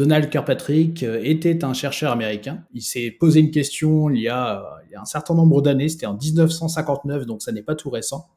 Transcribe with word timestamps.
Donald 0.00 0.30
Kirkpatrick 0.30 1.02
euh, 1.02 1.20
était 1.22 1.62
un 1.62 1.74
chercheur 1.74 2.10
américain. 2.10 2.64
Il 2.72 2.80
s'est 2.80 3.10
posé 3.10 3.40
une 3.40 3.50
question 3.50 4.08
il 4.08 4.22
y, 4.22 4.28
a, 4.28 4.52
a 4.52 4.80
un 4.98 5.04
certain 5.04 5.34
nombre 5.34 5.60
d'années, 5.60 5.90
c'était 5.90 6.06
en 6.06 6.16
1959, 6.16 7.26
donc 7.26 7.42
ça 7.42 7.52
n'est 7.52 7.60
pas 7.60 7.74
tout 7.74 7.90
récent. 7.90 8.30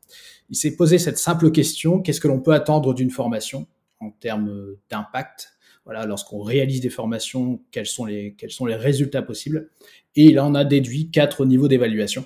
Il 0.49 0.57
s'est 0.57 0.75
posé 0.75 0.99
cette 0.99 1.17
simple 1.17 1.51
question, 1.51 2.01
qu'est-ce 2.01 2.19
que 2.19 2.27
l'on 2.27 2.41
peut 2.41 2.51
attendre 2.51 2.93
d'une 2.93 3.11
formation 3.11 3.65
en 4.01 4.11
termes 4.11 4.75
d'impact? 4.89 5.53
Voilà, 5.85 6.05
lorsqu'on 6.05 6.41
réalise 6.41 6.81
des 6.81 6.89
formations, 6.89 7.61
quels 7.71 7.87
sont 7.87 8.05
les 8.07 8.35
résultats 8.75 9.21
possibles? 9.21 9.69
Et 10.17 10.25
il 10.25 10.41
en 10.41 10.55
a 10.55 10.65
déduit 10.65 11.11
quatre 11.11 11.45
niveaux 11.45 11.69
d'évaluation. 11.69 12.25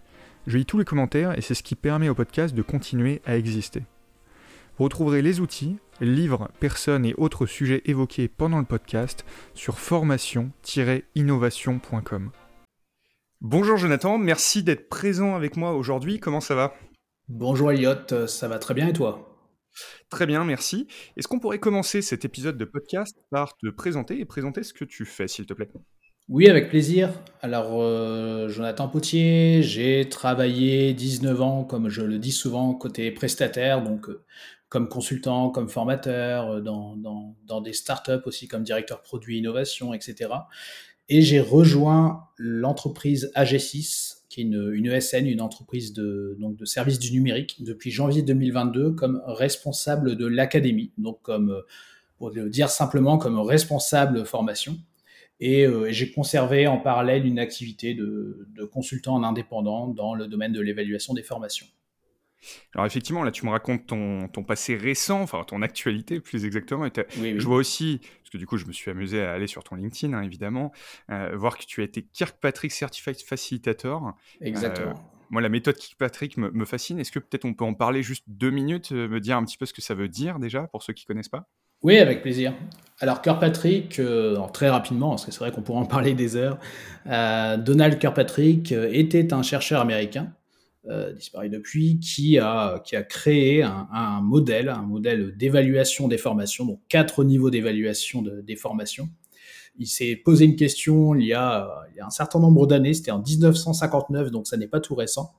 Je 0.47 0.57
lis 0.57 0.65
tous 0.65 0.79
les 0.79 0.85
commentaires 0.85 1.37
et 1.37 1.41
c'est 1.41 1.53
ce 1.53 1.61
qui 1.61 1.75
permet 1.75 2.09
au 2.09 2.15
podcast 2.15 2.55
de 2.55 2.63
continuer 2.63 3.21
à 3.25 3.37
exister. 3.37 3.83
Vous 4.77 4.85
retrouverez 4.85 5.21
les 5.21 5.39
outils, 5.39 5.77
livres, 5.99 6.49
personnes 6.59 7.05
et 7.05 7.13
autres 7.17 7.45
sujets 7.45 7.83
évoqués 7.85 8.27
pendant 8.27 8.57
le 8.57 8.65
podcast 8.65 9.23
sur 9.53 9.77
formation-innovation.com. 9.77 12.31
Bonjour 13.41 13.77
Jonathan, 13.77 14.17
merci 14.17 14.63
d'être 14.63 14.89
présent 14.89 15.35
avec 15.35 15.57
moi 15.57 15.73
aujourd'hui. 15.73 16.19
Comment 16.19 16.41
ça 16.41 16.55
va? 16.55 16.73
Bonjour 17.27 17.71
Elliot, 17.71 18.27
ça 18.27 18.47
va 18.47 18.57
très 18.57 18.73
bien 18.73 18.87
et 18.87 18.93
toi? 18.93 19.27
Très 20.09 20.25
bien, 20.25 20.43
merci. 20.43 20.87
Est-ce 21.15 21.27
qu'on 21.27 21.39
pourrait 21.39 21.59
commencer 21.59 22.01
cet 22.01 22.25
épisode 22.25 22.57
de 22.57 22.65
podcast 22.65 23.15
par 23.29 23.55
te 23.57 23.69
présenter 23.69 24.19
et 24.19 24.25
présenter 24.25 24.63
ce 24.63 24.73
que 24.73 24.85
tu 24.85 25.05
fais, 25.05 25.27
s'il 25.27 25.45
te 25.45 25.53
plaît? 25.53 25.69
Oui, 26.31 26.47
avec 26.47 26.69
plaisir. 26.69 27.09
Alors, 27.41 27.81
euh, 27.81 28.47
Jonathan 28.47 28.87
Potier, 28.87 29.61
j'ai 29.63 30.07
travaillé 30.07 30.93
19 30.93 31.41
ans, 31.41 31.63
comme 31.65 31.89
je 31.89 32.01
le 32.03 32.19
dis 32.19 32.31
souvent, 32.31 32.73
côté 32.73 33.11
prestataire, 33.11 33.83
donc 33.83 34.07
euh, 34.07 34.23
comme 34.69 34.87
consultant, 34.87 35.49
comme 35.49 35.67
formateur, 35.67 36.49
euh, 36.51 36.61
dans, 36.61 37.61
des 37.61 37.73
startups 37.73 38.21
aussi, 38.23 38.47
comme 38.47 38.63
directeur 38.63 39.01
produit 39.01 39.39
innovation, 39.39 39.93
etc. 39.93 40.29
Et 41.09 41.21
j'ai 41.21 41.41
rejoint 41.41 42.29
l'entreprise 42.37 43.29
AG6 43.35 44.21
qui 44.29 44.39
est 44.39 44.43
une, 44.45 44.85
ESN, 44.85 45.27
une 45.27 45.41
entreprise 45.41 45.91
de, 45.91 46.37
de 46.39 46.65
services 46.65 46.99
du 46.99 47.11
numérique, 47.11 47.61
depuis 47.61 47.91
janvier 47.91 48.21
2022 48.21 48.91
comme 48.91 49.21
responsable 49.25 50.15
de 50.15 50.27
l'académie, 50.27 50.93
donc 50.97 51.21
comme, 51.23 51.61
pour 52.15 52.29
le 52.29 52.49
dire 52.49 52.69
simplement, 52.69 53.17
comme 53.17 53.37
responsable 53.37 54.25
formation. 54.25 54.77
Et, 55.41 55.65
euh, 55.65 55.91
j'ai 55.91 56.11
conservé 56.11 56.67
en 56.67 56.77
parallèle 56.77 57.25
une 57.25 57.39
activité 57.39 57.93
de, 57.93 58.47
de 58.55 58.63
consultant 58.63 59.15
en 59.15 59.23
indépendant 59.23 59.87
dans 59.87 60.13
le 60.13 60.27
domaine 60.27 60.53
de 60.53 60.61
l'évaluation 60.61 61.13
des 61.13 61.23
formations. 61.23 61.67
Alors 62.73 62.85
effectivement, 62.85 63.23
là 63.23 63.31
tu 63.31 63.45
me 63.45 63.51
racontes 63.51 63.85
ton, 63.85 64.27
ton, 64.27 64.43
passé 64.43 64.75
récent, 64.75 65.21
enfin 65.21 65.43
ton 65.45 65.61
actualité 65.61 66.19
plus 66.19 66.45
exactement. 66.45 66.87
Je 67.17 67.45
vois 67.45 67.57
aussi, 67.57 67.99
parce 67.99 68.29
que 68.31 68.37
du 68.37 68.47
coup 68.47 68.57
je 68.57 68.65
me 68.65 68.71
suis 68.71 68.89
amusé 68.89 69.21
à 69.21 69.33
aller 69.33 69.47
sur 69.47 69.63
ton 69.63 69.75
LinkedIn 69.75 70.13
hein, 70.13 70.23
évidemment, 70.23 70.71
euh, 71.11 71.35
voir 71.35 71.57
que 71.57 71.65
tu 71.65 71.81
as 71.81 71.83
été 71.83 72.03
Kirkpatrick 72.03 72.71
Certified 72.71 73.21
Facilitator. 73.21 74.15
Exactement. 74.41 74.91
Euh, 74.91 75.25
moi 75.29 75.41
la 75.41 75.49
méthode 75.49 75.75
Kirkpatrick 75.75 76.37
me, 76.37 76.49
me 76.51 76.65
fascine. 76.65 76.99
Est-ce 76.99 77.11
que 77.11 77.19
peut-être 77.19 77.45
on 77.45 77.53
peut 77.53 77.65
en 77.65 77.73
parler 77.73 78.01
juste 78.01 78.23
deux 78.27 78.51
minutes, 78.51 78.91
me 78.91 79.19
dire 79.19 79.37
un 79.37 79.45
petit 79.45 79.57
peu 79.57 79.65
ce 79.65 79.73
que 79.73 79.81
ça 79.81 79.93
veut 79.93 80.09
dire 80.09 80.39
déjà 80.39 80.67
pour 80.67 80.83
ceux 80.83 80.93
qui 80.93 81.05
connaissent 81.05 81.29
pas? 81.29 81.47
Oui, 81.83 81.97
avec 81.97 82.21
plaisir. 82.21 82.53
Alors 82.99 83.21
Kirkpatrick, 83.21 83.99
très 84.53 84.69
rapidement, 84.69 85.09
parce 85.09 85.25
que 85.25 85.31
c'est 85.31 85.39
vrai 85.39 85.51
qu'on 85.51 85.61
pourrait 85.61 85.79
en 85.79 85.85
parler 85.97 86.13
des 86.13 86.35
heures, 86.35 86.59
Donald 87.05 87.97
Kirkpatrick 87.97 88.71
était 88.71 89.33
un 89.33 89.41
chercheur 89.41 89.81
américain 89.81 90.33
euh, 90.89 91.13
disparu 91.13 91.47
depuis, 91.47 91.99
qui 91.99 92.39
a, 92.39 92.79
qui 92.79 92.95
a 92.95 93.03
créé 93.03 93.61
un, 93.61 93.87
un 93.93 94.19
modèle, 94.19 94.67
un 94.67 94.81
modèle 94.81 95.37
d'évaluation 95.37 96.07
des 96.07 96.17
formations, 96.17 96.65
donc 96.65 96.79
quatre 96.89 97.23
niveaux 97.23 97.51
d'évaluation 97.51 98.23
de, 98.23 98.41
des 98.41 98.55
formations. 98.55 99.07
Il 99.77 99.85
s'est 99.85 100.15
posé 100.15 100.45
une 100.45 100.55
question 100.55 101.13
il 101.13 101.27
y 101.27 101.33
a, 101.35 101.69
il 101.91 101.97
y 101.97 101.99
a 101.99 102.05
un 102.07 102.09
certain 102.09 102.39
nombre 102.39 102.65
d'années, 102.65 102.95
c'était 102.95 103.11
en 103.11 103.21
1959, 103.21 104.31
donc 104.31 104.47
ça 104.47 104.57
n'est 104.57 104.67
pas 104.67 104.79
tout 104.79 104.95
récent. 104.95 105.35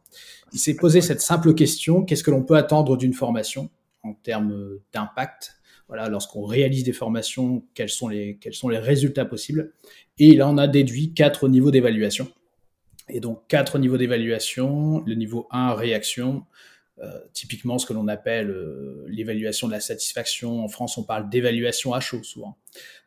Il 0.53 0.61
s'est 0.61 0.77
posé 0.77 1.01
cette 1.01 1.21
simple 1.21 1.55
question, 1.55 2.05
qu'est-ce 2.05 2.23
que 2.23 2.31
l'on 2.31 2.45
peut 2.45 2.57
attendre 2.57 2.97
d'une 2.97 3.13
formation 3.13 3.69
en 4.05 4.15
termes 4.15 4.79
d'impact 4.93 5.57
lorsqu'on 6.09 6.45
réalise 6.45 6.85
des 6.85 6.93
formations, 6.93 7.65
quels 7.75 7.91
sont, 7.91 8.09
les, 8.09 8.39
résultats 8.79 9.25
possibles. 9.25 9.73
Et 10.19 10.29
il 10.29 10.43
en 10.43 10.59
a 10.59 10.69
déduit 10.69 11.15
quatre 11.15 11.49
niveaux 11.49 11.71
d'évaluation. 11.71 12.29
Et 13.09 13.21
donc, 13.21 13.47
quatre 13.49 13.79
niveaux 13.79 13.97
d'évaluation. 13.97 15.03
Le 15.07 15.15
niveau 15.15 15.49
1, 15.51 15.75
réaction. 15.75 16.45
Euh, 16.99 17.19
typiquement, 17.33 17.79
ce 17.79 17.87
que 17.87 17.93
l'on 17.93 18.07
appelle 18.07 18.51
euh, 18.51 19.05
l'évaluation 19.09 19.67
de 19.67 19.73
la 19.73 19.81
satisfaction. 19.81 20.63
En 20.63 20.69
France, 20.69 20.99
on 20.99 21.03
parle 21.03 21.29
d'évaluation 21.29 21.95
à 21.95 22.01
chaud 22.01 22.23
souvent. 22.23 22.59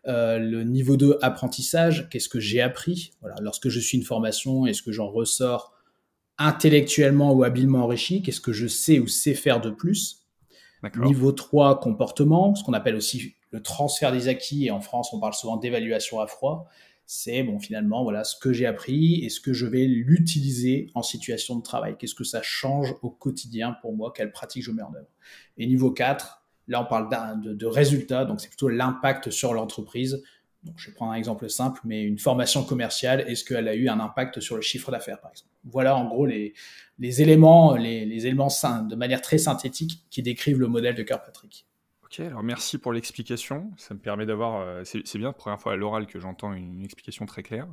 Euh, 0.08 0.38
le 0.38 0.64
niveau 0.64 0.98
2, 0.98 1.20
apprentissage. 1.22 2.10
Qu'est-ce 2.10 2.30
que 2.30 2.40
j'ai 2.40 2.62
appris? 2.62 3.14
Voilà, 3.22 3.36
Lorsque 3.42 3.70
je 3.70 3.80
suis 3.80 3.98
une 3.98 4.04
formation, 4.04 4.66
est-ce 4.66 4.82
que 4.82 4.92
j'en 4.92 5.08
ressors 5.08 5.74
intellectuellement 6.38 7.32
ou 7.34 7.44
habilement 7.44 7.84
enrichi? 7.84 8.22
Qu'est-ce 8.22 8.42
que 8.42 8.54
je 8.54 8.68
sais 8.68 9.00
ou 9.00 9.08
sais 9.08 9.34
faire 9.34 9.62
de 9.62 9.70
plus? 9.70 10.25
Niveau 10.98 11.32
3, 11.32 11.80
comportement, 11.80 12.56
ce 12.56 12.64
qu'on 12.64 12.74
appelle 12.74 12.96
aussi 12.96 13.36
le 13.52 13.62
transfert 13.62 14.12
des 14.12 14.28
acquis. 14.28 14.66
Et 14.66 14.72
en 14.72 14.82
France, 14.82 15.14
on 15.14 15.20
parle 15.20 15.34
souvent 15.34 15.58
d'évaluation 15.58 16.20
à 16.20 16.28
froid 16.28 16.70
c'est 17.06 17.44
bon 17.44 17.60
finalement 17.60 18.04
voilà 18.04 18.24
ce 18.24 18.36
que 18.36 18.52
j'ai 18.52 18.66
appris 18.66 19.24
et 19.24 19.30
ce 19.30 19.40
que 19.40 19.54
je 19.54 19.66
vais 19.66 19.86
l'utiliser 19.86 20.90
en 20.96 21.04
situation 21.04 21.56
de 21.56 21.62
travail. 21.62 21.96
Qu'est-ce 21.98 22.16
que 22.16 22.24
ça 22.24 22.42
change 22.42 22.96
au 23.02 23.10
quotidien 23.10 23.76
pour 23.82 23.96
moi? 23.96 24.12
Quelle 24.16 24.32
pratique 24.32 24.64
je 24.64 24.72
mets 24.72 24.82
en 24.82 24.94
œuvre? 24.96 25.08
Et 25.58 25.68
niveau 25.68 25.92
4, 25.92 26.44
là 26.68 26.82
on 26.82 26.86
parle 26.86 27.10
de, 27.44 27.54
de 27.54 27.66
résultats, 27.66 28.26
donc 28.26 28.42
c'est 28.42 28.48
plutôt 28.48 28.70
l'impact 28.70 29.30
sur 29.30 29.54
l'entreprise. 29.54 30.24
Donc, 30.66 30.76
je 30.78 30.88
vais 30.88 30.94
prendre 30.94 31.12
un 31.12 31.16
exemple 31.16 31.50
simple, 31.50 31.80
mais 31.84 32.04
une 32.04 32.18
formation 32.18 32.64
commerciale, 32.64 33.22
est-ce 33.28 33.44
qu'elle 33.46 33.68
a 33.68 33.76
eu 33.76 33.88
un 33.88 34.00
impact 34.00 34.40
sur 34.40 34.56
le 34.56 34.62
chiffre 34.62 34.92
d'affaires, 34.92 35.20
par 35.22 35.32
exemple? 35.32 35.52
Voilà 35.66 35.96
en 35.96 36.08
gros 36.08 36.26
les, 36.26 36.54
les 37.00 37.22
éléments, 37.22 37.76
les, 37.76 38.06
les 38.06 38.28
éléments 38.28 38.48
de 38.48 38.96
manière 38.96 39.22
très 39.22 39.38
synthétique 39.38 40.04
qui 40.10 40.22
décrivent 40.22 40.60
le 40.60 40.68
modèle 40.68 40.96
de 40.96 41.04
Kirkpatrick. 41.04 41.66
Ok, 42.04 42.20
alors 42.20 42.44
merci 42.44 42.78
pour 42.78 42.94
l'explication. 42.94 43.72
Ça 43.78 43.94
me 43.96 44.00
permet 44.00 44.26
d'avoir. 44.26 44.62
Euh, 44.62 44.84
c'est 44.84 45.18
bien 45.18 45.28
la 45.28 45.34
première 45.34 45.60
fois 45.60 45.74
à 45.74 45.76
l'oral 45.76 46.06
que 46.06 46.20
j'entends 46.20 46.54
une, 46.54 46.84
explication 46.84 47.26
très 47.26 47.42
claire. 47.42 47.68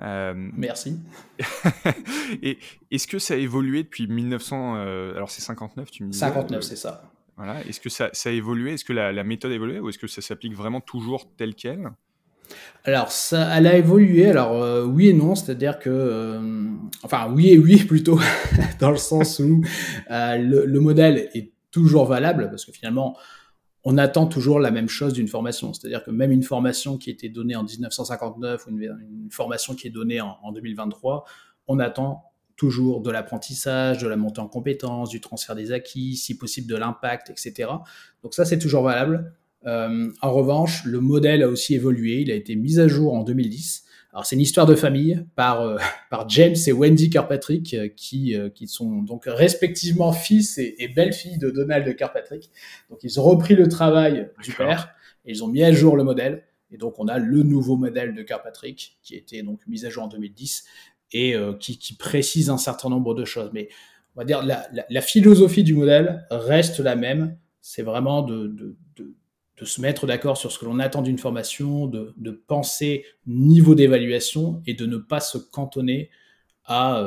Euh, 0.00 0.34
merci. 0.36 1.00
et 2.42 2.58
est-ce 2.90 3.08
que 3.08 3.18
ça 3.18 3.34
a 3.34 3.36
évolué 3.36 3.82
depuis 3.82 4.06
1900 4.06 4.76
euh, 4.76 5.14
Alors 5.16 5.30
c'est 5.30 5.42
59, 5.42 5.90
tu 5.90 6.04
me 6.04 6.10
dis 6.10 6.18
59, 6.18 6.62
c'est 6.62 6.76
ça. 6.76 7.10
Voilà. 7.36 7.60
Est-ce 7.66 7.80
que 7.80 7.90
ça, 7.90 8.08
ça, 8.12 8.28
a 8.28 8.32
évolué? 8.32 8.74
Est-ce 8.74 8.84
que 8.84 8.92
la, 8.92 9.10
la, 9.10 9.24
méthode 9.24 9.50
a 9.50 9.54
évolué? 9.54 9.80
Ou 9.80 9.88
est-ce 9.88 9.98
que 9.98 10.06
ça 10.06 10.22
s'applique 10.22 10.54
vraiment 10.54 10.80
toujours 10.80 11.28
tel 11.36 11.54
quel 11.56 11.90
alors, 12.84 13.12
ça, 13.12 13.56
elle 13.56 13.68
a 13.68 13.76
évolué. 13.76 14.28
Alors, 14.28 14.88
oui 14.88 15.08
et 15.08 15.12
non, 15.12 15.36
c'est-à-dire 15.36 15.78
que, 15.78 16.40
enfin, 17.04 17.30
oui 17.32 17.50
et 17.50 17.58
oui 17.58 17.84
plutôt, 17.88 18.18
dans 18.80 18.90
le 18.90 18.96
sens 18.96 19.38
où 19.38 19.62
le, 20.10 20.64
le, 20.64 20.80
modèle 20.80 21.30
est 21.32 21.52
toujours 21.70 22.06
valable, 22.06 22.50
parce 22.50 22.64
que 22.64 22.72
finalement, 22.72 23.16
on 23.84 23.98
attend 23.98 24.26
toujours 24.26 24.60
la 24.60 24.70
même 24.70 24.88
chose 24.88 25.12
d'une 25.12 25.28
formation. 25.28 25.72
C'est-à-dire 25.72 26.04
que 26.04 26.10
même 26.10 26.30
une 26.30 26.42
formation 26.42 26.98
qui 26.98 27.10
était 27.10 27.28
donnée 27.28 27.56
en 27.56 27.64
1959 27.64 28.66
ou 28.66 28.70
une, 28.70 29.28
formation 29.30 29.74
qui 29.74 29.88
est 29.88 29.90
donnée 29.90 30.20
en, 30.20 30.52
2023, 30.52 31.24
on 31.66 31.78
attend 31.78 32.24
toujours 32.56 33.00
de 33.00 33.10
l'apprentissage, 33.10 33.98
de 33.98 34.06
la 34.06 34.16
montée 34.16 34.40
en 34.40 34.46
compétences, 34.46 35.08
du 35.08 35.20
transfert 35.20 35.56
des 35.56 35.72
acquis, 35.72 36.16
si 36.16 36.36
possible 36.36 36.68
de 36.68 36.76
l'impact, 36.76 37.30
etc. 37.30 37.70
Donc 38.22 38.34
ça, 38.34 38.44
c'est 38.44 38.58
toujours 38.58 38.84
valable. 38.84 39.34
Euh, 39.66 40.10
en 40.20 40.32
revanche, 40.32 40.84
le 40.84 41.00
modèle 41.00 41.42
a 41.42 41.48
aussi 41.48 41.74
évolué. 41.74 42.20
Il 42.20 42.30
a 42.30 42.34
été 42.34 42.56
mis 42.56 42.80
à 42.80 42.88
jour 42.88 43.14
en 43.14 43.22
2010 43.22 43.84
alors 44.14 44.26
c'est 44.26 44.36
une 44.36 44.42
histoire 44.42 44.66
de 44.66 44.74
famille 44.74 45.24
par 45.36 45.62
euh, 45.62 45.78
par 46.10 46.28
James 46.28 46.56
et 46.66 46.72
Wendy 46.72 47.08
Kirkpatrick 47.08 47.72
euh, 47.72 47.88
qui 47.88 48.36
qui 48.54 48.68
sont 48.68 49.00
donc 49.00 49.24
respectivement 49.26 50.12
fils 50.12 50.58
et, 50.58 50.74
et 50.78 50.88
belle-fille 50.88 51.38
de 51.38 51.50
Donald 51.50 51.96
Kirkpatrick. 51.96 52.50
Donc 52.90 52.98
ils 53.04 53.18
ont 53.18 53.22
repris 53.22 53.54
le 53.54 53.68
travail 53.68 54.28
du 54.42 54.52
père 54.52 54.90
et 55.24 55.30
ils 55.30 55.42
ont 55.42 55.48
mis 55.48 55.62
à 55.62 55.72
jour 55.72 55.96
le 55.96 56.04
modèle 56.04 56.44
et 56.70 56.76
donc 56.76 56.98
on 56.98 57.08
a 57.08 57.18
le 57.18 57.42
nouveau 57.42 57.76
modèle 57.76 58.14
de 58.14 58.22
Kirkpatrick 58.22 58.98
qui 59.02 59.14
a 59.14 59.16
été 59.16 59.42
donc 59.42 59.60
mis 59.66 59.86
à 59.86 59.88
jour 59.88 60.02
en 60.02 60.08
2010 60.08 60.64
et 61.14 61.34
qui, 61.60 61.78
qui 61.78 61.94
précise 61.94 62.50
un 62.50 62.56
certain 62.56 62.88
nombre 62.88 63.14
de 63.14 63.24
choses. 63.24 63.50
Mais 63.52 63.68
on 64.14 64.20
va 64.20 64.24
dire 64.24 64.44
la, 64.44 64.66
la, 64.72 64.84
la 64.88 65.00
philosophie 65.00 65.62
du 65.62 65.74
modèle 65.74 66.26
reste 66.30 66.80
la 66.80 66.96
même 66.96 67.36
c'est 67.62 67.82
vraiment 67.82 68.22
de, 68.22 68.48
de, 68.48 68.76
de, 68.96 69.14
se 69.64 69.80
mettre 69.80 70.06
d'accord 70.06 70.36
sur 70.36 70.50
ce 70.52 70.58
que 70.58 70.64
l'on 70.64 70.78
attend 70.78 71.02
d'une 71.02 71.18
formation, 71.18 71.86
de, 71.86 72.44
penser 72.46 73.04
niveau 73.26 73.74
d'évaluation 73.74 74.62
et 74.66 74.74
de 74.74 74.86
ne 74.86 74.96
pas 74.96 75.20
se 75.20 75.38
cantonner 75.38 76.10
à, 76.64 77.04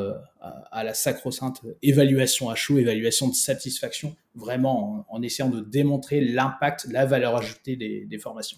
à, 0.72 0.84
la 0.84 0.94
sacro-sainte 0.94 1.62
évaluation 1.82 2.50
à 2.50 2.56
chaud, 2.56 2.78
évaluation 2.78 3.30
de 3.30 3.34
satisfaction, 3.34 4.16
vraiment 4.36 5.06
en, 5.10 5.22
essayant 5.22 5.50
de 5.50 5.62
démontrer 5.62 6.22
l'impact, 6.22 6.88
la 6.92 7.06
valeur 7.06 7.36
ajoutée 7.38 7.76
des, 7.76 8.06
des 8.06 8.20
formations. 8.20 8.58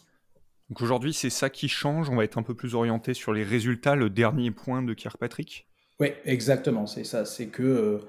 Donc 0.69 0.81
aujourd'hui, 0.81 1.13
c'est 1.13 1.29
ça 1.29 1.49
qui 1.49 1.69
change. 1.69 2.09
On 2.09 2.15
va 2.15 2.23
être 2.23 2.37
un 2.37 2.43
peu 2.43 2.55
plus 2.55 2.75
orienté 2.75 3.13
sur 3.13 3.33
les 3.33 3.43
résultats, 3.43 3.95
le 3.95 4.09
dernier 4.09 4.51
point 4.51 4.81
de 4.81 4.93
Kirkpatrick? 4.93 5.67
Oui, 5.99 6.09
exactement. 6.25 6.87
C'est 6.87 7.05
ça. 7.05 7.25
C'est 7.25 7.47
que 7.47 7.63
euh, 7.63 7.99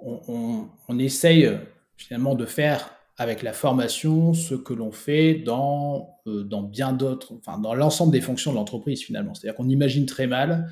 on, 0.00 0.68
on, 0.88 0.98
essaye 0.98 1.48
finalement 1.96 2.34
de 2.34 2.46
faire 2.46 2.97
avec 3.18 3.42
la 3.42 3.52
formation 3.52 4.32
ce 4.32 4.54
que 4.54 4.72
l'on 4.72 4.92
fait 4.92 5.34
dans, 5.34 6.18
euh, 6.26 6.44
dans 6.44 6.62
bien 6.62 6.92
d'autres, 6.92 7.34
enfin 7.34 7.58
dans 7.58 7.74
l'ensemble 7.74 8.12
des 8.12 8.20
fonctions 8.20 8.52
de 8.52 8.56
l'entreprise 8.56 9.02
finalement. 9.02 9.34
C'est-à-dire 9.34 9.56
qu'on 9.56 9.68
imagine 9.68 10.06
très 10.06 10.26
mal. 10.26 10.70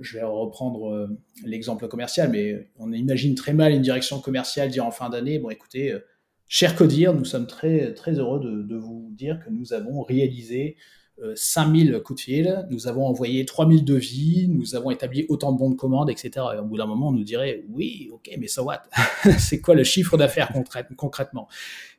Je 0.00 0.18
vais 0.18 0.24
reprendre 0.24 0.90
euh, 0.90 1.08
l'exemple 1.44 1.86
commercial, 1.86 2.30
mais 2.30 2.70
on 2.78 2.92
imagine 2.92 3.34
très 3.34 3.52
mal 3.52 3.72
une 3.72 3.82
direction 3.82 4.18
commerciale 4.18 4.70
dire 4.70 4.84
en 4.84 4.90
fin 4.90 5.10
d'année, 5.10 5.38
bon 5.38 5.50
écoutez, 5.50 5.94
Cher 6.48 6.76
Codir, 6.76 7.14
nous 7.14 7.24
sommes 7.24 7.46
très, 7.46 7.94
très 7.94 8.12
heureux 8.12 8.40
de, 8.40 8.76
vous 8.76 9.10
dire 9.12 9.40
que 9.44 9.50
nous 9.50 9.72
avons 9.72 10.02
réalisé 10.02 10.76
5000 11.34 11.94
euh, 11.94 12.00
coups 12.00 12.20
de 12.20 12.24
fil, 12.24 12.66
nous 12.70 12.88
avons 12.88 13.06
envoyé 13.06 13.44
3000 13.44 13.84
devis, 13.84 14.48
nous 14.48 14.74
avons 14.74 14.90
établi 14.90 15.26
autant 15.28 15.52
de 15.52 15.58
bons 15.58 15.70
de 15.70 15.76
commande, 15.76 16.10
etc. 16.10 16.30
Et 16.54 16.58
au 16.58 16.64
bout 16.64 16.76
d'un 16.76 16.86
moment, 16.86 17.08
on 17.08 17.12
nous 17.12 17.24
dirait, 17.24 17.64
oui, 17.70 18.10
ok, 18.12 18.30
mais 18.38 18.48
so 18.48 18.64
what? 18.64 18.82
C'est 19.38 19.60
quoi 19.60 19.74
le 19.74 19.84
chiffre 19.84 20.16
d'affaires 20.16 20.52
concrètement? 20.96 21.48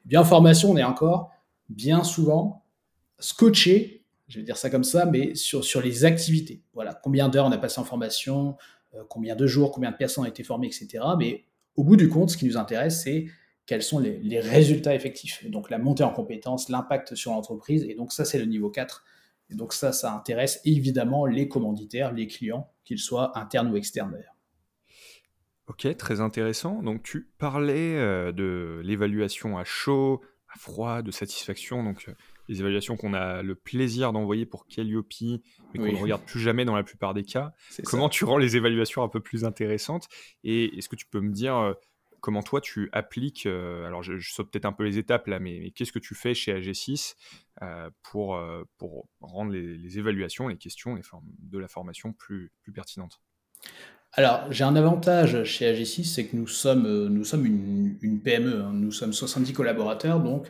Eh 0.05 0.09
Bien, 0.09 0.21
en 0.21 0.25
formation, 0.25 0.71
on 0.71 0.77
est 0.77 0.83
encore 0.83 1.31
bien 1.69 2.03
souvent 2.03 2.63
scotché, 3.19 4.03
je 4.27 4.39
vais 4.39 4.43
dire 4.43 4.57
ça 4.57 4.69
comme 4.69 4.83
ça, 4.83 5.05
mais 5.05 5.35
sur, 5.35 5.63
sur 5.63 5.81
les 5.81 6.05
activités. 6.05 6.61
Voilà, 6.73 6.93
combien 6.93 7.29
d'heures 7.29 7.45
on 7.45 7.51
a 7.51 7.57
passé 7.57 7.79
en 7.79 7.85
formation, 7.85 8.57
euh, 8.95 9.03
combien 9.09 9.35
de 9.35 9.47
jours, 9.47 9.71
combien 9.71 9.91
de 9.91 9.97
personnes 9.97 10.25
ont 10.25 10.27
été 10.27 10.43
formées, 10.43 10.67
etc. 10.67 11.03
Mais 11.17 11.45
au 11.75 11.83
bout 11.83 11.95
du 11.95 12.09
compte, 12.09 12.29
ce 12.31 12.37
qui 12.37 12.45
nous 12.45 12.57
intéresse, 12.57 13.03
c'est 13.03 13.25
quels 13.65 13.83
sont 13.83 13.99
les, 13.99 14.39
résultats 14.39 14.93
effectifs. 14.93 15.49
donc 15.49 15.69
la 15.69 15.77
montée 15.77 16.03
en 16.03 16.11
compétences, 16.11 16.69
l'impact 16.69 17.15
sur 17.15 17.31
l'entreprise. 17.31 17.83
Et 17.83 17.95
donc 17.95 18.11
ça, 18.11 18.25
c'est 18.25 18.37
le 18.37 18.45
niveau 18.45 18.69
4. 18.69 19.03
Et 19.49 19.55
donc 19.55 19.73
ça, 19.73 19.91
ça 19.91 20.13
intéresse 20.13 20.61
évidemment 20.65 21.25
les 21.25 21.47
commanditaires, 21.47 22.13
les 22.13 22.27
clients, 22.27 22.71
qu'ils 22.83 22.99
soient 22.99 23.37
internes 23.37 23.71
ou 23.71 23.75
externes 23.75 24.11
d'ailleurs. 24.11 24.35
Ok, 25.67 25.97
très 25.97 26.21
intéressant. 26.21 26.83
Donc 26.83 27.01
tu 27.01 27.27
parlais 27.39 27.95
euh, 27.95 28.31
de 28.31 28.81
l'évaluation 28.83 29.57
à 29.57 29.63
chaud, 29.63 30.21
à 30.53 30.57
froid, 30.59 31.01
de 31.01 31.09
satisfaction, 31.09 31.83
donc 31.83 32.05
euh, 32.07 32.13
les 32.47 32.59
évaluations 32.59 32.95
qu'on 32.97 33.15
a 33.15 33.41
le 33.41 33.55
plaisir 33.55 34.13
d'envoyer 34.13 34.45
pour 34.45 34.67
Calliope, 34.67 35.07
mais 35.73 35.79
qu'on 35.79 35.91
ne 35.91 35.97
regarde 35.97 36.23
plus 36.23 36.39
jamais 36.39 36.65
dans 36.65 36.75
la 36.75 36.83
plupart 36.83 37.15
des 37.15 37.23
cas. 37.23 37.53
Comment 37.85 38.09
tu 38.09 38.25
rends 38.25 38.37
les 38.37 38.55
évaluations 38.55 39.01
un 39.01 39.09
peu 39.09 39.19
plus 39.19 39.43
intéressantes? 39.43 40.07
Et 40.43 40.77
est-ce 40.77 40.87
que 40.87 40.95
tu 40.95 41.07
peux 41.07 41.21
me 41.21 41.31
dire 41.31 41.55
euh, 41.55 41.73
comment 42.25 42.41
toi 42.41 42.59
tu 42.59 42.89
appliques, 42.91 43.45
euh, 43.45 43.85
alors 43.85 44.01
je, 44.01 44.17
saute 44.19 44.49
peut-être 44.49 44.65
un 44.65 44.71
peu 44.71 44.83
les 44.83 44.97
étapes 44.97 45.27
là, 45.27 45.37
mais, 45.37 45.69
qu'est-ce 45.75 45.91
que 45.91 45.99
tu 45.99 46.15
fais 46.15 46.33
chez 46.33 46.59
AG6 46.59 47.13
euh, 47.61 47.91
pour, 48.01 48.35
euh, 48.35 48.63
pour 48.79 49.07
rendre 49.21 49.51
les, 49.51 49.99
évaluations, 49.99 50.47
les 50.47 50.57
questions 50.57 50.95
les 50.95 51.03
de 51.37 51.59
la 51.59 51.67
formation 51.67 52.13
plus, 52.13 52.51
plus 52.63 52.71
pertinentes? 52.71 53.21
Alors, 54.13 54.51
j'ai 54.51 54.63
un 54.63 54.75
avantage 54.75 55.43
chez 55.43 55.71
AG6, 55.71 56.03
c'est 56.05 56.25
que 56.25 56.35
nous 56.35 56.47
sommes, 56.47 57.09
nous 57.09 57.23
sommes 57.23 57.45
une, 57.45 58.19
PME, 58.19 58.59
hein. 58.59 58.71
nous 58.73 58.91
sommes 58.91 59.13
70 59.13 59.53
collaborateurs, 59.53 60.19
donc 60.19 60.47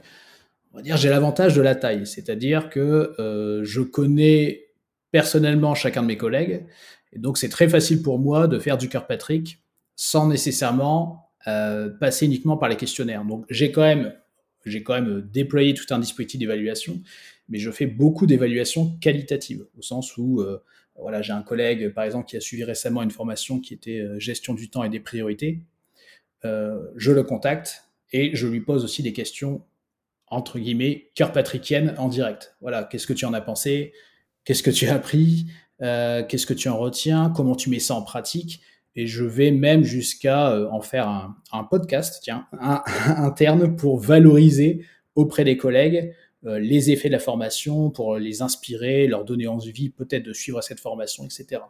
on 0.72 0.78
va 0.78 0.82
dire 0.82 0.96
j'ai 0.96 1.10
l'avantage 1.10 1.56
de 1.56 1.62
la 1.62 1.76
taille, 1.76 2.08
c'est-à-dire 2.08 2.70
que 2.70 3.62
je 3.66 3.82
connais 3.82 4.68
personnellement 5.12 5.76
chacun 5.76 6.04
de 6.04 6.08
mes 6.08 6.18
collègues, 6.18 6.66
et 7.12 7.20
donc 7.20 7.38
c'est 7.38 7.50
très 7.50 7.68
facile 7.68 8.02
pour 8.02 8.18
moi 8.18 8.48
de 8.48 8.60
faire 8.60 8.78
du 8.78 8.88
cœur 8.88 9.08
Patrick 9.08 9.60
sans 9.98 10.28
nécessairement 10.30 11.25
euh, 11.48 11.90
passer 11.90 12.26
uniquement 12.26 12.58
par 12.58 12.70
les 12.70 12.76
questionnaires. 12.76 13.24
Donc 13.24 13.46
j'ai 13.50 13.72
quand 13.72 13.82
même 13.82 14.14
j'ai 14.66 14.82
quand 14.82 14.96
même 14.96 15.22
déployé 15.32 15.76
tout 15.76 15.86
un 15.92 16.00
dispositif 16.00 16.40
d'évaluation, 16.40 17.00
mais 17.50 17.60
je 17.60 17.70
fais 17.70 17.86
beaucoup 17.86 18.26
d'évaluations 18.26 18.98
qualitatives, 18.98 19.64
au 19.78 19.84
sens 19.84 20.18
où 20.18 20.42
euh, 20.42 20.64
voilà, 20.96 21.22
j'ai 21.22 21.34
un 21.34 21.44
collègue, 21.44 21.94
par 21.94 22.04
exemple, 22.04 22.28
qui 22.28 22.36
a 22.36 22.42
suivi 22.42 22.64
récemment 22.64 23.04
une 23.04 23.12
formation 23.12 23.60
qui 23.60 23.76
était 23.76 24.00
euh, 24.00 24.18
gestion 24.18 24.56
du 24.56 24.72
temps 24.72 24.84
et 24.84 24.90
des 24.90 25.00
priorités. 25.00 25.62
je 26.44 27.12
le 27.12 27.24
contacte 27.24 27.84
et 28.12 28.36
je 28.36 28.48
lui 28.48 28.62
pose 28.62 28.84
aussi 28.84 29.04
des 29.04 29.14
questions, 29.14 29.64
entre 30.28 30.58
guillemets, 30.58 31.12
cœur 31.14 31.32
patricienne 31.32 31.94
en 32.00 32.08
direct. 32.08 32.56
Voilà, 32.60 32.86
qu'est-ce 32.86 33.06
que 33.06 33.14
tu 33.14 33.26
en 33.26 33.34
as 33.34 33.42
pensé? 33.42 33.94
Qu'est-ce 34.46 34.64
que 34.64 34.72
tu 34.72 34.88
as 34.88 34.96
appris? 34.96 35.46
Qu'est-ce 35.80 36.46
que 36.46 36.54
tu 36.54 36.70
en 36.70 36.78
retiens? 36.78 37.32
Comment 37.36 37.56
tu 37.56 37.70
mets 37.70 37.80
ça 37.80 37.94
en 37.96 38.02
pratique? 38.02 38.62
Et 38.96 39.08
je 39.08 39.24
vais 39.24 39.52
même 39.52 39.84
jusqu'à 39.84 40.52
euh, 40.52 40.70
en 40.70 40.82
faire 40.82 41.08
un, 41.52 41.64
podcast, 41.64 42.20
tiens, 42.24 42.48
interne 42.62 43.76
pour 43.76 44.00
valoriser 44.00 44.86
auprès 45.16 45.44
des 45.44 45.58
collègues 45.58 46.14
euh, 46.46 46.60
les 46.60 46.92
effets 46.92 47.08
de 47.08 47.14
la 47.14 47.20
formation, 47.20 47.90
pour 47.90 48.18
les 48.18 48.42
inspirer, 48.42 49.08
leur 49.08 49.26
donner 49.26 49.48
envie 49.48 49.90
peut-être 49.90 50.24
de 50.24 50.34
suivre 50.34 50.62
cette 50.62 50.80
formation, 50.80 51.26
etc. 51.26 51.62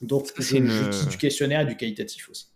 Donc, 0.00 0.32
c'est 0.38 0.60
du 0.60 1.16
questionnaire 1.18 1.62
et 1.62 1.66
du 1.66 1.76
qualitatif 1.76 2.30
aussi. 2.30 2.46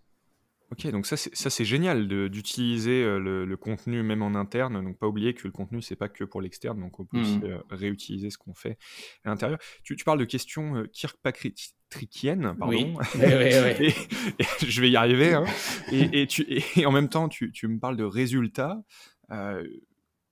Ok, 0.73 0.87
donc 0.93 1.05
ça 1.05 1.17
c'est 1.17 1.65
génial 1.65 2.06
d'utiliser 2.31 3.03
euh, 3.03 3.19
le, 3.19 3.56
contenu 3.56 4.05
même 4.05 4.23
en 4.23 4.37
interne. 4.37 4.85
Donc 4.85 4.99
pas 4.99 5.09
oublier 5.09 5.35
que 5.35 5.43
le 5.45 5.51
contenu 5.51 5.83
c'est 5.83 5.97
pas 5.97 6.09
que 6.09 6.23
pour 6.23 6.41
l'externe, 6.41 6.79
donc 6.79 7.01
on 7.01 7.05
peut 7.05 7.19
aussi 7.19 7.39
mmh. 7.39 7.63
réutiliser 7.71 8.31
ce 8.31 8.39
qu'on 8.39 8.55
fait 8.55 8.79
à 9.25 9.31
l'intérieur. 9.31 9.59
Tu, 9.83 9.97
parles 9.97 10.21
de 10.21 10.25
questions 10.25 10.77
euh, 10.77 10.87
kirkpatrickiennes, 11.91 12.57
pardon. 12.59 12.75
Oui, 12.75 12.95
oui, 13.15 13.95
je 14.67 14.81
vais 14.81 14.91
y 14.91 14.97
arriver. 14.97 15.35
Hein. 15.35 15.45
et, 15.93 16.27
tu, 16.27 16.47
et, 16.49 16.87
en 16.87 16.93
même 16.93 17.09
temps, 17.09 17.29
tu, 17.29 17.53
tu, 17.53 17.69
me 17.69 17.79
parles 17.79 17.97
de 17.97 18.05
résultats. 18.05 18.83
Euh, 19.31 19.65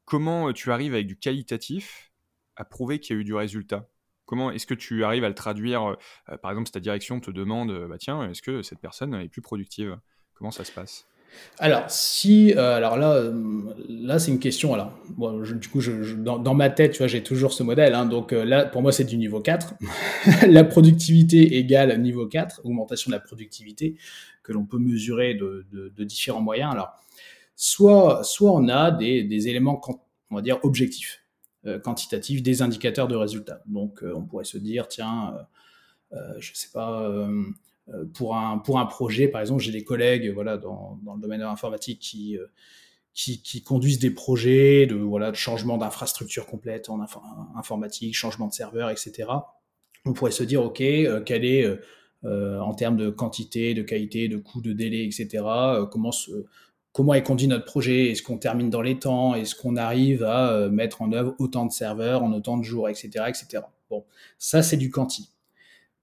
comment 0.05 0.53
tu 0.53 0.73
arrives 0.73 0.95
avec 0.95 1.07
du 1.07 1.17
qualitatif 1.17 2.13
à 2.57 2.65
prouver 2.65 2.99
qu'il 2.99 3.17
y 3.17 3.19
a 3.19 3.21
eu 3.21 3.25
du 3.25 3.35
résultat? 3.35 3.89
Comment 4.25 4.51
est-ce 4.51 4.67
que 4.67 4.75
tu 4.75 5.05
arrives 5.05 5.25
à 5.25 5.29
le 5.29 5.35
traduire? 5.35 5.97
Par 6.43 6.51
exemple, 6.51 6.69
si 6.69 6.73
ta 6.73 6.81
direction 6.81 7.19
te 7.19 7.31
demande, 7.31 7.87
bah 7.89 7.97
tiens, 7.99 8.29
est-ce 8.31 8.43
que 8.43 8.63
cette 8.63 8.81
personne 8.81 9.15
est 9.15 9.29
plus 9.29 9.41
productive? 9.41 9.99
Comment 10.35 10.51
ça 10.51 10.65
se 10.65 10.73
passe? 10.73 11.07
Alors, 11.59 11.91
si, 11.91 12.55
euh, 12.57 12.77
alors 12.77 12.97
là, 12.97 13.13
euh, 13.13 13.33
là 13.89 14.19
c'est 14.19 14.31
une 14.31 14.39
question. 14.39 14.75
Alors, 14.75 14.93
du 15.19 15.69
coup, 15.69 15.81
je, 15.81 16.15
dans, 16.15 16.55
ma 16.55 16.71
tête, 16.71 16.93
tu 16.93 16.99
vois, 16.99 17.07
j'ai 17.07 17.23
toujours 17.23 17.53
ce 17.53 17.63
modèle. 17.63 17.95
Hein, 17.95 18.07
donc 18.07 18.33
euh, 18.33 18.45
là, 18.45 18.65
pour 18.65 18.83
moi, 18.83 18.93
c'est 18.93 19.05
du 19.05 19.17
niveau 19.17 19.41
4. 19.41 19.75
la 20.49 20.65
productivité 20.65 21.57
égale 21.59 22.01
niveau 22.01 22.27
4, 22.27 22.63
augmentation 22.65 23.11
de 23.11 23.17
la 23.17 23.21
productivité 23.21 23.97
que 24.43 24.53
l'on 24.53 24.65
peut 24.65 24.79
mesurer 24.79 25.35
de, 25.35 25.67
de, 25.73 26.05
différents 26.05 26.41
moyens. 26.41 26.73
Alors, 26.73 26.91
soit, 27.55 28.25
soit 28.25 28.53
on 28.53 28.69
a 28.69 28.91
des, 28.91 29.25
des 29.25 29.49
éléments, 29.49 29.81
on 30.31 30.37
va 30.37 30.43
dire, 30.43 30.59
objectifs, 30.63 31.23
quantitatifs, 31.85 32.43
des 32.43 32.63
indicateurs 32.63 33.09
de 33.09 33.17
résultats. 33.17 33.61
Donc, 33.67 34.03
on 34.03 34.23
pourrait 34.23 34.45
se 34.45 34.57
dire, 34.57 34.89
tiens, 34.89 35.35
je 36.39 36.51
sais 36.55 36.71
pas 36.73 37.11
euh, 37.95 38.05
pour 38.15 38.37
un, 38.37 38.59
pour 38.59 38.79
un 38.79 38.87
projet, 38.87 39.29
par 39.29 39.41
exemple, 39.41 39.63
j'ai 39.63 39.73
des 39.73 39.85
collègues 39.85 40.31
voilà, 40.33 40.59
dans, 40.59 40.99
dans 41.05 41.15
le 41.15 41.21
domaine 41.21 41.41
de 41.41 41.45
l'informatique 41.45 42.01
qui, 42.01 42.37
euh, 42.37 42.47
qui, 43.19 43.63
conduisent 43.63 43.99
des 43.99 44.13
projets 44.13 44.87
de, 44.87 44.95
voilà, 44.95 45.31
de 45.33 45.37
changement 45.37 45.77
d'infrastructure 45.77 46.47
complète 46.47 46.89
en 46.89 47.01
informatique, 47.57 48.15
changement 48.15 48.47
de 48.47 48.53
serveur, 48.53 48.91
etc. 48.91 49.29
On 50.05 50.13
pourrait 50.13 50.31
se 50.31 50.45
dire, 50.45 50.63
OK, 50.63 50.81
euh, 50.81 51.21
quel 51.25 51.45
est, 51.45 51.67
euh, 52.25 52.61
en 52.61 52.75
termes 52.75 52.97
de 52.97 53.11
quantité, 53.11 53.75
de 53.75 53.83
qualité, 53.83 54.29
de 54.29 54.37
coût, 54.37 54.61
de 54.61 54.73
délai, 54.73 55.05
etc., 55.05 55.45
comment, 55.91 56.13
se, 56.13 56.31
comment 56.93 57.13
est 57.13 57.25
conduit 57.25 57.49
notre 57.49 57.65
projet? 57.65 58.13
Est-ce 58.13 58.23
qu'on 58.23 58.39
termine 58.39 58.71
dans 58.71 58.83
les 58.83 59.01
temps? 59.01 59.35
Est-ce 59.35 59.57
qu'on 59.57 59.77
arrive 59.77 60.23
à 60.23 60.69
mettre 60.69 61.03
en 61.03 61.13
œuvre 61.13 61.35
autant 61.41 61.67
de 61.67 61.73
serveurs 61.73 62.23
en 62.23 62.33
autant 62.33 62.57
de 62.57 62.63
jours, 62.63 62.89
etc., 62.89 63.25
etc. 63.27 63.65
Bon, 63.91 64.05
ça, 64.39 64.63
c'est 64.63 64.77
du 64.77 64.91
quanti. 64.91 65.31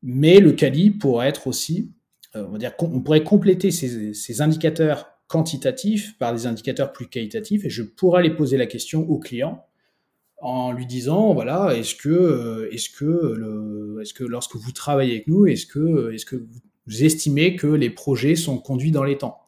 Mais 0.03 0.39
le 0.39 0.51
Kali 0.51 0.91
pourrait 0.91 1.29
être 1.29 1.47
aussi, 1.47 1.91
euh, 2.35 2.45
on 2.47 2.51
va 2.51 2.57
dire, 2.57 2.73
on 2.79 2.99
pourrait 2.99 3.23
compléter 3.23 3.71
ces, 3.71 4.41
indicateurs 4.41 5.14
quantitatifs 5.35 6.17
par 6.17 6.33
des 6.33 6.47
indicateurs 6.47 6.93
plus 6.93 7.07
qualitatifs 7.07 7.65
et 7.65 7.69
je 7.69 7.83
pourrais 7.83 8.21
aller 8.21 8.33
poser 8.33 8.55
la 8.55 8.67
question 8.67 9.01
au 9.09 9.19
client 9.19 9.65
en 10.37 10.71
lui 10.71 10.85
disant 10.85 11.33
voilà 11.33 11.75
est-ce 11.75 11.93
que 11.93 12.07
euh, 12.07 12.71
est-ce 12.71 12.89
que 12.89 13.03
le, 13.03 13.99
est-ce 14.01 14.13
que 14.13 14.23
lorsque 14.23 14.55
vous 14.55 14.71
travaillez 14.71 15.11
avec 15.11 15.27
nous 15.27 15.45
est-ce 15.45 15.65
que 15.65 16.13
est-ce 16.13 16.25
que 16.25 16.37
vous 16.87 17.03
estimez 17.03 17.57
que 17.57 17.67
les 17.67 17.89
projets 17.89 18.35
sont 18.35 18.59
conduits 18.59 18.91
dans 18.91 19.03
les 19.03 19.17
temps 19.17 19.39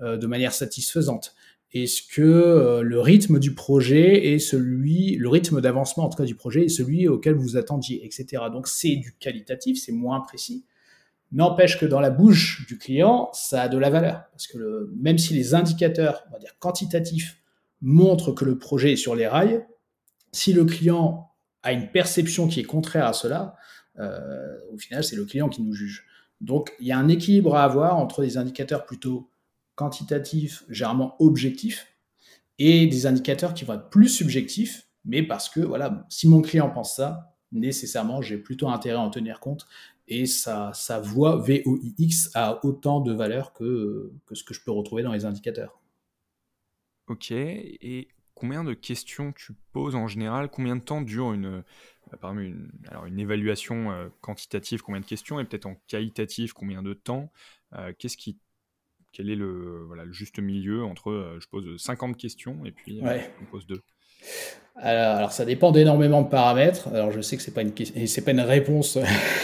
euh, 0.00 0.16
de 0.16 0.26
manière 0.28 0.52
satisfaisante? 0.52 1.34
Est-ce 1.72 2.02
que 2.02 2.22
euh, 2.22 2.82
le 2.82 3.00
rythme 3.00 3.40
du 3.40 3.54
projet 3.54 4.32
est 4.32 4.38
celui, 4.38 5.16
le 5.16 5.28
rythme 5.28 5.60
d'avancement 5.60 6.04
en 6.04 6.08
tout 6.10 6.18
cas 6.18 6.24
du 6.24 6.36
projet 6.36 6.66
est 6.66 6.68
celui 6.68 7.08
auquel 7.08 7.34
vous 7.34 7.56
attendiez, 7.56 8.06
etc. 8.06 8.44
Donc 8.52 8.68
c'est 8.68 8.94
du 8.94 9.16
qualitatif, 9.18 9.82
c'est 9.84 9.90
moins 9.92 10.20
précis. 10.20 10.64
N'empêche 11.34 11.80
que 11.80 11.84
dans 11.84 11.98
la 11.98 12.10
bouche 12.10 12.64
du 12.68 12.78
client, 12.78 13.28
ça 13.32 13.62
a 13.62 13.68
de 13.68 13.76
la 13.76 13.90
valeur. 13.90 14.22
Parce 14.30 14.46
que 14.46 14.88
même 14.96 15.18
si 15.18 15.34
les 15.34 15.52
indicateurs, 15.52 16.22
on 16.28 16.32
va 16.32 16.38
dire 16.38 16.56
quantitatifs, 16.60 17.38
montre 17.82 18.30
que 18.30 18.44
le 18.44 18.56
projet 18.56 18.92
est 18.92 18.96
sur 18.96 19.16
les 19.16 19.26
rails. 19.26 19.66
Si 20.30 20.52
le 20.52 20.64
client 20.64 21.32
a 21.64 21.72
une 21.72 21.90
perception 21.90 22.46
qui 22.46 22.60
est 22.60 22.64
contraire 22.64 23.06
à 23.06 23.12
cela, 23.12 23.56
euh, 23.98 24.58
au 24.72 24.78
final, 24.78 25.02
c'est 25.02 25.16
le 25.16 25.24
client 25.24 25.48
qui 25.48 25.60
nous 25.62 25.72
juge. 25.72 26.06
Donc, 26.40 26.72
il 26.78 26.86
y 26.86 26.92
a 26.92 26.98
un 26.98 27.08
équilibre 27.08 27.56
à 27.56 27.64
avoir 27.64 27.96
entre 27.96 28.22
des 28.22 28.38
indicateurs 28.38 28.86
plutôt 28.86 29.28
quantitatifs, 29.74 30.62
généralement 30.68 31.16
objectifs, 31.18 31.88
et 32.60 32.86
des 32.86 33.06
indicateurs 33.06 33.54
qui 33.54 33.64
vont 33.64 33.74
être 33.74 33.90
plus 33.90 34.08
subjectifs, 34.08 34.86
mais 35.04 35.24
parce 35.24 35.48
que, 35.48 35.58
voilà, 35.58 36.06
si 36.10 36.28
mon 36.28 36.42
client 36.42 36.70
pense 36.70 36.94
ça, 36.94 37.34
nécessairement, 37.50 38.22
j'ai 38.22 38.36
plutôt 38.36 38.68
intérêt 38.68 38.98
à 38.98 39.00
en 39.00 39.10
tenir 39.10 39.40
compte, 39.40 39.66
et 40.08 40.26
sa, 40.26 40.72
sa 40.74 41.00
voix 41.00 41.36
VOIX 41.36 42.30
a 42.34 42.64
autant 42.64 43.00
de 43.00 43.12
valeur 43.12 43.52
que, 43.52 44.12
que 44.26 44.34
ce 44.34 44.44
que 44.44 44.54
je 44.54 44.60
peux 44.62 44.70
retrouver 44.70 45.02
dans 45.02 45.12
les 45.12 45.24
indicateurs. 45.24 45.80
Ok, 47.06 47.32
et 47.32 48.08
combien 48.34 48.64
de 48.64 48.72
questions 48.72 49.32
tu 49.32 49.52
poses 49.72 49.94
en 49.94 50.08
général? 50.08 50.50
Combien 50.50 50.76
de 50.76 50.80
temps 50.80 51.02
dure 51.02 51.32
une, 51.34 51.62
euh, 52.22 52.32
une, 52.40 52.70
alors 52.88 53.04
une 53.06 53.18
évaluation 53.18 53.92
euh, 53.92 54.08
quantitative? 54.20 54.80
Combien 54.82 55.00
de 55.00 55.06
questions? 55.06 55.38
Et 55.38 55.44
peut-être 55.44 55.66
en 55.66 55.76
qualitative, 55.86 56.54
combien 56.54 56.82
de 56.82 56.94
temps? 56.94 57.30
Euh, 57.74 57.92
Qu'est-ce 57.98 58.16
qui, 58.16 58.38
Quel 59.12 59.30
est 59.30 59.36
le, 59.36 59.84
voilà, 59.86 60.04
le 60.04 60.12
juste 60.12 60.38
milieu 60.38 60.84
entre 60.84 61.38
je 61.40 61.46
pose 61.48 61.76
50 61.82 62.16
questions 62.16 62.64
et 62.64 62.72
puis 62.72 63.02
on 63.42 63.46
pose 63.46 63.66
deux? 63.66 63.82
Alors, 64.76 65.30
ça 65.30 65.44
dépend 65.44 65.70
d'énormément 65.70 66.22
de 66.22 66.28
paramètres. 66.28 66.88
Alors, 66.88 67.12
je 67.12 67.20
sais 67.20 67.36
que 67.36 67.42
c'est 67.42 67.54
pas 67.54 67.62
une 67.62 67.72
c'est 68.06 68.22
pas 68.22 68.32
une 68.32 68.40
réponse 68.40 68.98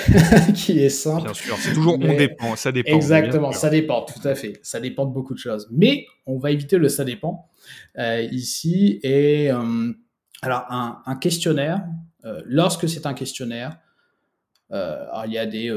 qui 0.54 0.80
est 0.80 0.88
simple. 0.88 1.24
Bien 1.24 1.34
sûr, 1.34 1.56
c'est 1.56 1.72
toujours 1.72 1.94
on 1.94 1.98
dépend, 1.98 2.56
ça 2.56 2.72
dépend. 2.72 2.96
Exactement, 2.96 3.52
ça 3.52 3.70
dépend, 3.70 4.04
tout 4.04 4.26
à 4.26 4.34
fait. 4.34 4.58
Ça 4.62 4.80
dépend 4.80 5.06
de 5.06 5.12
beaucoup 5.12 5.34
de 5.34 5.38
choses. 5.38 5.68
Mais 5.70 6.04
on 6.26 6.38
va 6.38 6.50
éviter 6.50 6.78
le 6.78 6.88
ça 6.88 7.04
dépend 7.04 7.48
euh, 7.98 8.22
ici. 8.32 8.98
Et 9.04 9.52
euh, 9.52 9.92
alors, 10.42 10.66
un, 10.68 11.16
questionnaire, 11.20 11.84
euh, 12.24 12.42
lorsque 12.44 12.88
c'est 12.88 13.06
un 13.06 13.14
questionnaire, 13.14 13.78
alors 14.70 15.26
il 15.26 15.32
y 15.32 15.38
a 15.38 15.46
des, 15.46 15.68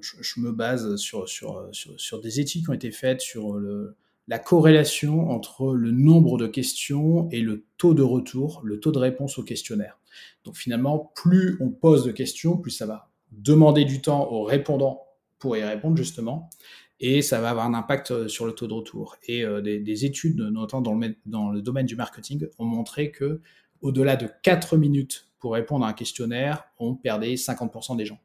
je, 0.00 0.16
je, 0.20 0.40
me 0.40 0.52
base 0.52 0.96
sur, 0.96 1.28
sur, 1.28 1.68
sur, 1.72 1.98
sur, 1.98 2.20
des 2.20 2.38
études 2.38 2.62
qui 2.62 2.70
ont 2.70 2.74
été 2.74 2.92
faites 2.92 3.20
sur 3.20 3.54
le, 3.54 3.96
la 4.28 4.38
corrélation 4.38 5.30
entre 5.30 5.74
le 5.74 5.90
nombre 5.90 6.38
de 6.38 6.46
questions 6.46 7.28
et 7.30 7.40
le 7.40 7.66
taux 7.78 7.94
de 7.94 8.02
retour, 8.02 8.60
le 8.64 8.78
taux 8.78 8.92
de 8.92 8.98
réponse 8.98 9.38
au 9.38 9.42
questionnaire. 9.42 9.98
Donc 10.44 10.56
finalement, 10.56 11.12
plus 11.14 11.56
on 11.60 11.70
pose 11.70 12.04
de 12.04 12.12
questions, 12.12 12.56
plus 12.56 12.70
ça 12.70 12.86
va 12.86 13.10
demander 13.32 13.84
du 13.84 14.00
temps 14.00 14.30
aux 14.30 14.44
répondants 14.44 15.04
pour 15.38 15.56
y 15.56 15.64
répondre 15.64 15.96
justement, 15.96 16.50
et 17.00 17.22
ça 17.22 17.40
va 17.40 17.50
avoir 17.50 17.66
un 17.66 17.74
impact 17.74 18.10
euh, 18.10 18.28
sur 18.28 18.46
le 18.46 18.52
taux 18.52 18.66
de 18.66 18.74
retour. 18.74 19.16
Et 19.26 19.42
euh, 19.42 19.62
des, 19.62 20.04
études, 20.04 20.40
notamment 20.40 20.82
dans 21.24 21.50
le, 21.50 21.62
domaine 21.62 21.86
du 21.86 21.96
marketing, 21.96 22.46
ont 22.58 22.66
montré 22.66 23.10
que 23.10 23.40
au-delà 23.80 24.16
de 24.16 24.28
4 24.42 24.76
minutes 24.76 25.28
pour 25.38 25.54
répondre 25.54 25.86
à 25.86 25.88
un 25.88 25.92
questionnaire, 25.94 26.64
on 26.78 26.94
perdait 26.94 27.34
50% 27.34 27.96
des 27.96 28.04
gens. 28.04 28.20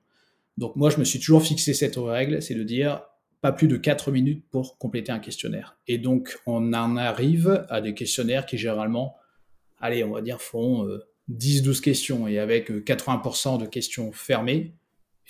Donc 0.57 0.75
moi, 0.75 0.89
je 0.89 0.97
me 0.97 1.05
suis 1.05 1.19
toujours 1.19 1.41
fixé 1.41 1.73
cette 1.73 1.95
règle, 1.95 2.41
c'est 2.41 2.55
de 2.55 2.63
dire 2.63 3.01
pas 3.45 3.51
plus 3.51 3.67
de 3.67 3.77
4 3.77 4.11
minutes 4.11 4.43
pour 4.49 4.79
compléter 4.79 5.11
un 5.11 5.19
questionnaire. 5.19 5.77
Et 5.85 5.99
donc, 5.99 6.39
on 6.47 6.73
en 6.73 6.97
arrive 6.97 7.63
à 7.69 7.79
des 7.79 7.93
questionnaires 7.93 8.47
qui 8.47 8.57
généralement, 8.57 9.17
allez, 9.79 10.03
on 10.03 10.09
va 10.09 10.23
dire, 10.23 10.41
font 10.41 10.83
10-12 11.29 11.77
euh, 11.77 11.79
questions 11.79 12.27
et 12.27 12.39
avec 12.39 12.71
80% 12.71 13.53
euh, 13.53 13.57
de 13.59 13.65
questions 13.67 14.11
fermées 14.11 14.73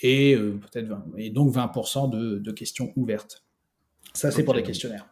et 0.00 0.34
euh, 0.34 0.58
peut-être 0.58 0.86
20, 0.86 1.04
et 1.18 1.28
donc 1.28 1.52
20% 1.52 2.08
de, 2.40 2.52
questions 2.52 2.90
ouvertes. 2.96 3.44
Ça, 4.14 4.30
c'est 4.30 4.44
pour 4.44 4.54
les 4.54 4.62
questionnaires. 4.62 5.06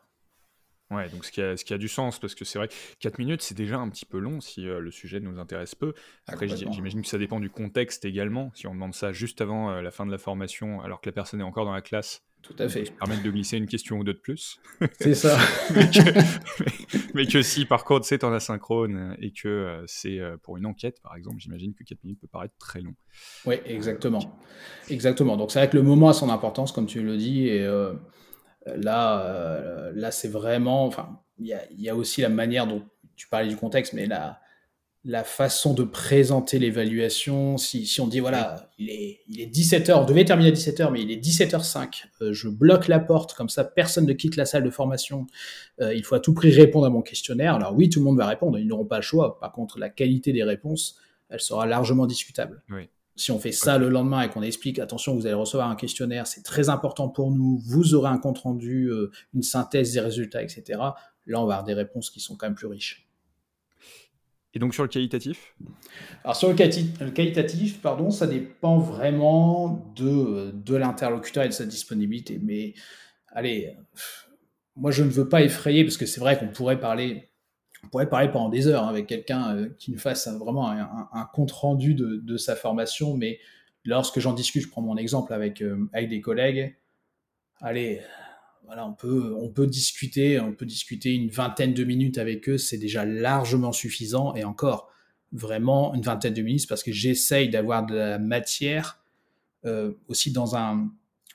Ouais, 0.90 1.10
donc 1.10 1.26
ce 1.26 1.30
qui, 1.30 1.42
a, 1.42 1.58
ce 1.58 1.64
qui 1.66 1.74
a 1.74 1.78
du 1.78 1.88
sens, 1.88 2.18
parce 2.18 2.34
que 2.34 2.46
c'est 2.46 2.58
vrai, 2.58 2.70
4 3.00 3.18
minutes, 3.18 3.42
c'est 3.42 3.54
déjà 3.54 3.76
un 3.76 3.90
petit 3.90 4.06
peu 4.06 4.18
long 4.18 4.40
si 4.40 4.62
le 4.62 4.90
sujet 4.90 5.20
nous 5.20 5.38
intéresse 5.38 5.74
peu. 5.74 5.92
Après, 6.26 6.48
j'imagine 6.48 7.02
que 7.02 7.08
ça 7.08 7.18
dépend 7.18 7.38
du 7.38 7.50
contexte 7.50 8.06
également. 8.06 8.50
Si 8.54 8.66
on 8.66 8.72
demande 8.72 8.94
ça 8.94 9.12
juste 9.12 9.42
avant 9.42 9.78
la 9.82 9.90
fin 9.90 10.06
de 10.06 10.10
la 10.10 10.16
formation, 10.16 10.80
alors 10.80 11.02
que 11.02 11.10
la 11.10 11.12
personne 11.12 11.42
est 11.42 11.44
encore 11.44 11.66
dans 11.66 11.74
la 11.74 11.82
classe, 11.82 12.22
tout 12.44 12.54
à 12.58 12.68
fait. 12.68 12.90
Permettre 12.98 13.22
de 13.22 13.30
glisser 13.30 13.56
une 13.56 13.66
question 13.66 13.96
ou 13.96 14.04
deux 14.04 14.12
de 14.12 14.18
plus. 14.18 14.60
C'est 15.00 15.14
ça. 15.14 15.38
mais, 17.14 17.26
que, 17.26 17.40
si 17.40 17.64
par 17.64 17.84
contre 17.84 18.04
c'est 18.04 18.22
en 18.22 18.32
asynchrone 18.32 19.16
et 19.18 19.32
que 19.32 19.48
euh, 19.48 19.84
c'est 19.86 20.18
euh, 20.18 20.36
pour 20.36 20.58
une 20.58 20.66
enquête, 20.66 21.00
par 21.02 21.16
exemple, 21.16 21.36
j'imagine 21.38 21.72
que 21.72 21.84
4 21.84 22.04
minutes 22.04 22.20
peut 22.20 22.28
paraître 22.28 22.54
très 22.58 22.82
long. 22.82 22.94
Oui, 23.46 23.56
exactement. 23.64 24.38
Exactement. 24.90 25.38
Donc 25.38 25.52
c'est 25.52 25.58
vrai 25.58 25.70
que 25.70 25.76
le 25.76 25.82
moment 25.82 26.10
a 26.10 26.12
son 26.12 26.28
importance, 26.28 26.70
comme 26.70 26.86
tu 26.86 27.02
le 27.02 27.16
dis, 27.16 27.48
et 27.48 27.64
euh, 27.64 27.94
là, 28.66 29.90
là 29.94 30.10
c'est 30.10 30.28
vraiment. 30.28 30.84
Enfin, 30.84 31.20
il 31.38 31.46
y, 31.46 31.82
y 31.82 31.88
a, 31.88 31.96
aussi 31.96 32.20
la 32.20 32.28
manière 32.28 32.66
dont 32.66 32.84
tu 33.16 33.26
parlais 33.28 33.48
du 33.48 33.56
contexte, 33.56 33.94
mais 33.94 34.06
là 34.06 34.40
la 35.04 35.22
façon 35.22 35.74
de 35.74 35.84
présenter 35.84 36.58
l'évaluation. 36.58 37.58
Si, 37.58 37.86
si, 37.86 38.00
on 38.00 38.06
dit, 38.06 38.20
voilà, 38.20 38.70
il 38.78 38.88
est, 38.88 39.20
il 39.28 39.40
est 39.40 39.54
17h, 39.54 39.92
on 39.92 40.04
devait 40.04 40.24
terminer 40.24 40.48
à 40.48 40.52
17h, 40.52 40.90
mais 40.90 41.02
il 41.02 41.10
est 41.10 41.22
17h05, 41.22 42.04
euh, 42.22 42.32
je 42.32 42.48
bloque 42.48 42.88
la 42.88 43.00
porte, 43.00 43.34
comme 43.34 43.50
ça 43.50 43.64
personne 43.64 44.06
ne 44.06 44.14
quitte 44.14 44.36
la 44.36 44.46
salle 44.46 44.64
de 44.64 44.70
formation, 44.70 45.26
euh, 45.80 45.94
il 45.94 46.04
faut 46.04 46.14
à 46.14 46.20
tout 46.20 46.32
prix 46.32 46.50
répondre 46.50 46.86
à 46.86 46.90
mon 46.90 47.02
questionnaire. 47.02 47.54
Alors 47.54 47.74
oui, 47.74 47.90
tout 47.90 48.00
le 48.00 48.04
monde 48.06 48.16
va 48.16 48.26
répondre, 48.26 48.58
ils 48.58 48.66
n'auront 48.66 48.86
pas 48.86 48.96
le 48.96 49.02
choix. 49.02 49.38
Par 49.38 49.52
contre, 49.52 49.78
la 49.78 49.90
qualité 49.90 50.32
des 50.32 50.42
réponses, 50.42 50.96
elle 51.28 51.40
sera 51.40 51.66
largement 51.66 52.06
discutable. 52.06 52.62
Si 53.16 53.30
on 53.30 53.38
fait 53.38 53.52
ça 53.52 53.78
le 53.78 53.90
lendemain 53.90 54.22
et 54.22 54.28
qu'on 54.28 54.42
explique, 54.42 54.78
attention, 54.78 55.14
vous 55.14 55.26
allez 55.26 55.34
recevoir 55.34 55.70
un 55.70 55.76
questionnaire, 55.76 56.26
c'est 56.26 56.42
très 56.42 56.68
important 56.68 57.08
pour 57.08 57.30
nous, 57.30 57.58
vous 57.58 57.94
aurez 57.94 58.08
un 58.08 58.18
compte 58.18 58.38
rendu, 58.38 58.90
euh, 58.90 59.12
une 59.34 59.42
synthèse 59.42 59.92
des 59.92 60.00
résultats, 60.00 60.42
etc. 60.42 60.64
Là, 61.26 61.40
on 61.40 61.46
va 61.46 61.54
avoir 61.54 61.64
des 61.64 61.74
réponses 61.74 62.10
qui 62.10 62.20
sont 62.20 62.36
quand 62.36 62.46
même 62.46 62.56
plus 62.56 62.66
riches. 62.66 63.03
Et 64.54 64.60
donc 64.60 64.72
sur 64.72 64.84
le 64.84 64.88
qualitatif? 64.88 65.54
Alors 66.22 66.36
sur 66.36 66.48
le, 66.48 66.54
qualitatif, 67.10 67.80
pardon, 67.80 68.10
ça 68.10 68.26
dépend 68.26 68.78
vraiment 68.78 69.92
de, 69.96 70.52
de 70.52 70.76
l'interlocuteur 70.76 71.44
et 71.44 71.48
de 71.48 71.52
sa 71.52 71.66
disponibilité. 71.66 72.38
Mais 72.40 72.74
allez, 73.32 73.76
moi 74.76 74.92
je 74.92 75.02
ne 75.02 75.10
veux 75.10 75.28
pas 75.28 75.42
effrayer 75.42 75.84
parce 75.84 75.96
que 75.96 76.06
c'est 76.06 76.20
vrai 76.20 76.38
qu'on 76.38 76.48
pourrait 76.48 76.78
parler, 76.78 77.30
on 77.82 77.88
pourrait 77.88 78.08
parler 78.08 78.28
pendant 78.28 78.48
des 78.48 78.68
heures 78.68 78.86
avec 78.86 79.08
quelqu'un 79.08 79.56
euh, 79.56 79.68
qui 79.76 79.90
nous 79.90 79.98
fasse 79.98 80.28
vraiment 80.28 80.70
un, 80.70 81.28
compte 81.32 81.50
rendu 81.50 81.94
de, 81.94 82.20
de, 82.22 82.36
sa 82.36 82.54
formation. 82.54 83.16
Mais 83.16 83.40
lorsque 83.84 84.20
j'en 84.20 84.34
discute, 84.34 84.62
je 84.62 84.68
prends 84.68 84.82
mon 84.82 84.96
exemple 84.96 85.32
avec, 85.32 85.62
euh, 85.62 85.88
avec 85.92 86.08
des 86.08 86.20
collègues. 86.20 86.76
Allez, 87.60 88.00
on 88.68 89.48
peut, 89.48 89.66
discuter, 89.66 90.40
on 90.40 90.52
peut 90.52 90.66
discuter 90.66 91.14
une 91.14 91.28
vingtaine 91.28 91.74
de 91.74 91.84
minutes 91.84 92.18
avec 92.18 92.48
eux, 92.48 92.58
c'est 92.58 92.78
déjà 92.78 93.04
largement 93.04 93.72
suffisant. 93.72 94.34
Et 94.34 94.44
encore, 94.44 94.90
vraiment 95.32 95.94
une 95.94 96.02
vingtaine 96.02 96.34
de 96.34 96.42
minutes 96.42 96.68
parce 96.68 96.82
que 96.82 96.92
j'essaye 96.92 97.50
d'avoir 97.50 97.84
de 97.84 97.94
la 97.94 98.18
matière 98.18 99.02
euh, 99.66 99.92
aussi 100.08 100.30
dans 100.30 100.56
un, 100.56 100.90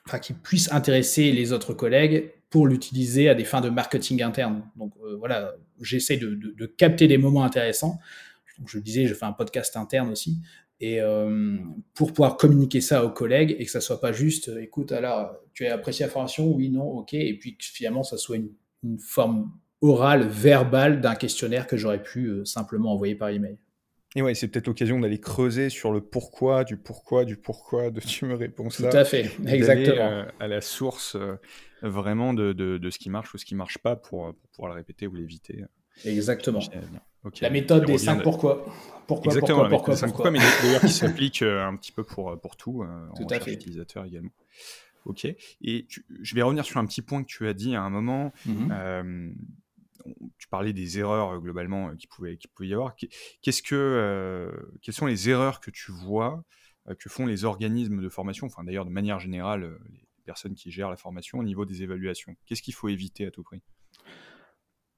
enfin, 0.06 0.18
qui 0.18 0.32
puisse 0.32 0.72
intéresser 0.72 1.32
les 1.32 1.52
autres 1.52 1.74
collègues 1.74 2.32
pour 2.48 2.66
l'utiliser 2.66 3.28
à 3.28 3.34
des 3.34 3.44
fins 3.44 3.60
de 3.60 3.68
marketing 3.68 4.22
interne. 4.22 4.62
Donc 4.76 4.92
euh, 5.04 5.16
voilà, 5.16 5.54
j'essaye 5.80 6.18
de, 6.18 6.66
capter 6.66 7.06
des 7.06 7.18
moments 7.18 7.44
intéressants. 7.44 7.98
Je 8.66 8.78
disais, 8.78 9.06
je 9.06 9.14
fais 9.14 9.24
un 9.24 9.32
podcast 9.32 9.76
interne 9.76 10.10
aussi 10.10 10.38
et 10.80 11.00
euh, 11.00 11.58
pour 11.94 12.12
pouvoir 12.12 12.36
communiquer 12.36 12.80
ça 12.80 13.04
aux 13.04 13.10
collègues 13.10 13.54
et 13.58 13.64
que 13.64 13.70
ça 13.70 13.80
soit 13.80 14.00
pas 14.00 14.12
juste, 14.12 14.48
euh, 14.48 14.62
écoute, 14.62 14.92
alors 14.92 15.36
tu 15.52 15.66
as 15.66 15.74
apprécié 15.74 16.06
la 16.06 16.10
formation, 16.10 16.50
oui, 16.50 16.70
non, 16.70 16.84
ok, 16.84 17.12
et 17.14 17.34
puis 17.34 17.56
que 17.56 17.64
finalement 17.64 18.02
ça 18.02 18.16
soit 18.16 18.36
une, 18.36 18.50
forme 18.98 19.52
orale, 19.82 20.26
verbale 20.26 21.02
d'un 21.02 21.14
questionnaire 21.14 21.66
que 21.66 21.76
j'aurais 21.76 22.02
pu 22.02 22.28
euh, 22.28 22.44
simplement 22.46 22.94
envoyer 22.94 23.14
par 23.14 23.28
email. 23.28 23.58
Et 24.16 24.22
ouais, 24.22 24.34
c'est 24.34 24.48
peut-être 24.48 24.68
l'occasion 24.68 24.98
d'aller 24.98 25.20
creuser 25.20 25.68
sur 25.68 25.92
le 25.92 26.00
pourquoi, 26.00 26.64
du 26.64 26.78
pourquoi, 26.78 27.26
du 27.26 27.36
pourquoi 27.36 27.90
de 27.90 28.00
tu 28.00 28.24
me 28.24 28.34
réponds 28.34 28.70
ça. 28.70 28.90
Tout 28.90 28.96
à 28.96 29.04
fait, 29.04 29.30
exactement. 29.46 30.24
à 30.40 30.48
la 30.48 30.62
source 30.62 31.14
vraiment 31.82 32.32
de, 32.32 32.54
de, 32.54 32.90
ce 32.90 32.98
qui 32.98 33.10
marche 33.10 33.34
ou 33.34 33.38
ce 33.38 33.44
qui 33.44 33.54
marche 33.54 33.76
pas 33.76 33.96
pour, 33.96 34.34
pour 34.34 34.50
pouvoir 34.50 34.72
le 34.72 34.78
répéter 34.78 35.06
ou 35.06 35.14
l'éviter. 35.14 35.64
Exactement. 36.06 36.60
La 37.40 37.50
méthode 37.50 37.84
des 37.84 37.98
5 37.98 38.22
pourquoi. 38.22 38.64
Pourquoi, 39.06 39.32
Exactement, 39.32 39.68
pourquoi, 39.68 39.94
pourquoi, 39.94 40.08
pourquoi, 40.08 40.30
mais 40.30 40.38
d'ailleurs 40.62 40.82
qui 40.82 40.88
s'applique 40.92 41.42
euh, 41.42 41.66
un 41.66 41.76
petit 41.76 41.90
peu 41.90 42.04
pour, 42.04 42.40
pour 42.40 42.56
tout, 42.56 42.82
euh, 42.82 43.08
tout 43.16 43.24
en 43.24 43.26
à 43.26 43.40
fait. 43.40 43.52
utilisateur 43.52 44.04
également. 44.04 44.30
Ok. 45.04 45.24
Et 45.24 45.86
je 46.20 46.34
vais 46.34 46.42
revenir 46.42 46.64
sur 46.64 46.78
un 46.78 46.86
petit 46.86 47.02
point 47.02 47.22
que 47.22 47.28
tu 47.28 47.48
as 47.48 47.52
dit 47.52 47.74
à 47.74 47.82
un 47.82 47.90
moment. 47.90 48.32
Euh, 48.48 49.32
tu 50.38 50.48
parlais 50.48 50.72
des 50.72 50.98
erreurs 50.98 51.40
globalement 51.40 51.94
qui 51.96 52.06
pouvait, 52.06 52.36
qui 52.36 52.46
pouvait 52.46 52.68
y 52.68 52.74
avoir. 52.74 52.94
Qu'est-ce 53.42 53.62
que, 53.62 54.48
quelles 54.80 54.94
sont 54.94 55.06
les 55.06 55.28
erreurs 55.28 55.60
que 55.60 55.70
tu 55.70 55.90
vois 55.90 56.44
que 56.98 57.08
font 57.08 57.26
les 57.26 57.44
organismes 57.44 58.00
de 58.00 58.08
formation, 58.08 58.46
enfin 58.46 58.64
d'ailleurs 58.64 58.84
de 58.84 58.90
manière 58.90 59.18
générale 59.18 59.78
les 59.90 60.22
personnes 60.24 60.54
qui 60.54 60.70
gèrent 60.70 60.90
la 60.90 60.96
formation 60.96 61.38
au 61.38 61.42
niveau 61.42 61.64
des 61.64 61.82
évaluations? 61.82 62.36
Qu'est-ce 62.46 62.62
qu'il 62.62 62.74
faut 62.74 62.88
éviter 62.88 63.26
à 63.26 63.30
tout 63.30 63.42
prix? 63.42 63.60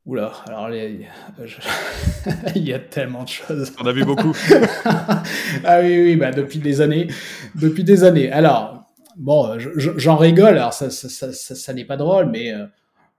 Oula, 0.05 0.33
alors 0.47 0.69
il 2.57 2.63
y 2.65 2.73
a 2.73 2.81
tellement 2.81 3.23
de 3.23 3.29
choses. 3.29 3.73
On 3.81 3.87
a 3.87 3.93
vu 3.93 4.05
beaucoup. 4.05 4.37
ah 4.85 5.81
oui, 5.81 6.03
oui, 6.03 6.17
bah 6.17 6.33
depuis 6.33 6.59
des 6.59 6.81
années. 6.81 7.07
Depuis 7.55 7.85
des 7.85 8.03
années. 8.03 8.31
Alors, 8.33 8.85
bon, 9.17 9.59
j'en 9.59 10.17
rigole, 10.17 10.57
alors 10.57 10.73
ça, 10.73 10.91
ça, 10.91 11.33
ça, 11.33 11.55
ça 11.55 11.75
n'est 11.75 11.85
pas 11.85 11.97
drôle, 11.97 12.27
mais 12.31 12.53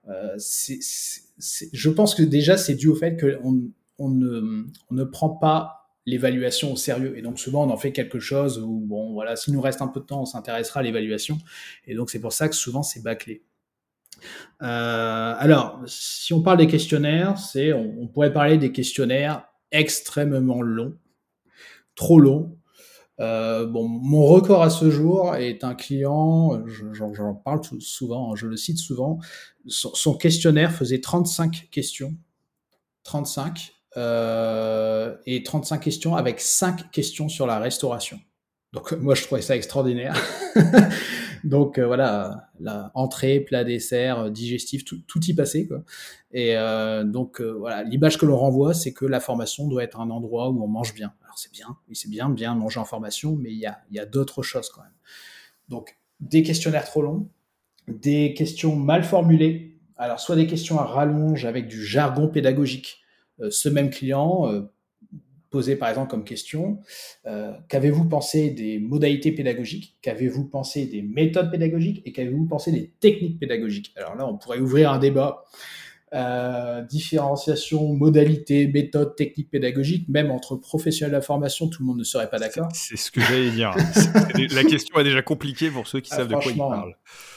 euh, 0.09 0.37
je 0.37 1.89
pense 1.89 2.15
que 2.15 2.23
déjà 2.23 2.57
c'est 2.57 2.75
dû 2.75 2.89
au 2.89 2.95
fait 2.95 3.17
qu'on 3.17 3.61
on 3.97 4.09
ne, 4.09 4.65
on 4.89 4.93
ne 4.93 5.03
prend 5.05 5.29
pas 5.29 5.83
l'évaluation 6.05 6.73
au 6.73 6.75
sérieux. 6.75 7.17
Et 7.17 7.21
donc 7.21 7.39
souvent, 7.39 7.65
on 7.65 7.69
en 7.69 7.77
fait 7.77 7.91
quelque 7.91 8.19
chose 8.19 8.59
où, 8.59 8.81
bon, 8.81 9.13
voilà, 9.13 9.35
s'il 9.35 9.53
nous 9.53 9.61
reste 9.61 9.81
un 9.81 9.87
peu 9.87 10.01
de 10.01 10.05
temps, 10.05 10.21
on 10.21 10.25
s'intéressera 10.25 10.81
à 10.81 10.83
l'évaluation. 10.83 11.37
Et 11.87 11.95
donc 11.95 12.09
c'est 12.09 12.19
pour 12.19 12.33
ça 12.33 12.49
que 12.49 12.55
souvent, 12.55 12.83
c'est 12.83 13.01
bâclé. 13.01 13.43
Euh, 14.61 15.35
alors, 15.37 15.81
si 15.87 16.33
on 16.33 16.41
parle 16.41 16.57
des 16.57 16.67
questionnaires, 16.67 17.35
on, 17.75 18.07
pourrait 18.07 18.33
parler 18.33 18.57
des 18.57 18.71
questionnaires 18.71 19.45
extrêmement 19.71 20.61
longs, 20.61 20.95
trop 21.95 22.19
longs. 22.19 22.57
Euh, 23.19 23.67
mon 23.67 24.25
record 24.25 24.63
à 24.63 24.69
ce 24.69 24.89
jour 24.89 25.35
est 25.35 25.63
un 25.63 25.75
client, 25.75 26.63
j'en 26.93 27.33
parle 27.35 27.61
souvent, 27.79 28.35
je 28.35 28.47
le 28.47 28.57
cite 28.57 28.79
souvent, 28.79 29.19
son, 29.67 29.93
son 29.93 30.15
questionnaire 30.15 30.71
faisait 30.71 30.99
35 30.99 31.69
questions. 31.69 32.15
35 33.03 33.73
euh, 33.97 35.15
et 35.25 35.43
35 35.43 35.77
questions 35.77 36.15
avec 36.15 36.39
5 36.39 36.91
questions 36.91 37.29
sur 37.29 37.45
la 37.45 37.59
restauration. 37.59 38.19
Donc 38.73 38.91
moi 38.93 39.13
je 39.13 39.23
trouvais 39.23 39.41
ça 39.41 39.55
extraordinaire. 39.55 40.15
Donc 41.43 41.77
euh, 41.77 41.85
voilà, 41.85 42.49
la 42.59 42.91
entrée, 42.95 43.39
plat, 43.39 43.63
dessert, 43.63 44.31
digestif, 44.31 44.83
tout, 44.85 44.99
tout 45.07 45.23
y 45.25 45.33
passait 45.33 45.67
quoi. 45.67 45.83
Et 46.31 46.57
euh, 46.57 47.03
donc 47.03 47.41
euh, 47.41 47.51
voilà, 47.51 47.83
l'image 47.83 48.17
que 48.17 48.25
l'on 48.25 48.37
renvoie, 48.37 48.73
c'est 48.73 48.93
que 48.93 49.05
la 49.05 49.19
formation 49.19 49.67
doit 49.67 49.83
être 49.83 49.99
un 49.99 50.09
endroit 50.09 50.49
où 50.49 50.63
on 50.63 50.67
mange 50.67 50.93
bien. 50.93 51.13
Alors 51.23 51.37
c'est 51.37 51.51
bien, 51.51 51.67
oui 51.87 51.95
c'est 51.95 52.09
bien, 52.09 52.29
bien 52.29 52.55
manger 52.55 52.79
en 52.79 52.85
formation, 52.85 53.35
mais 53.35 53.51
il 53.51 53.59
y 53.59 53.65
a, 53.65 53.79
y 53.91 53.99
a 53.99 54.05
d'autres 54.05 54.41
choses 54.41 54.69
quand 54.69 54.81
même. 54.81 54.93
Donc 55.67 55.97
des 56.21 56.43
questionnaires 56.43 56.85
trop 56.85 57.01
longs, 57.01 57.29
des 57.87 58.33
questions 58.33 58.75
mal 58.75 59.03
formulées. 59.03 59.77
Alors 59.97 60.19
soit 60.19 60.37
des 60.37 60.47
questions 60.47 60.79
à 60.79 60.85
rallonge 60.85 61.45
avec 61.45 61.67
du 61.67 61.85
jargon 61.85 62.29
pédagogique 62.29 63.01
euh, 63.41 63.51
ce 63.51 63.67
même 63.67 63.89
client 63.89 64.49
euh, 65.53 65.57
posait 65.57 65.75
par 65.75 65.89
exemple 65.89 66.09
comme 66.09 66.23
question 66.23 66.79
euh, 67.25 67.53
qu'avez-vous 67.69 68.05
pensé 68.05 68.49
des 68.49 68.79
modalités 68.79 69.31
pédagogiques 69.31 69.97
Qu'avez-vous 70.01 70.45
pensé 70.45 70.85
des 70.85 71.01
méthodes 71.01 71.51
pédagogiques 71.51 72.01
Et 72.05 72.11
qu'avez-vous 72.11 72.45
pensé 72.45 72.71
des 72.71 72.93
techniques 72.99 73.39
pédagogiques? 73.39 73.93
Alors 73.95 74.15
là, 74.15 74.27
on 74.27 74.37
pourrait 74.37 74.59
ouvrir 74.59 74.91
un 74.91 74.99
débat. 74.99 75.43
différenciation, 76.89 77.93
modalité, 77.95 78.67
méthode, 78.67 79.15
technique 79.15 79.49
pédagogique, 79.49 80.07
même 80.09 80.29
entre 80.29 80.55
professionnels 80.55 81.11
de 81.11 81.17
la 81.17 81.21
formation, 81.21 81.67
tout 81.69 81.81
le 81.81 81.87
monde 81.87 81.97
ne 81.97 82.03
serait 82.03 82.29
pas 82.29 82.37
d'accord. 82.37 82.69
C'est 82.73 82.97
ce 82.97 83.09
que 83.09 83.19
j'allais 83.21 83.49
dire. 83.49 83.73
la 84.53 84.63
question 84.63 84.99
est 84.99 85.03
déjà 85.03 85.23
compliquée 85.23 85.71
pour 85.71 85.87
ceux 85.87 86.01
qui 86.01 86.11
ah, 86.13 86.17
savent 86.17 86.27
de 86.27 86.35
quoi 86.35 86.51
ils 86.51 86.57
parlent. 86.57 86.95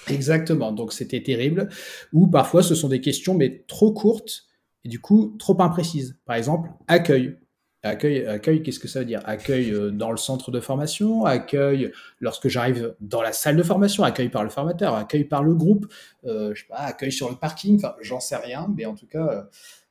Exactement, 0.08 0.72
donc 0.72 0.92
c'était 0.92 1.22
terrible. 1.22 1.68
Ou 2.12 2.26
parfois 2.26 2.62
ce 2.62 2.74
sont 2.74 2.88
des 2.88 3.00
questions 3.00 3.34
mais 3.34 3.64
trop 3.66 3.92
courtes 3.92 4.46
et 4.84 4.88
du 4.88 5.00
coup 5.00 5.34
trop 5.38 5.60
imprécises. 5.60 6.18
Par 6.26 6.36
exemple, 6.36 6.70
accueil. 6.86 7.36
Accueil, 7.86 8.26
accueil 8.26 8.62
qu'est-ce 8.62 8.78
que 8.78 8.88
ça 8.88 9.00
veut 9.00 9.04
dire? 9.04 9.20
Accueil 9.24 9.70
euh, 9.70 9.90
dans 9.90 10.10
le 10.10 10.16
centre 10.16 10.50
de 10.50 10.60
formation, 10.60 11.24
accueil 11.24 11.92
lorsque 12.20 12.48
j'arrive 12.48 12.94
dans 13.00 13.22
la 13.22 13.32
salle 13.32 13.56
de 13.56 13.62
formation, 13.62 14.04
accueil 14.04 14.28
par 14.28 14.44
le 14.44 14.50
formateur, 14.50 14.94
accueil 14.94 15.24
par 15.24 15.42
le 15.42 15.54
groupe, 15.54 15.86
euh, 16.24 16.54
je 16.54 16.62
sais 16.62 16.68
pas, 16.68 16.76
accueil 16.76 17.12
sur 17.12 17.30
le 17.30 17.36
parking, 17.36 17.76
enfin, 17.76 17.94
j'en 18.00 18.20
sais 18.20 18.36
rien, 18.36 18.72
mais 18.76 18.84
en 18.84 18.94
tout 18.94 19.06
cas, 19.06 19.26
euh, 19.26 19.42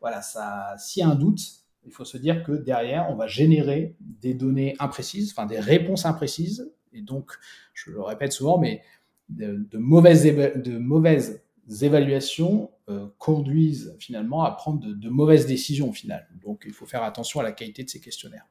voilà, 0.01 0.21
ça, 0.21 0.75
s'il 0.77 1.01
y 1.01 1.03
a 1.03 1.09
un 1.09 1.15
doute, 1.15 1.39
il 1.85 1.91
faut 1.91 2.05
se 2.05 2.17
dire 2.17 2.43
que 2.43 2.51
derrière, 2.51 3.07
on 3.09 3.15
va 3.15 3.27
générer 3.27 3.95
des 3.99 4.33
données 4.33 4.75
imprécises, 4.79 5.33
enfin 5.35 5.45
des 5.45 5.59
réponses 5.59 6.05
imprécises, 6.05 6.71
et 6.93 7.01
donc, 7.01 7.31
je 7.73 7.91
le 7.91 8.01
répète 8.01 8.31
souvent, 8.31 8.57
mais 8.57 8.81
de 9.29 9.77
mauvaises, 9.77 10.23
de 10.23 10.77
mauvaises 10.77 11.41
évaluations 11.81 12.69
euh, 12.87 13.07
conduisent 13.17 13.95
finalement 13.97 14.43
à 14.43 14.51
prendre 14.51 14.85
de, 14.85 15.09
mauvaises 15.09 15.47
décisions 15.47 15.89
au 15.89 15.91
final. 15.91 16.29
Donc 16.43 16.65
il 16.67 16.71
faut 16.71 16.85
faire 16.85 17.01
attention 17.01 17.39
à 17.39 17.43
la 17.43 17.51
qualité 17.51 17.83
de 17.83 17.89
ces 17.89 17.99
questionnaires. 17.99 18.45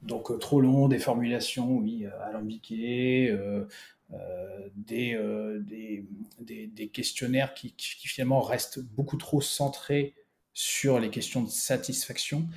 Donc 0.00 0.30
euh, 0.30 0.38
trop 0.38 0.62
long, 0.62 0.88
des 0.88 0.98
formulations, 0.98 1.76
oui, 1.76 2.06
euh, 2.06 2.22
alambiquées, 2.22 3.36
des, 4.74 6.08
questionnaires 6.90 7.52
qui, 7.52 7.72
qui, 7.72 8.08
finalement 8.08 8.40
restent 8.40 8.80
beaucoup 8.80 9.18
trop 9.18 9.42
centrés 9.42 10.14
sur 10.54 10.98
les 10.98 11.10
questions 11.10 11.42
de 11.42 11.50
satisfaction, 11.50 12.48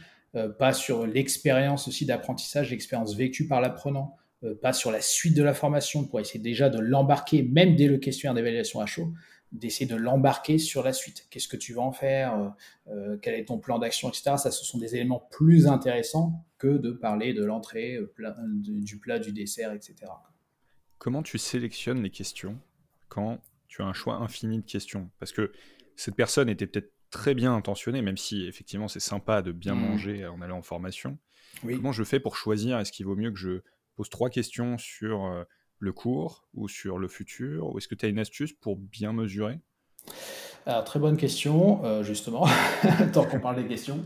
pas 0.57 0.71
sur 0.71 1.05
l'expérience 1.05 1.89
aussi 1.89 2.05
d'apprentissage, 2.05 2.71
l'expérience 2.71 3.15
vécue 3.15 3.47
par 3.47 3.59
l'apprenant, 3.59 4.15
pas 4.61 4.71
sur 4.71 4.91
la 4.91 5.01
suite 5.01 5.35
de 5.35 5.43
la 5.43 5.53
formation 5.53 6.05
pour 6.05 6.21
essayer 6.21 6.39
déjà 6.39 6.69
de 6.69 6.79
l'embarquer, 6.79 7.43
même 7.43 7.75
dès 7.75 7.87
le 7.87 7.97
questionnaire 7.97 8.33
d'évaluation 8.33 8.79
à 8.79 8.85
chaud, 8.85 9.13
d'essayer 9.51 9.85
de 9.85 9.95
l'embarquer 9.95 10.57
sur 10.57 10.83
la 10.83 10.93
suite. 10.93 11.27
Qu'est-ce 11.29 11.47
que 11.47 11.57
tu 11.57 11.73
vas 11.73 11.81
en 11.81 11.91
faire 11.91 12.35
euh, 12.35 12.49
euh, 12.87 13.17
Quel 13.21 13.35
est 13.35 13.45
ton 13.45 13.59
plan 13.59 13.79
d'action, 13.79 14.09
etc. 14.09 14.35
Ça, 14.37 14.51
ce 14.51 14.63
sont 14.63 14.77
des 14.77 14.95
éléments 14.95 15.27
plus 15.31 15.67
intéressants 15.67 16.45
que 16.57 16.77
de 16.77 16.91
parler 16.91 17.33
de 17.33 17.43
l'entrée, 17.43 17.95
euh, 17.95 18.13
du 18.55 18.97
plat, 18.97 19.19
du 19.19 19.33
dessert, 19.33 19.73
etc. 19.73 19.95
Comment 20.99 21.23
tu 21.23 21.37
sélectionnes 21.37 22.01
les 22.01 22.11
questions 22.11 22.59
quand 23.09 23.39
tu 23.67 23.81
as 23.81 23.85
un 23.85 23.93
choix 23.93 24.15
infini 24.15 24.59
de 24.59 24.65
questions? 24.65 25.09
Parce 25.19 25.31
que 25.31 25.51
cette 25.95 26.15
personne 26.15 26.47
était 26.47 26.67
peut-être 26.67 26.93
très 27.09 27.33
bien 27.33 27.53
intentionnée, 27.53 28.01
même 28.01 28.17
si 28.17 28.45
effectivement 28.45 28.87
c'est 28.87 29.01
sympa 29.01 29.41
de 29.41 29.51
bien 29.51 29.75
mmh. 29.75 29.79
manger 29.79 30.27
en 30.27 30.41
allant 30.41 30.59
en 30.59 30.61
formation. 30.61 31.17
Comment 31.61 31.91
je 31.91 32.05
fais 32.05 32.21
pour 32.21 32.37
choisir? 32.37 32.79
Est-ce 32.79 32.93
qu'il 32.93 33.05
vaut 33.05 33.17
mieux 33.17 33.31
que 33.31 33.37
je 33.37 33.61
pose 33.97 34.09
trois 34.09 34.29
questions 34.29 34.77
sur 34.77 35.45
le 35.81 35.91
cours 35.91 36.47
ou 36.53 36.69
sur 36.69 36.97
le 36.99 37.09
futur 37.09 37.73
Ou 37.73 37.77
est-ce 37.77 37.87
que 37.87 37.95
tu 37.95 38.05
as 38.05 38.09
une 38.09 38.19
astuce 38.19 38.53
pour 38.53 38.77
bien 38.77 39.11
mesurer? 39.11 39.59
Alors, 40.65 40.83
très 40.83 40.99
bonne 40.99 41.17
question, 41.17 41.83
euh, 41.83 42.03
justement, 42.03 42.47
tant 43.13 43.25
qu'on 43.25 43.39
parle 43.39 43.55
des 43.61 43.67
questions. 43.67 44.05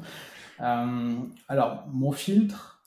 Euh, 0.61 1.15
alors, 1.49 1.85
mon 1.91 2.13
filtre, 2.13 2.81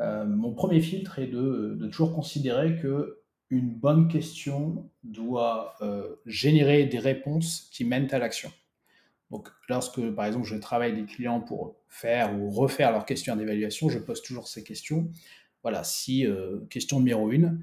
euh, 0.00 0.24
mon 0.26 0.52
premier 0.52 0.80
filtre 0.80 1.20
est 1.20 1.28
de, 1.28 1.78
toujours 1.92 2.12
considérer 2.14 2.76
que 2.76 3.22
une 3.48 3.70
bonne 3.70 4.08
question 4.08 4.90
doit 5.04 5.78
générer 6.26 6.84
des 6.86 6.98
réponses 6.98 7.68
qui 7.70 7.84
mènent 7.84 8.12
à 8.12 8.18
l'action. 8.18 8.50
Donc, 9.30 9.48
lorsque, 9.68 10.00
par 10.16 10.24
exemple, 10.24 10.46
je 10.46 10.56
travaille 10.56 10.96
des 10.96 11.04
clients 11.04 11.40
pour 11.40 11.76
faire 11.88 12.36
ou 12.36 12.50
refaire 12.50 12.90
leur 12.90 13.06
question 13.06 13.36
d'évaluation, 13.36 13.88
je 13.88 14.00
pose 14.00 14.20
toujours 14.20 14.48
ces 14.48 14.64
questions. 14.64 15.12
Voilà, 15.62 15.84
si, 15.84 16.26
question 16.70 16.98
numéro 16.98 17.30
une, 17.30 17.62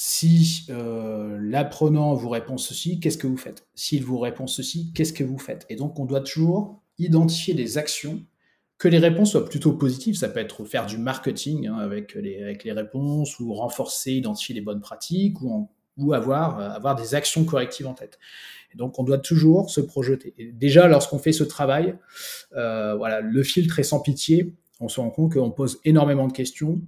si 0.00 0.64
euh, 0.70 1.36
l'apprenant 1.42 2.14
vous 2.14 2.28
répond 2.28 2.56
ceci, 2.56 3.00
qu'est-ce 3.00 3.18
que 3.18 3.26
vous 3.26 3.36
faites? 3.36 3.66
S'il 3.74 4.04
vous 4.04 4.20
répond 4.20 4.46
ceci, 4.46 4.92
qu'est-ce 4.94 5.12
que 5.12 5.24
vous 5.24 5.38
faites? 5.38 5.66
Et 5.70 5.74
donc, 5.74 5.98
on 5.98 6.04
doit 6.04 6.20
toujours 6.20 6.80
identifier 6.98 7.52
des 7.52 7.78
actions, 7.78 8.22
que 8.78 8.86
les 8.86 8.98
réponses 8.98 9.32
soient 9.32 9.44
plutôt 9.44 9.72
positives. 9.72 10.14
Ça 10.14 10.28
peut 10.28 10.38
être 10.38 10.64
faire 10.64 10.86
du 10.86 10.98
marketing 10.98 11.66
hein, 11.66 11.78
avec, 11.78 12.14
les, 12.14 12.40
avec 12.40 12.62
les 12.62 12.70
réponses, 12.70 13.40
ou 13.40 13.52
renforcer, 13.52 14.12
identifier 14.12 14.54
les 14.54 14.60
bonnes 14.60 14.78
pratiques, 14.80 15.38
ou, 15.42 16.12
avoir, 16.12 16.60
euh, 16.60 16.70
avoir 16.70 16.94
des 16.94 17.16
actions 17.16 17.44
correctives 17.44 17.88
en 17.88 17.94
tête. 17.94 18.20
Et 18.72 18.76
donc, 18.76 19.00
on 19.00 19.02
doit 19.02 19.18
toujours 19.18 19.68
se 19.68 19.80
projeter. 19.80 20.32
déjà, 20.52 20.86
lorsqu'on 20.86 21.18
fait 21.18 21.32
ce 21.32 21.42
travail, 21.42 21.96
euh, 22.56 22.94
voilà, 22.94 23.20
le 23.20 23.42
filtre 23.42 23.80
est 23.80 23.82
sans 23.82 23.98
pitié. 23.98 24.54
On 24.78 24.86
se 24.86 25.00
rend 25.00 25.10
compte 25.10 25.32
qu'on 25.32 25.50
pose 25.50 25.80
énormément 25.84 26.28
de 26.28 26.32
questions 26.32 26.80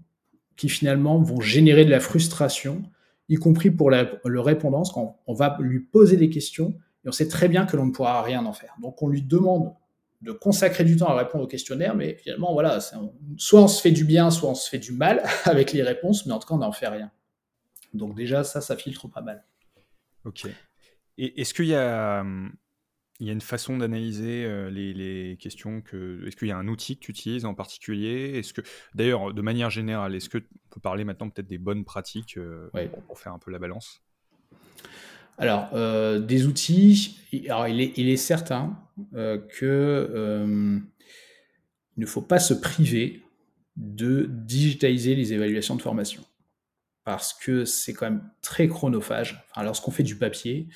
qui 0.56 0.68
finalement 0.68 1.20
vont 1.20 1.40
générer 1.40 1.84
de 1.84 1.90
la 1.90 1.98
frustration 1.98 2.84
y 3.30 3.36
compris 3.36 3.70
pour 3.70 3.90
le 3.90 4.40
répondant, 4.40 4.82
quand 4.82 5.20
on 5.26 5.32
va 5.32 5.56
lui 5.60 5.80
poser 5.80 6.16
des 6.16 6.28
questions 6.28 6.74
et 7.04 7.08
on 7.08 7.12
sait 7.12 7.28
très 7.28 7.48
bien 7.48 7.64
que 7.64 7.76
l'on 7.76 7.86
ne 7.86 7.92
pourra 7.92 8.20
rien 8.22 8.44
en 8.44 8.52
faire. 8.52 8.74
Donc 8.82 9.00
on 9.02 9.08
lui 9.08 9.22
demande 9.22 9.72
de 10.20 10.32
consacrer 10.32 10.84
du 10.84 10.96
temps 10.96 11.06
à 11.06 11.16
répondre 11.16 11.44
au 11.44 11.46
questionnaire, 11.46 11.94
mais 11.94 12.16
finalement, 12.16 12.52
voilà, 12.52 12.80
soit 13.38 13.62
on 13.62 13.68
se 13.68 13.80
fait 13.80 13.92
du 13.92 14.04
bien, 14.04 14.30
soit 14.30 14.50
on 14.50 14.54
se 14.54 14.68
fait 14.68 14.78
du 14.78 14.92
mal 14.92 15.22
avec 15.44 15.72
les 15.72 15.82
réponses, 15.82 16.26
mais 16.26 16.32
en 16.32 16.38
tout 16.38 16.48
cas, 16.48 16.54
on 16.54 16.58
n'en 16.58 16.72
fait 16.72 16.88
rien. 16.88 17.10
Donc 17.94 18.14
déjà, 18.14 18.44
ça, 18.44 18.60
ça 18.60 18.76
filtre 18.76 19.08
pas 19.08 19.22
mal. 19.22 19.44
Ok. 20.24 20.46
Et 21.16 21.40
est-ce 21.40 21.54
qu'il 21.54 21.66
y 21.66 21.74
a 21.74 22.20
hum, 22.20 22.52
il 23.20 23.26
y 23.26 23.30
a 23.30 23.32
une 23.34 23.40
façon 23.42 23.76
d'analyser 23.76 24.44
euh, 24.44 24.70
les, 24.70 25.36
questions 25.38 25.82
que. 25.82 26.26
Est-ce 26.26 26.36
qu'il 26.36 26.48
y 26.48 26.52
a 26.52 26.56
un 26.56 26.68
outil 26.68 26.96
que 26.96 27.04
tu 27.04 27.10
utilises 27.10 27.44
en 27.44 27.54
particulier? 27.54 28.38
Est-ce 28.38 28.54
que, 28.54 28.62
d'ailleurs, 28.94 29.32
de 29.32 29.42
manière 29.42 29.70
générale, 29.70 30.14
est-ce 30.14 30.28
que 30.28 30.38
on 30.38 30.74
peut 30.74 30.80
parler 30.80 31.04
maintenant 31.04 31.28
peut-être 31.28 31.46
des 31.46 31.58
bonnes 31.58 31.84
pratiques 31.84 32.36
euh, 32.38 32.70
pour, 33.06 33.18
faire 33.18 33.32
un 33.32 33.38
peu 33.38 33.50
la 33.50 33.58
balance? 33.58 34.02
Alors, 35.36 35.68
euh, 35.74 36.18
des 36.18 36.46
outils. 36.46 37.18
Alors, 37.46 37.68
il 37.68 37.80
est, 37.80 37.92
il 37.96 38.08
est 38.08 38.16
certain 38.16 38.78
que 39.14 40.80
il 41.96 42.00
ne 42.00 42.06
faut 42.06 42.22
pas 42.22 42.38
se 42.38 42.54
priver 42.54 43.22
de 43.76 44.26
digitaliser 44.30 45.14
les 45.14 45.32
évaluations 45.32 45.76
de 45.76 45.82
formation 45.82 46.24
parce 47.04 47.32
que 47.32 47.64
c'est 47.64 47.92
quand 47.92 48.06
même 48.06 48.30
très 48.42 48.68
chronophage. 48.68 49.44
Enfin, 49.50 49.64
lorsqu'on 49.64 49.90
fait 49.90 50.02
du 50.02 50.16
papier, 50.16 50.68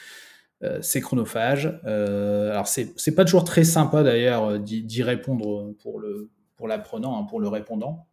c'est 0.81 1.01
chronophage. 1.01 1.81
Euh, 1.85 2.51
alors 2.51 2.67
c'est 2.67 3.15
pas 3.15 3.25
toujours 3.25 3.45
très 3.45 3.65
sympa 3.65 4.03
d'ailleurs 4.03 4.59
d'y 4.59 5.03
répondre 5.03 5.73
pour 5.83 6.03
pour 6.57 6.69
l'apprenant, 6.69 7.19
hein, 7.19 7.25
pour 7.25 7.41
le 7.41 7.49
répondant. 7.49 8.07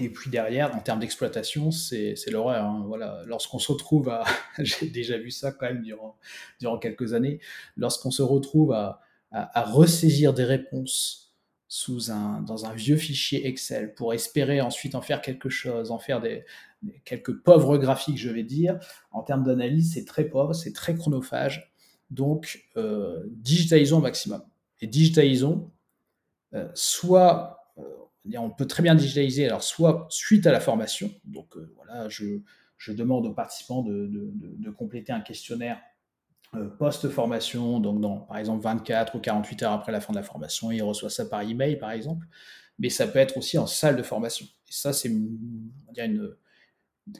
Et 0.00 0.08
puis 0.08 0.30
derrière, 0.30 0.74
en 0.74 0.80
termes 0.80 1.00
d'exploitation, 1.00 1.70
c'est 1.70 2.16
l'horreur. 2.30 2.64
Hein. 2.64 2.84
Voilà. 2.86 3.22
Lorsqu'on 3.26 3.58
se 3.58 3.70
retrouve 3.70 4.08
à. 4.08 4.24
J'ai 4.58 4.88
déjà 4.88 5.18
vu 5.18 5.30
ça 5.30 5.52
quand 5.52 5.66
même 5.66 5.82
durant, 5.82 6.18
durant 6.60 6.78
quelques 6.78 7.12
années. 7.12 7.40
Lorsqu'on 7.76 8.10
se 8.10 8.22
retrouve 8.22 8.72
à, 8.72 9.00
à, 9.30 9.62
ressaisir 9.64 10.32
des 10.32 10.44
réponses 10.44 11.34
sous 11.68 12.10
un, 12.10 12.42
dans 12.42 12.66
un 12.66 12.74
vieux 12.74 12.96
fichier 12.96 13.46
Excel 13.46 13.94
pour 13.94 14.12
espérer 14.12 14.60
ensuite 14.60 14.94
en 14.94 15.00
faire 15.00 15.20
quelque 15.20 15.48
chose, 15.48 15.90
en 15.90 15.98
faire 15.98 16.20
des, 16.20 16.44
quelques 17.04 17.42
pauvres 17.42 17.78
graphiques, 17.78 18.18
je 18.18 18.30
vais 18.30 18.42
dire, 18.42 18.78
en 19.10 19.22
termes 19.22 19.42
d'analyse, 19.42 19.92
c'est 19.94 20.04
très 20.04 20.24
pauvre, 20.24 20.52
c'est 20.52 20.72
très 20.72 20.94
chronophage. 20.94 21.71
Donc, 22.12 22.64
euh, 22.76 23.24
digitalisons 23.26 23.98
au 23.98 24.02
maximum. 24.02 24.42
Et 24.80 24.86
digitalisons, 24.86 25.70
euh, 26.54 26.68
soit 26.74 27.62
on 28.38 28.50
peut 28.50 28.66
très 28.66 28.82
bien 28.82 28.94
digitaliser, 28.94 29.46
alors 29.46 29.62
soit 29.62 30.06
suite 30.10 30.46
à 30.46 30.52
la 30.52 30.60
formation, 30.60 31.10
donc 31.24 31.56
euh, 31.56 31.72
voilà, 31.76 32.08
je, 32.08 32.40
demande 32.88 33.26
aux 33.26 33.32
participants 33.32 33.82
de, 33.82 34.70
compléter 34.76 35.12
un 35.12 35.20
questionnaire 35.20 35.80
euh, 36.54 36.68
post-formation, 36.68 37.80
donc 37.80 38.28
par 38.28 38.38
exemple 38.38 38.62
24 38.62 39.14
ou 39.14 39.20
48 39.20 39.62
heures 39.62 39.72
après 39.72 39.92
la 39.92 40.00
fin 40.00 40.12
de 40.12 40.18
la 40.18 40.24
formation, 40.24 40.70
ils 40.70 40.82
reçoivent 40.82 41.12
ça 41.12 41.24
par 41.26 41.42
email 41.42 41.76
par 41.76 41.92
exemple, 41.92 42.26
mais 42.78 42.90
ça 42.90 43.06
peut 43.06 43.18
être 43.18 43.36
aussi 43.36 43.58
en 43.58 43.66
salle 43.66 43.96
de 43.96 44.02
formation. 44.02 44.46
Et 44.68 44.72
ça, 44.72 44.92
c'est 44.92 45.08
une, 45.08 46.36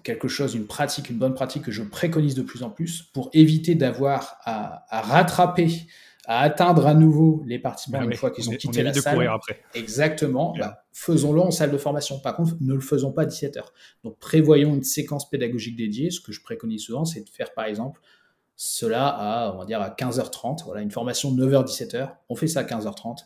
quelque 0.05 0.29
chose, 0.29 0.55
une 0.55 0.67
pratique, 0.67 1.11
une 1.11 1.19
bonne 1.19 1.35
pratique 1.35 1.65
que 1.65 1.73
je 1.73 1.83
préconise 1.83 2.35
de 2.35 2.43
plus 2.43 2.63
en 2.63 2.71
plus 2.71 3.03
pour 3.03 3.31
éviter 3.33 3.75
d'avoir 3.75 4.37
à, 4.45 4.85
à 4.97 5.01
rattraper 5.03 5.87
à 6.27 6.41
atteindre 6.41 6.87
à 6.87 6.95
nouveau 6.95 7.43
les 7.47 7.59
participants 7.59 8.03
une 8.03 8.15
fois 8.15 8.31
qu'ils 8.31 8.49
ont 8.49 8.53
quitté 8.53 8.83
la 8.83 8.95
salle. 8.95 9.27
après. 9.27 9.61
Exactement. 9.75 10.55
Bah, 10.57 10.85
faisons-le 10.93 11.41
en 11.41 11.51
salle 11.51 11.73
de 11.73 11.79
formation. 11.79 12.21
Par 12.21 12.37
contre, 12.37 12.55
ne 12.61 12.75
le 12.75 12.81
faisons 12.81 13.13
pas 13.13 13.23
à 13.23 13.27
17 13.27 13.57
heures. 13.57 13.73
Donc, 14.05 14.19
prévoyons 14.19 14.75
une 14.75 14.85
séquence 14.85 15.29
pédagogique 15.29 15.77
dédiée. 15.77 16.11
Ce 16.11 16.21
que 16.21 16.33
je 16.33 16.41
préconise 16.41 16.83
souvent, 16.83 17.05
c'est 17.05 17.23
de 17.23 17.29
faire, 17.29 17.53
par 17.55 17.65
exemple, 17.65 18.01
cela 18.55 19.09
à, 19.09 19.53
on 19.53 19.59
va 19.59 19.65
dire, 19.65 19.81
à 19.81 19.91
15h30. 19.91 20.65
Voilà, 20.65 20.83
une 20.83 20.93
formation 20.93 21.35
9h-17h. 21.35 22.11
On 22.29 22.37
fait 22.37 22.47
ça 22.47 22.61
à 22.61 22.65
15h30. 22.65 23.19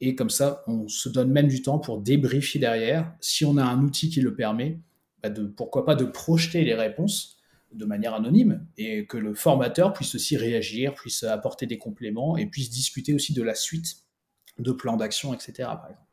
Et 0.00 0.14
comme 0.14 0.30
ça, 0.30 0.62
on 0.68 0.86
se 0.86 1.08
donne 1.08 1.32
même 1.32 1.48
du 1.48 1.60
temps 1.62 1.80
pour 1.80 1.98
débriefer 1.98 2.60
derrière. 2.60 3.12
Si 3.20 3.44
on 3.44 3.56
a 3.56 3.64
un 3.64 3.82
outil 3.82 4.10
qui 4.10 4.20
le 4.20 4.32
permet, 4.36 4.78
bah, 5.22 5.30
de, 5.30 5.44
pourquoi 5.44 5.84
pas 5.84 5.94
de 5.94 6.04
projeter 6.04 6.64
les 6.64 6.74
réponses 6.74 7.36
de 7.72 7.84
manière 7.84 8.14
anonyme 8.14 8.66
et 8.78 9.06
que 9.06 9.18
le 9.18 9.34
formateur 9.34 9.92
puisse 9.92 10.14
aussi 10.14 10.36
réagir, 10.36 10.94
puisse 10.94 11.22
apporter 11.22 11.66
des 11.66 11.78
compléments 11.78 12.36
et 12.36 12.46
puisse 12.46 12.70
discuter 12.70 13.14
aussi 13.14 13.34
de 13.34 13.42
la 13.42 13.54
suite 13.54 14.04
de 14.58 14.72
plans 14.72 14.96
d'action, 14.96 15.34
etc. 15.34 15.52
Par 15.58 15.86
exemple. 15.90 16.08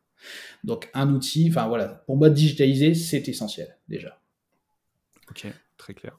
Donc 0.63 0.89
un 0.93 1.13
outil, 1.13 1.47
enfin 1.49 1.67
voilà, 1.67 1.87
pour 1.87 2.17
moi 2.17 2.29
digitaliser, 2.29 2.93
c'est 2.93 3.27
essentiel 3.27 3.77
déjà. 3.87 4.19
Ok, 5.29 5.47
très 5.77 5.93
clair. 5.93 6.17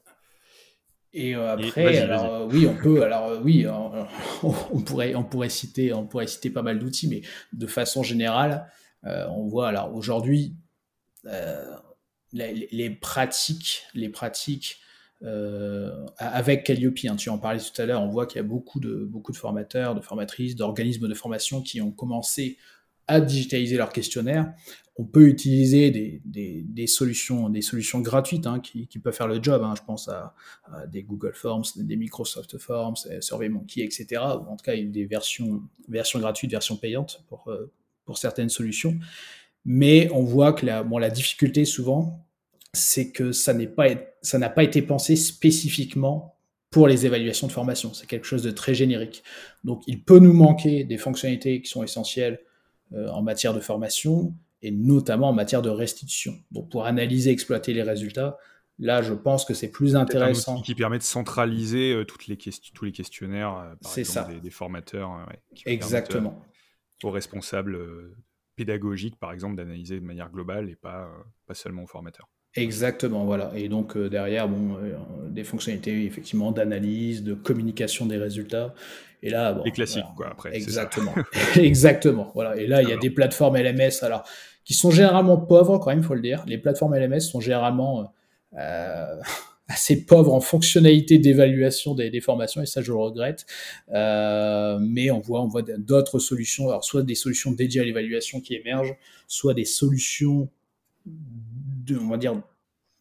Et 1.13 1.35
euh, 1.35 1.53
après, 1.53 1.97
alors 1.97 2.33
euh, 2.33 2.47
oui, 2.51 2.67
on 2.67 2.75
peut, 2.75 3.03
alors 3.03 3.27
euh, 3.27 3.39
oui, 3.41 3.65
on, 4.43 4.81
pourrait, 4.81 5.15
on 5.15 5.23
pourrait 5.23 5.49
citer, 5.49 5.93
on 5.93 6.05
pourrait 6.05 6.27
citer 6.27 6.49
pas 6.49 6.61
mal 6.61 6.79
d'outils, 6.79 7.07
mais 7.07 7.21
de 7.53 7.67
façon 7.67 8.03
générale, 8.03 8.71
on 9.03 9.45
voit 9.45 9.69
alors 9.69 9.95
aujourd'hui 9.95 10.55
les, 12.33 12.89
pratiques, 12.89 13.83
les 13.93 14.09
pratiques 14.09 14.79
euh, 15.23 16.05
avec 16.17 16.63
Calliope, 16.63 16.99
hein, 17.05 17.15
tu 17.15 17.29
en 17.29 17.39
parlais 17.39 17.59
tout 17.59 17.81
à 17.81 17.85
l'heure, 17.85 18.01
on 18.01 18.09
voit 18.09 18.27
qu'il 18.27 18.37
y 18.37 18.39
a 18.39 18.47
beaucoup 18.47 18.79
de, 18.79 19.05
beaucoup 19.05 19.31
de 19.31 19.37
formateurs, 19.37 19.95
de 19.95 20.01
formatrices, 20.01 20.55
d'organismes 20.55 21.07
de 21.07 21.13
formation 21.13 21.61
qui 21.61 21.81
ont 21.81 21.91
commencé 21.91 22.57
à 23.07 23.21
digitaliser 23.21 23.77
leur 23.77 23.91
questionnaire. 23.91 24.53
On 24.97 25.05
peut 25.05 25.27
utiliser 25.27 25.91
des, 25.91 26.21
des, 26.65 26.87
solutions, 26.87 27.49
des 27.49 27.61
solutions 27.61 28.01
gratuites 28.01 28.47
hein, 28.47 28.59
qui, 28.59 28.87
peuvent 28.99 29.13
faire 29.13 29.27
le 29.27 29.41
job. 29.41 29.61
Hein. 29.63 29.75
Je 29.77 29.83
pense 29.83 30.09
à, 30.09 30.33
des 30.87 31.03
Google 31.03 31.33
Forms, 31.33 31.63
des 31.75 31.95
Microsoft 31.95 32.57
Forms, 32.57 32.95
SurveyMonkey, 33.21 33.81
etc. 33.81 34.07
Ou 34.21 34.51
en 34.51 34.57
tout 34.57 34.63
cas, 34.65 34.75
des 34.75 35.05
versions, 35.05 35.61
versions 35.87 36.19
gratuites, 36.19 36.51
versions 36.51 36.77
payantes 36.77 37.23
pour, 37.29 37.47
euh, 37.47 37.71
pour 38.05 38.17
certaines 38.17 38.49
solutions. 38.49 38.97
Mais 39.69 40.09
on 40.13 40.23
voit 40.23 40.53
que 40.53 40.65
la, 40.65 40.81
bon, 40.81 40.97
la 40.97 41.09
difficulté 41.09 41.65
souvent, 41.65 42.25
c'est 42.73 43.11
que 43.11 43.33
ça 43.33 43.53
n'a 43.53 43.67
pas, 43.67 43.89
pas 44.49 44.63
été 44.63 44.81
pensé 44.81 45.17
spécifiquement 45.17 46.37
pour 46.69 46.87
les 46.87 47.05
évaluations 47.05 47.47
de 47.47 47.51
formation. 47.51 47.93
C'est 47.93 48.07
quelque 48.07 48.25
chose 48.25 48.43
de 48.43 48.51
très 48.51 48.73
générique. 48.73 49.23
Donc, 49.65 49.83
il 49.85 50.03
peut 50.03 50.19
nous 50.19 50.31
manquer 50.31 50.85
des 50.85 50.97
fonctionnalités 50.97 51.61
qui 51.61 51.69
sont 51.69 51.83
essentielles 51.83 52.39
euh, 52.93 53.09
en 53.09 53.21
matière 53.21 53.53
de 53.53 53.59
formation 53.59 54.33
et 54.61 54.71
notamment 54.71 55.29
en 55.29 55.33
matière 55.33 55.61
de 55.61 55.69
restitution. 55.69 56.35
Donc, 56.51 56.69
pour 56.69 56.85
analyser, 56.85 57.31
exploiter 57.31 57.73
les 57.73 57.83
résultats, 57.83 58.37
là, 58.79 59.01
je 59.01 59.13
pense 59.13 59.43
que 59.43 59.53
c'est 59.53 59.69
plus 59.69 59.97
intéressant. 59.97 60.53
Un 60.53 60.59
outil 60.59 60.63
qui 60.63 60.75
permet 60.75 60.97
de 60.97 61.03
centraliser 61.03 61.91
euh, 61.91 62.05
toutes 62.05 62.27
les 62.27 62.37
tous 62.37 62.85
les 62.85 62.93
questionnaires, 62.93 63.53
euh, 63.53 63.75
par 63.81 63.97
exemple, 63.97 64.39
Des, 64.39 64.49
formateurs. 64.49 65.27
Exactement. 65.65 66.41
aux 67.03 67.11
responsables 67.11 67.77
pédagogiques, 68.57 69.17
par 69.17 69.31
exemple, 69.31 69.55
d'analyser 69.55 69.99
de 70.01 70.05
manière 70.05 70.29
globale 70.29 70.69
et 70.69 70.75
pas, 70.75 71.09
pas 71.45 71.53
seulement 71.53 71.83
aux 71.83 71.87
formateurs. 71.87 72.27
Exactement, 72.55 73.23
voilà. 73.23 73.51
Et 73.55 73.69
donc 73.69 73.95
euh, 73.95 74.09
derrière, 74.09 74.49
bon, 74.49 74.77
euh, 74.77 74.97
des 75.29 75.43
fonctionnalités 75.43 76.05
effectivement 76.05 76.51
d'analyse, 76.51 77.23
de 77.23 77.35
communication 77.35 78.07
des 78.07 78.17
résultats. 78.17 78.73
Et 79.21 79.29
là, 79.29 79.53
bon, 79.53 79.63
les 79.63 79.71
classiques, 79.71 80.03
quoi. 80.15 80.29
Après, 80.31 80.55
exactement, 80.55 81.13
exactement. 81.55 82.31
Voilà. 82.33 82.57
Et 82.57 82.67
là, 82.67 82.81
il 82.81 82.89
y 82.89 82.93
a 82.93 82.97
des 82.97 83.11
plateformes 83.11 83.57
LMS, 83.57 84.03
alors 84.03 84.23
qui 84.65 84.73
sont 84.73 84.91
généralement 84.91 85.37
pauvres, 85.37 85.77
quand 85.77 85.91
même, 85.91 85.99
il 85.99 86.05
faut 86.05 86.15
le 86.15 86.21
dire. 86.21 86.43
Les 86.47 86.57
plateformes 86.57 86.95
LMS 86.95 87.21
sont 87.21 87.39
généralement 87.39 88.11
euh, 88.57 89.15
assez 89.67 90.05
pauvres 90.05 90.33
en 90.33 90.39
fonctionnalité 90.39 91.17
d'évaluation 91.17 91.93
des, 91.93 92.09
des, 92.09 92.21
formations, 92.21 92.61
et 92.61 92.65
ça, 92.65 92.81
je 92.81 92.91
le 92.91 92.97
regrette. 92.97 93.45
mais 93.89 95.11
on 95.11 95.19
voit, 95.19 95.41
on 95.41 95.47
voit 95.47 95.63
d'autres 95.63 96.19
solutions, 96.19 96.69
alors 96.69 96.83
soit 96.83 97.03
des 97.03 97.15
solutions 97.15 97.51
dédiées 97.51 97.81
à 97.81 97.85
l'évaluation 97.85 98.39
qui 98.39 98.55
émergent, 98.55 98.95
soit 99.27 99.53
des 99.53 99.65
solutions 99.65 100.49
on 101.95 102.09
va 102.09 102.17
dire, 102.17 102.41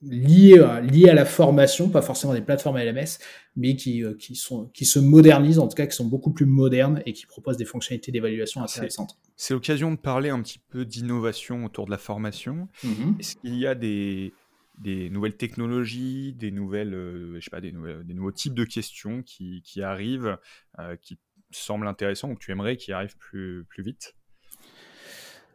liées, 0.02 0.58
à 0.58 1.14
la 1.14 1.24
formation, 1.24 1.88
pas 1.88 2.02
forcément 2.02 2.34
des 2.34 2.40
plateformes 2.40 2.78
LMS, 2.78 3.18
mais 3.56 3.76
qui, 3.76 4.04
euh, 4.04 4.14
qui, 4.14 4.36
sont, 4.36 4.66
qui 4.74 4.84
se 4.84 4.98
modernisent, 4.98 5.58
en 5.58 5.68
tout 5.68 5.74
cas 5.74 5.86
qui 5.86 5.96
sont 5.96 6.06
beaucoup 6.06 6.32
plus 6.32 6.46
modernes 6.46 7.02
et 7.06 7.12
qui 7.12 7.26
proposent 7.26 7.56
des 7.56 7.64
fonctionnalités 7.64 8.12
d'évaluation 8.12 8.62
intéressantes. 8.62 9.16
C'est 9.36 9.54
l'occasion 9.54 9.90
de 9.90 9.96
parler 9.96 10.28
un 10.28 10.40
petit 10.42 10.58
peu 10.58 10.84
d'innovation 10.84 11.64
autour 11.64 11.86
de 11.86 11.90
la 11.90 11.98
formation. 11.98 12.68
Mm-hmm. 12.84 13.20
Est-ce 13.20 13.36
qu'il 13.36 13.58
y 13.58 13.66
a 13.66 13.74
des, 13.74 14.32
des 14.78 15.10
nouvelles 15.10 15.36
technologies, 15.36 16.32
des 16.34 16.50
nouvelles, 16.50 16.94
euh, 16.94 17.34
je 17.36 17.40
sais 17.40 17.50
pas, 17.50 17.60
des, 17.60 17.72
nouveaux 17.72 18.32
types 18.32 18.54
de 18.54 18.64
questions 18.64 19.22
qui, 19.22 19.62
arrivent, 19.82 20.38
euh, 20.78 20.96
qui 20.96 21.18
semblent 21.50 21.86
intéressants 21.86 22.30
ou 22.30 22.34
que 22.34 22.40
tu 22.40 22.52
aimerais 22.52 22.76
qui 22.76 22.92
arrivent 22.92 23.16
plus, 23.16 23.66
vite? 23.78 24.14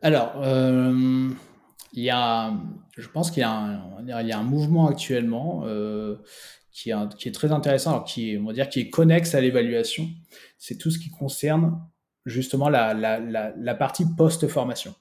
Alors, 0.02 0.42
il 1.94 2.04
y 2.04 2.10
a, 2.10 2.54
je 2.98 3.08
pense 3.08 3.32
qu'il 3.32 3.42
y, 3.42 3.44
a 3.44 3.52
un, 3.52 4.06
y 4.08 4.32
a 4.32 4.40
un 4.40 4.44
mouvement 4.44 4.88
actuellement 4.88 5.64
euh, 5.66 6.16
qui, 6.72 6.90
est, 6.92 7.32
très 7.34 7.52
intéressant, 7.52 8.02
qui 8.02 8.32
est, 8.32 8.38
on 8.38 8.46
va 8.46 8.54
dire, 8.54 8.70
qui 8.70 8.80
est 8.80 8.90
connexe 8.90 9.36
à 9.36 9.42
l'évaluation. 9.42 10.08
C'est 10.58 10.78
tout 10.78 10.90
ce 10.90 11.00
qui 11.00 11.10
concerne 11.10 11.82
justement 12.26 12.70
la, 12.70 13.76
partie 13.78 14.06
post-formation. 14.16 14.96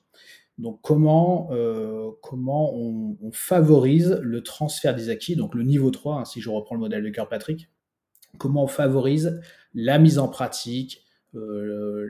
Donc 0.60 0.80
comment, 0.82 1.48
euh, 1.52 2.10
comment 2.22 2.74
on, 2.74 3.16
favorise 3.32 4.18
le 4.22 4.42
transfert 4.42 4.94
des 4.94 5.08
acquis, 5.08 5.36
donc 5.36 5.54
le 5.54 5.62
niveau 5.62 5.90
3, 5.90 6.16
hein, 6.16 6.24
si 6.24 6.40
je 6.40 6.50
reprends 6.50 6.74
le 6.74 6.80
modèle 6.80 7.02
de 7.02 7.08
Kirkpatrick, 7.08 7.70
comment 8.38 8.64
on 8.64 8.68
favorise 8.68 9.40
la 9.74 9.98
mise 9.98 10.18
en 10.18 10.28
pratique, 10.28 11.02
euh, 11.34 12.08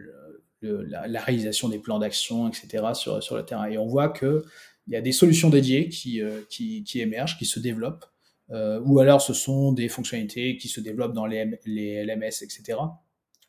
la, 0.62 1.20
réalisation 1.22 1.68
des 1.68 1.78
plans 1.78 1.98
d'action, 1.98 2.48
etc. 2.48 2.84
Sur, 2.94 3.22
sur 3.22 3.36
le 3.36 3.44
terrain. 3.44 3.66
Et 3.66 3.78
on 3.78 3.86
voit 3.86 4.08
que 4.08 4.44
il 4.86 4.94
y 4.94 4.96
a 4.96 5.00
des 5.00 5.12
solutions 5.12 5.50
dédiées 5.50 5.88
qui, 5.88 6.20
euh, 6.20 6.40
qui, 6.48 6.82
qui 6.82 7.00
émergent, 7.00 7.38
qui 7.38 7.46
se 7.46 7.60
développent, 7.60 8.06
euh, 8.50 8.80
ou 8.84 8.98
alors 8.98 9.22
ce 9.22 9.32
sont 9.32 9.72
des 9.72 9.88
fonctionnalités 9.88 10.56
qui 10.56 10.68
se 10.68 10.80
développent 10.80 11.14
dans 11.14 11.26
les, 11.26 11.60
les 11.64 12.04
LMS, 12.04 12.42
etc. 12.42 12.78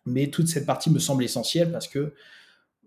Mais 0.06 0.28
toute 0.28 0.48
cette 0.48 0.68
partie 0.68 0.92
me 0.92 1.00
semble 1.00 1.24
essentielle 1.24 1.72
parce 1.72 1.88
que 1.88 2.14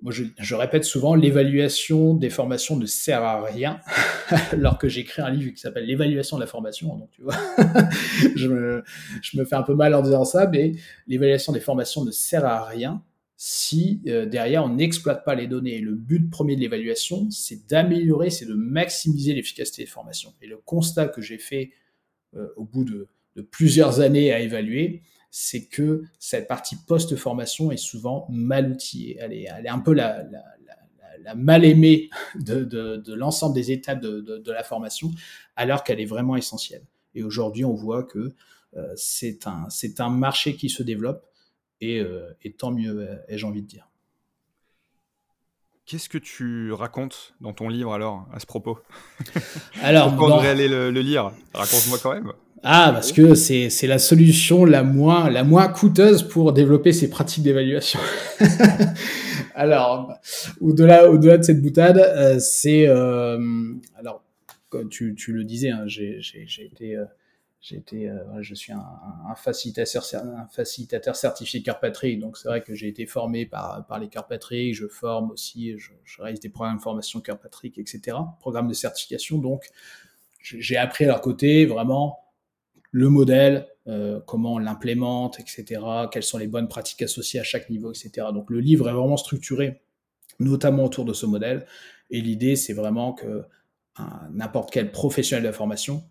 moi, 0.05 0.13
je, 0.13 0.55
répète 0.55 0.85
souvent, 0.85 1.15
l'évaluation 1.15 2.13
des 2.13 2.29
formations 2.29 2.77
ne 2.77 2.85
sert 2.85 3.23
à 3.23 3.43
rien, 3.43 3.81
alors 4.53 4.77
que 4.77 4.87
j'écris 4.87 5.23
un 5.23 5.31
livre 5.31 5.51
qui 5.53 5.59
s'appelle 5.59 5.87
L'évaluation 5.87 6.37
de 6.37 6.43
la 6.43 6.47
formation. 6.47 6.95
Donc, 6.95 7.11
tu 7.11 7.23
vois, 7.23 7.35
je, 8.37 8.49
me, 8.49 9.45
fais 9.47 9.55
un 9.57 9.63
peu 9.63 9.75
mal 9.75 9.95
en 9.95 10.03
disant 10.03 10.27
ça, 10.27 10.47
mais 10.47 10.73
l'évaluation 11.07 11.55
des 11.55 11.61
formations 11.61 12.05
ne 12.05 12.11
sert 12.11 12.45
à 12.45 12.67
rien 12.67 13.03
si 13.39 14.03
euh, 14.07 14.27
derrière 14.27 14.65
on 14.65 14.69
n'exploite 14.69 15.25
pas 15.25 15.35
les 15.35 15.47
données. 15.47 15.81
Le 15.81 15.95
but 15.95 16.31
premier 16.31 16.55
de 16.55 16.61
l'évaluation, 16.61 17.31
c'est 17.31 17.67
d'améliorer, 17.67 18.29
c'est 18.29 18.47
de 18.47 18.55
maximiser 18.55 19.33
l'efficacité 19.33 19.85
des 19.85 19.89
formations. 19.89 20.35
Et 20.43 20.47
le 20.47 20.59
constat 20.59 21.09
que 21.09 21.23
j'ai 21.23 21.39
fait 21.39 21.71
euh, 22.37 22.49
au 22.57 22.65
bout 22.65 22.85
de, 22.85 23.09
plusieurs 23.51 24.01
années 24.01 24.35
à 24.35 24.41
évaluer, 24.41 25.01
c'est 25.37 25.65
que 25.65 26.05
cette 26.21 26.47
partie 26.47 26.77
post-formation 26.77 27.73
est 27.73 27.77
souvent 27.77 28.25
mal 28.31 28.71
outillée. 28.71 29.19
Elle 29.19 29.33
est, 29.33 29.69
un 29.69 29.81
peu 29.81 29.93
la, 29.93 30.23
la, 31.25 31.35
mal-aimée 31.35 32.09
de, 32.37 33.03
l'ensemble 33.13 33.53
des 33.53 33.73
étapes 33.73 34.01
de, 34.01 34.53
la 34.53 34.63
formation, 34.63 35.11
alors 35.57 35.83
qu'elle 35.83 36.01
est 36.01 36.05
vraiment 36.05 36.37
essentielle. 36.37 36.85
Et 37.17 37.25
aujourd'hui, 37.25 37.65
on 37.65 37.75
voit 37.75 38.05
que 38.05 38.33
c'est 38.95 39.49
un, 39.49 40.09
marché 40.09 40.55
qui 40.55 40.69
se 40.69 40.85
développe, 40.85 41.27
et, 41.81 42.01
et 42.43 42.53
tant 42.53 42.71
mieux, 42.71 43.19
ai-je 43.27 43.45
envie 43.45 43.63
de 43.63 43.67
dire. 43.67 43.89
Qu'est-ce 45.87 46.09
que 46.09 46.17
tu 46.17 46.73
racontes 46.73 47.35
dans 47.43 47.53
ton 47.53 47.69
livre 47.69 47.93
alors 47.93 48.27
à 48.33 48.41
ce 48.41 48.47
propos? 48.47 48.79
Alors, 49.83 50.15
on 50.19 50.29
devrait 50.29 50.49
aller 50.49 50.67
le, 50.67 50.91
lire? 50.91 51.33
Raconte-moi 51.53 51.99
quand 52.03 52.15
même. 52.15 52.33
Ah, 52.63 52.91
parce 52.95 53.13
que 53.13 53.35
c'est, 53.35 53.69
c'est 53.69 53.87
la 53.87 53.99
solution 53.99 54.65
la 54.65 54.83
moins, 54.83 55.29
la 55.29 55.45
moins 55.45 55.69
coûteuse 55.69 56.23
pour 56.23 56.55
développer 56.55 56.95
ces 56.95 57.11
pratiques 57.11 57.43
d'évaluation. 57.43 58.01
alors, 59.55 60.15
au-delà, 60.63 61.11
au-delà 61.11 61.37
de 61.37 61.43
cette 61.43 61.61
boutade, 61.61 61.99
euh, 61.99 62.39
c'est... 62.39 62.89
Euh, 62.89 63.39
alors, 63.99 64.25
comme 64.71 64.89
tu, 64.89 65.15
tu 65.15 65.35
le 65.35 65.45
disais, 65.45 65.69
hein, 65.69 65.83
j'ai, 65.85 66.17
j'ai, 66.23 66.47
j'ai 66.47 66.65
été... 66.65 66.97
Euh, 66.97 67.05
j'ai 67.65 67.83
euh, 68.11 68.43
je 68.43 68.55
suis 68.55 68.75
un, 68.75 69.35
facilitateur, 69.37 70.05
certifié 71.17 71.63
Kirkpatrick, 71.63 72.21
donc 72.21 72.37
c'est 72.37 72.49
vrai 72.49 72.63
que 72.63 72.75
j'ai 72.75 72.89
été 72.89 73.07
formé 73.07 73.47
par, 73.47 73.87
les 73.99 74.09
Kirkpatrick, 74.09 74.75
je 74.75 74.87
forme 74.87 75.31
aussi, 75.31 75.75
je, 75.79 75.93
réalise 76.21 76.41
des 76.41 76.51
programmes 76.51 76.77
de 76.77 76.83
formation 76.83 77.23
Kirkpatrick, 77.23 77.79
etc., 77.79 78.19
programmes 78.39 78.69
de 78.69 78.75
certification, 78.75 79.39
donc 79.39 79.65
j'ai 80.41 80.77
appris 80.77 81.05
à 81.05 81.09
leur 81.09 81.23
côté 81.23 81.65
vraiment 81.65 82.19
le 82.91 83.09
modèle, 83.09 83.67
euh, 83.87 84.21
comment 84.27 84.55
on 84.55 84.59
l'implémente, 84.59 85.41
etc., 85.41 85.81
quelles 86.13 86.23
sont 86.23 86.37
les 86.37 86.49
bonnes 86.49 86.69
pratiques 86.69 87.01
associées 87.01 87.41
à 87.41 87.45
chaque 87.45 87.71
niveau, 87.71 87.93
etc. 87.93 88.27
Donc 88.35 88.51
le 88.51 88.61
livre 88.61 88.91
est 88.91 88.93
vraiment 88.93 89.17
structuré, 89.17 89.81
notamment 90.39 90.85
autour 90.85 91.07
de 91.07 91.15
ce 91.15 91.25
modèle, 91.25 91.65
et 92.11 92.21
l'idée 92.21 92.57
c'est 92.57 92.75
vraiment 92.75 93.15
que 93.15 93.45
n'importe 94.33 94.71
quel 94.71 94.93
professionnel 94.93 95.45
de 95.45 95.49
la 95.49 95.55
formation 95.55 96.05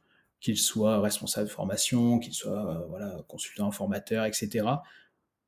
qu'il 0.43 0.57
soit 0.57 0.99
responsable 0.99 1.47
de 1.47 1.53
formation, 1.53 2.19
qu'il 2.19 2.33
soit 2.33 2.69
euh, 2.69 2.85
voilà, 2.89 3.23
consultant, 3.27 3.71
formateur, 3.71 4.25
etc., 4.25 4.67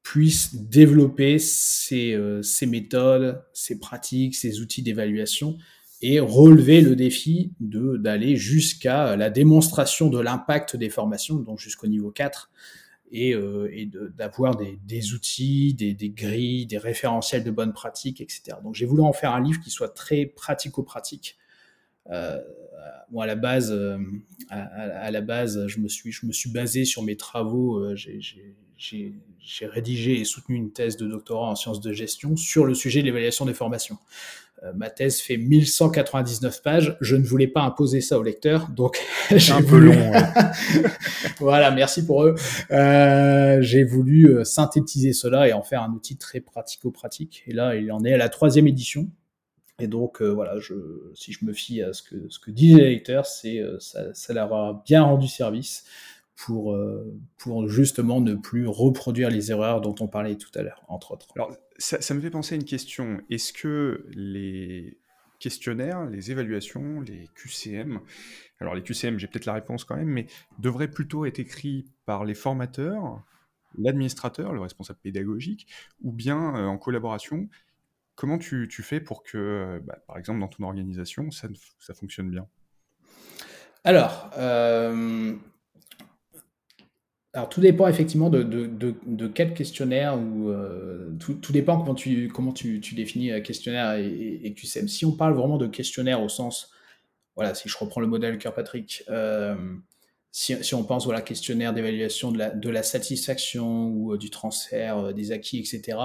puisse 0.02 0.56
développer 0.56 1.38
ses, 1.38 2.14
euh, 2.14 2.42
méthodes, 2.66 3.44
ses 3.54 3.78
pratiques, 3.78 4.36
ses 4.36 4.62
outils 4.62 4.84
d'évaluation 4.84 5.58
et 6.02 6.20
relever 6.20 6.82
le 6.82 6.96
défi 6.96 7.54
de 7.60 7.98
d'aller 7.98 8.36
jusqu'à 8.36 9.16
la 9.16 9.30
démonstration 9.30 10.10
de 10.10 10.20
l'impact 10.20 10.76
des 10.76 10.90
formations, 10.90 11.36
donc 11.36 11.60
jusqu'au 11.60 11.88
niveau 11.88 12.12
4, 12.12 12.52
et, 13.12 13.34
euh, 13.34 13.70
et 13.74 13.90
d'avoir 14.16 14.56
des, 14.56 14.80
des, 14.84 15.14
outils, 15.14 15.74
des, 15.74 15.94
des, 15.94 16.10
grilles, 16.10 16.68
des 16.68 16.78
référentiels 16.78 17.44
de 17.44 17.52
bonnes 17.52 17.74
pratiques, 17.74 18.22
etc. 18.22 18.58
Donc 18.64 18.76
j'ai 18.76 18.86
voulu 18.86 19.02
en 19.02 19.14
faire 19.14 19.34
un 19.34 19.42
livre 19.42 19.60
qui 19.60 19.72
soit 19.72 19.90
très 19.90 20.26
pratico-pratique, 20.26 21.38
moi 23.12 23.24
à 23.24 23.28
la 23.28 23.36
base, 23.36 23.72
euh, 23.72 23.98
à, 24.50 25.12
la 25.12 25.22
base, 25.22 25.68
je 25.68 25.80
me 25.80 25.88
suis, 25.88 26.12
je 26.12 26.26
me 26.26 26.32
suis 26.32 26.50
basé 26.50 26.86
sur 26.86 27.04
mes 27.04 27.16
travaux. 27.16 27.80
Euh, 27.80 27.96
j'ai 27.96 29.66
rédigé 29.66 30.20
et 30.20 30.26
soutenu 30.26 30.56
une 30.56 30.72
thèse 30.72 30.98
de 30.98 31.08
doctorat 31.08 31.50
en 31.50 31.56
sciences 31.56 31.82
de 31.82 31.94
gestion 31.94 32.36
sur 32.36 32.66
le 32.66 32.74
sujet 32.74 33.02
de 33.02 33.06
l'évaluation 33.06 33.46
des 33.46 33.54
formations. 33.54 33.98
ma 34.74 34.90
thèse 34.90 35.22
fait 35.22 35.38
1199 35.38 36.62
pages. 36.62 36.98
Je 37.00 37.16
ne 37.16 37.24
voulais 37.24 37.48
pas 37.48 37.62
imposer 37.62 38.02
ça 38.02 38.18
au 38.18 38.24
lecteur, 38.24 38.70
donc 38.70 39.00
j'ai 39.32 39.54
un 39.54 39.62
peu 39.62 39.78
long. 39.78 40.12
voilà, 41.40 41.72
merci 41.72 42.06
pour 42.06 42.24
eux. 42.24 42.36
Euh, 42.72 43.62
j'ai 43.62 43.84
voulu 43.84 44.44
synthétiser 44.44 45.14
cela 45.14 45.48
et 45.48 45.54
en 45.54 45.62
faire 45.62 45.84
un 45.84 45.92
outil 45.92 46.18
très 46.18 46.40
pratico-pratique. 46.40 47.44
Et 47.48 47.54
là, 47.54 47.76
il 47.76 47.92
en 47.92 48.04
est 48.04 48.14
à 48.14 48.18
la 48.18 48.30
troisième 48.30 48.68
édition. 48.68 49.08
Et 49.80 49.88
donc, 49.88 50.22
euh, 50.22 50.30
voilà, 50.30 50.56
si 51.14 51.34
je 51.34 51.44
me 51.44 51.52
fie 51.52 51.82
à 51.82 51.92
ce 51.92 52.02
que, 52.02 52.30
ce 52.30 52.40
que 52.40 52.52
disent 52.52 52.78
les 52.78 52.90
lecteurs, 52.92 53.26
c'est, 53.26 53.60
euh, 53.60 53.78
ça, 53.80 54.14
ça, 54.14 54.34
leur 54.34 54.54
a 54.54 54.84
bien 54.86 55.04
rendu 55.04 55.28
service 55.28 55.84
pour, 56.36 56.74
euh, 56.74 57.14
pour 57.38 57.68
justement 57.68 58.22
ne 58.22 58.36
plus 58.36 58.68
reproduire 58.68 59.30
les 59.30 59.52
erreurs 59.52 59.82
dont 59.82 59.96
on 60.00 60.08
parlait 60.08 60.36
tout 60.36 60.52
à 60.56 60.62
l'heure, 60.62 60.84
entre 60.88 61.12
autres. 61.12 61.28
Alors, 61.36 61.52
ça, 61.78 62.14
me 62.14 62.22
fait 62.22 62.30
penser 62.30 62.56
à 62.56 62.58
une 62.58 62.64
question. 62.64 63.20
Est-ce 63.30 63.52
que 63.52 64.06
les 64.12 64.98
questionnaires, 65.40 66.06
les 66.06 66.32
évaluations, 66.32 67.02
les 67.02 67.30
QCM, 67.36 68.00
alors 68.62 68.76
les 68.76 68.82
QCM, 68.82 69.20
j'ai 69.20 69.28
peut-être 69.28 69.46
la 69.46 69.54
réponse 69.54 69.84
quand 69.84 69.98
même, 69.98 70.08
mais 70.08 70.28
devraient 70.60 70.90
plutôt 70.90 71.26
être 71.26 71.40
écrits 71.40 71.86
par 72.06 72.24
les 72.24 72.34
formateurs, 72.34 73.22
l'administrateur, 73.78 74.54
le 74.54 74.62
responsable 74.62 75.00
pédagogique, 75.04 75.68
ou 76.02 76.14
bien 76.14 76.40
en 76.40 76.78
collaboration 76.78 77.50
Comment 78.16 78.38
tu, 78.38 78.70
fais 78.70 79.02
pour 79.02 79.24
que, 79.24 79.82
bah, 79.84 79.98
par 80.08 80.18
exemple, 80.18 80.40
dans 80.40 80.48
ton 80.48 80.64
organisation, 80.64 81.32
ça, 81.32 81.50
fonctionne 81.94 82.30
bien? 82.32 82.48
Alors, 83.84 84.32
euh, 84.38 85.34
alors, 87.34 87.50
tout 87.50 87.60
dépend 87.60 87.90
effectivement 87.90 88.30
de, 88.30 88.42
de, 88.42 89.28
quel 89.28 89.54
questionnaire 89.54 90.18
ou 90.18 90.50
euh, 90.50 91.12
tout, 91.20 91.52
dépend 91.52 91.78
comment 91.78 91.94
tu, 91.94 92.30
comment 92.30 92.54
tu, 92.54 92.80
définis 92.80 93.32
euh, 93.32 93.42
questionnaire 93.42 93.96
et, 93.96 94.40
et, 94.44 94.54
QCM. 94.54 94.88
Si 94.88 95.06
on 95.06 95.12
parle 95.12 95.34
vraiment 95.34 95.58
de 95.58 95.68
questionnaire 95.68 96.24
au 96.24 96.30
sens, 96.30 96.72
voilà, 97.36 97.54
si 97.54 97.68
je 97.68 97.78
reprends 97.78 98.00
le 98.00 98.08
modèle 98.08 98.38
Kirkpatrick, 98.38 99.04
si, 100.32 100.74
on 100.74 100.84
pense 100.84 101.04
voilà 101.06 101.22
questionnaire 101.22 101.74
d'évaluation 101.74 102.32
de 102.32 102.58
de 102.58 102.70
la 102.70 102.84
satisfaction 102.84 103.90
ou 103.90 104.18
du 104.18 104.30
transfert 104.30 105.14
des 105.14 105.34
acquis, 105.34 105.60
etc 105.60 105.98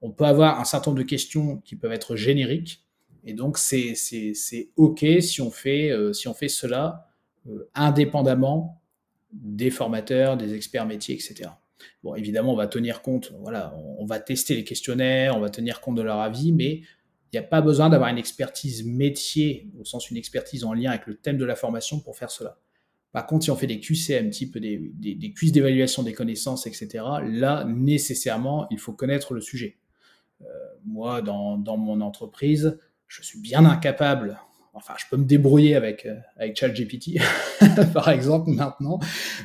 on 0.00 0.10
peut 0.10 0.24
avoir 0.24 0.60
un 0.60 0.64
certain 0.64 0.90
nombre 0.90 1.02
de 1.02 1.08
questions 1.08 1.58
qui 1.58 1.76
peuvent 1.76 1.92
être 1.92 2.16
génériques. 2.16 2.84
Et 3.24 3.34
donc, 3.34 3.58
c'est 3.58 3.94
OK 4.76 5.04
si 5.20 5.40
on 5.40 5.50
fait, 5.50 5.90
euh, 5.90 6.12
si 6.12 6.28
on 6.28 6.34
fait 6.34 6.48
cela 6.48 7.08
euh, 7.48 7.68
indépendamment 7.74 8.80
des 9.32 9.70
formateurs, 9.70 10.36
des 10.36 10.54
experts 10.54 10.86
métiers, 10.86 11.14
etc. 11.14 11.50
Bon, 12.02 12.14
évidemment, 12.14 12.52
on 12.52 12.56
va 12.56 12.66
tenir 12.66 13.02
compte, 13.02 13.32
voilà, 13.40 13.74
on, 13.98 14.06
va 14.06 14.18
tester 14.18 14.54
les 14.54 14.64
questionnaires, 14.64 15.36
on 15.36 15.40
va 15.40 15.50
tenir 15.50 15.80
compte 15.80 15.96
de 15.96 16.02
leur 16.02 16.18
avis, 16.20 16.52
mais 16.52 16.76
il 16.76 17.34
n'y 17.34 17.38
a 17.38 17.42
pas 17.42 17.60
besoin 17.60 17.90
d'avoir 17.90 18.08
une 18.08 18.18
expertise 18.18 18.84
métier, 18.84 19.70
au 19.78 19.84
sens 19.84 20.10
une 20.10 20.16
expertise 20.16 20.64
en 20.64 20.72
lien 20.72 20.90
avec 20.90 21.06
le 21.06 21.14
thème 21.14 21.36
de 21.36 21.44
la 21.44 21.56
formation 21.56 22.00
pour 22.00 22.16
faire 22.16 22.30
cela. 22.30 22.58
Par 23.12 23.26
contre, 23.26 23.44
si 23.44 23.50
on 23.50 23.56
fait 23.56 23.66
des 23.66 23.80
QCM, 23.80 24.30
type 24.30 24.58
des, 24.58 24.90
des, 24.94 25.14
des 25.14 25.32
quiz 25.32 25.52
d'évaluation 25.52 26.02
des 26.02 26.14
connaissances, 26.14 26.66
etc., 26.66 27.04
là, 27.24 27.64
nécessairement, 27.64 28.66
il 28.70 28.78
faut 28.78 28.92
connaître 28.92 29.34
le 29.34 29.40
sujet. 29.40 29.76
Euh, 30.42 30.44
moi, 30.84 31.22
dans, 31.22 31.76
mon 31.76 32.00
entreprise, 32.00 32.78
je 33.06 33.22
suis 33.22 33.40
bien 33.40 33.64
incapable 33.64 34.38
enfin, 34.78 34.94
je 34.96 35.04
peux 35.10 35.16
me 35.16 35.24
débrouiller 35.24 35.74
avec, 35.74 36.06
euh, 36.06 36.16
avec 36.36 36.56
ChatGPT, 36.56 37.18
par 37.92 38.08
exemple, 38.10 38.50
maintenant, 38.50 39.00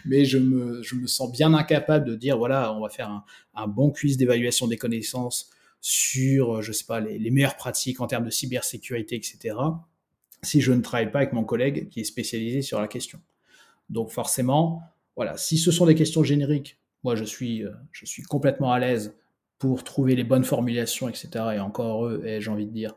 mais 0.05 0.25
je 0.25 0.37
me, 0.37 0.83
je 0.83 0.95
me, 0.95 1.07
sens 1.07 1.31
bien 1.31 1.53
incapable 1.53 2.05
de 2.05 2.15
dire, 2.15 2.37
voilà, 2.37 2.73
on 2.73 2.81
va 2.81 2.89
faire 2.89 3.09
un, 3.09 3.25
un 3.55 3.67
bon 3.67 3.89
quiz 3.89 4.15
d'évaluation 4.17 4.67
des 4.67 4.77
connaissances 4.77 5.49
sur, 5.81 6.61
je 6.61 6.71
sais 6.71 6.85
pas, 6.85 6.99
les, 6.99 7.17
les, 7.17 7.31
meilleures 7.31 7.57
pratiques 7.57 7.99
en 7.99 8.07
termes 8.07 8.25
de 8.25 8.29
cybersécurité, 8.29 9.15
etc., 9.15 9.55
si 10.43 10.61
je 10.61 10.71
ne 10.71 10.81
travaille 10.81 11.11
pas 11.11 11.19
avec 11.19 11.33
mon 11.33 11.43
collègue 11.43 11.89
qui 11.89 12.01
est 12.01 12.05
spécialisé 12.05 12.61
sur 12.61 12.79
la 12.79 12.87
question. 12.87 13.19
Donc, 13.89 14.11
forcément, 14.11 14.81
voilà, 15.15 15.37
si 15.37 15.57
ce 15.57 15.71
sont 15.71 15.85
des 15.85 15.95
questions 15.95 16.23
génériques, 16.23 16.79
moi, 17.03 17.15
je 17.15 17.23
suis, 17.23 17.63
euh, 17.63 17.71
je 17.91 18.05
suis 18.05 18.23
complètement 18.23 18.71
à 18.71 18.79
l'aise 18.79 19.15
pour 19.63 19.85
trouver 19.85 20.13
les 20.17 20.25
bonnes 20.25 20.43
formulations, 20.43 21.07
etc. 21.07 21.29
Et 21.55 21.59
encore 21.59 22.11
j'ai 22.21 22.49
envie 22.49 22.65
de 22.65 22.73
dire, 22.73 22.95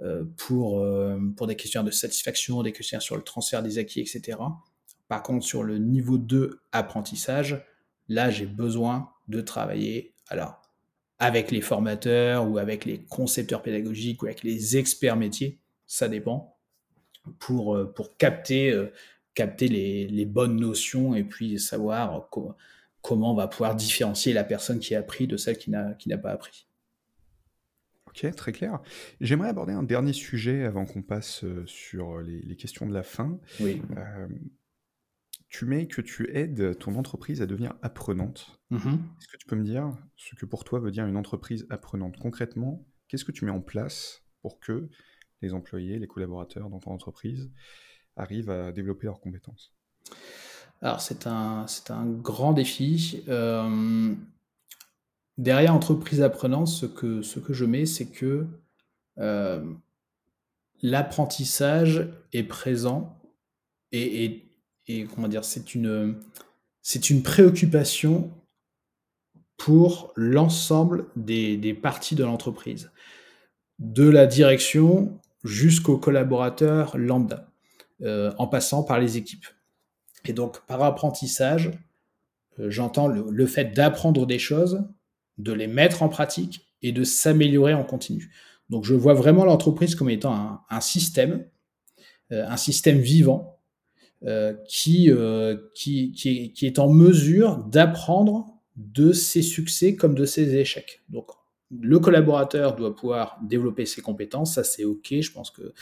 euh, 0.00 0.22
pour, 0.36 0.78
euh, 0.78 1.18
pour 1.36 1.48
des 1.48 1.56
questions 1.56 1.82
de 1.82 1.90
satisfaction, 1.90 2.62
des 2.62 2.70
questions 2.70 3.00
sur 3.00 3.16
le 3.16 3.22
transfert 3.22 3.64
des 3.64 3.78
acquis, 3.78 3.98
etc. 3.98 4.38
Par 5.08 5.24
contre, 5.24 5.44
sur 5.44 5.64
le 5.64 5.78
niveau 5.78 6.16
2 6.16 6.60
apprentissage, 6.70 7.66
là, 8.08 8.30
j'ai 8.30 8.46
besoin 8.46 9.10
de 9.26 9.40
travailler 9.40 10.14
alors, 10.28 10.62
avec 11.18 11.50
les 11.50 11.60
formateurs 11.60 12.48
ou 12.48 12.58
avec 12.58 12.84
les 12.84 13.02
concepteurs 13.06 13.62
pédagogiques 13.62 14.22
ou 14.22 14.26
avec 14.26 14.44
les 14.44 14.76
experts 14.76 15.16
métiers, 15.16 15.58
ça 15.84 16.06
dépend, 16.08 16.58
pour, 17.40 17.74
euh, 17.74 17.92
pour 17.92 18.16
capter, 18.16 18.72
capter 19.34 19.66
les, 19.66 20.06
les 20.06 20.26
bonnes 20.26 20.60
notions 20.60 21.16
et 21.16 21.24
puis 21.24 21.58
savoir 21.58 22.28
comment 22.30 22.54
comment 23.04 23.32
on 23.32 23.36
va 23.36 23.46
pouvoir 23.46 23.76
différencier 23.76 24.32
la 24.32 24.44
personne 24.44 24.80
qui 24.80 24.94
a 24.94 25.00
appris 25.00 25.26
de 25.26 25.36
celle 25.36 25.58
qui 25.58 25.70
n'a, 25.70 26.18
pas 26.20 26.30
appris. 26.30 26.66
Ok, 28.06 28.26
très 28.34 28.52
clair. 28.52 28.80
J'aimerais 29.20 29.50
aborder 29.50 29.74
un 29.74 29.82
dernier 29.82 30.14
sujet 30.14 30.64
avant 30.64 30.86
qu'on 30.86 31.02
passe 31.02 31.44
euh, 31.44 31.64
sur 31.66 32.22
les, 32.22 32.56
questions 32.56 32.86
de 32.86 32.94
la 32.94 33.02
fin. 33.02 33.38
Oui. 33.60 33.82
Euh, 33.98 34.26
tu 35.50 35.66
mets 35.66 35.86
que 35.86 36.00
tu 36.00 36.34
aides 36.34 36.78
ton 36.78 36.96
entreprise 36.96 37.42
à 37.42 37.46
devenir 37.46 37.74
apprenante. 37.82 38.58
Mm-hmm. 38.70 38.94
Est-ce 38.94 39.28
que 39.28 39.36
tu 39.36 39.46
peux 39.46 39.56
me 39.56 39.64
dire 39.64 39.94
ce 40.16 40.34
que 40.34 40.46
pour 40.46 40.64
toi 40.64 40.80
veut 40.80 40.90
dire 40.90 41.04
une 41.04 41.18
entreprise 41.18 41.66
apprenante? 41.68 42.16
Concrètement, 42.18 42.86
qu'est-ce 43.08 43.26
que 43.26 43.32
tu 43.32 43.44
mets 43.44 43.50
en 43.50 43.60
place 43.60 44.24
pour 44.40 44.60
que 44.60 44.88
les 45.42 45.52
employés, 45.52 45.98
les 45.98 46.08
collaborateurs 46.08 46.70
dans 46.70 46.80
ton 46.80 46.92
entreprise 46.92 47.52
arrivent 48.16 48.50
à 48.50 48.72
développer 48.72 49.04
leurs 49.06 49.20
compétences? 49.20 49.74
Alors, 50.82 51.00
c'est 51.00 51.26
un, 51.26 51.66
grand 52.06 52.52
défi. 52.52 53.22
Euh, 53.28 54.14
derrière 55.38 55.74
entreprise 55.74 56.20
apprenante, 56.20 56.68
ce 56.68 56.86
que, 56.86 57.22
je 57.22 57.64
mets, 57.64 57.86
c'est 57.86 58.06
que 58.06 58.46
euh, 59.18 59.64
l'apprentissage 60.82 62.08
est 62.32 62.42
présent 62.42 63.18
et, 63.92 64.44
comment 65.14 65.28
dire, 65.28 65.44
c'est 65.44 65.74
une, 65.74 66.16
préoccupation 67.22 68.30
pour 69.56 70.12
l'ensemble 70.16 71.06
des, 71.16 71.56
des, 71.56 71.72
parties 71.72 72.16
de 72.16 72.24
l'entreprise, 72.24 72.90
de 73.78 74.08
la 74.08 74.26
direction 74.26 75.18
jusqu'aux 75.44 75.98
collaborateurs 75.98 76.98
lambda, 76.98 77.48
euh, 78.02 78.32
en 78.38 78.48
passant 78.48 78.82
par 78.82 78.98
les 78.98 79.16
équipes. 79.16 79.46
Et 80.24 80.32
donc, 80.32 80.64
par 80.66 80.82
apprentissage, 80.82 81.70
euh, 82.58 82.70
j'entends 82.70 83.08
le, 83.08 83.46
fait 83.46 83.74
d'apprendre 83.74 84.26
des 84.26 84.38
choses, 84.38 84.84
de 85.38 85.52
les 85.52 85.66
mettre 85.66 86.02
en 86.02 86.08
pratique 86.08 86.66
et 86.82 86.92
de 86.92 87.04
s'améliorer 87.04 87.74
en 87.74 87.84
continu. 87.84 88.32
Donc, 88.70 88.84
je 88.84 88.94
vois 88.94 89.14
vraiment 89.14 89.44
l'entreprise 89.44 89.94
comme 89.94 90.10
étant 90.10 90.60
un, 90.68 90.80
système, 90.80 91.46
euh, 92.32 92.46
un 92.46 92.56
système 92.56 92.98
vivant, 92.98 93.50
qui, 94.66 95.12
qui, 95.74 96.66
est 96.66 96.78
en 96.78 96.88
mesure 96.88 97.58
d'apprendre 97.58 98.54
de 98.76 99.12
ses 99.12 99.42
succès 99.42 99.96
comme 99.96 100.14
de 100.14 100.24
ses 100.24 100.56
échecs. 100.56 101.02
Le 101.80 101.98
collaborateur 101.98 102.76
doit 102.76 102.94
pouvoir 102.94 103.38
développer 103.42 103.86
ses 103.86 104.02
compétences, 104.02 104.54
ça 104.54 104.64
c'est 104.64 104.84
OK, 104.84 105.14
je 105.20 105.32
pense 105.32 105.50
que, 105.50 105.72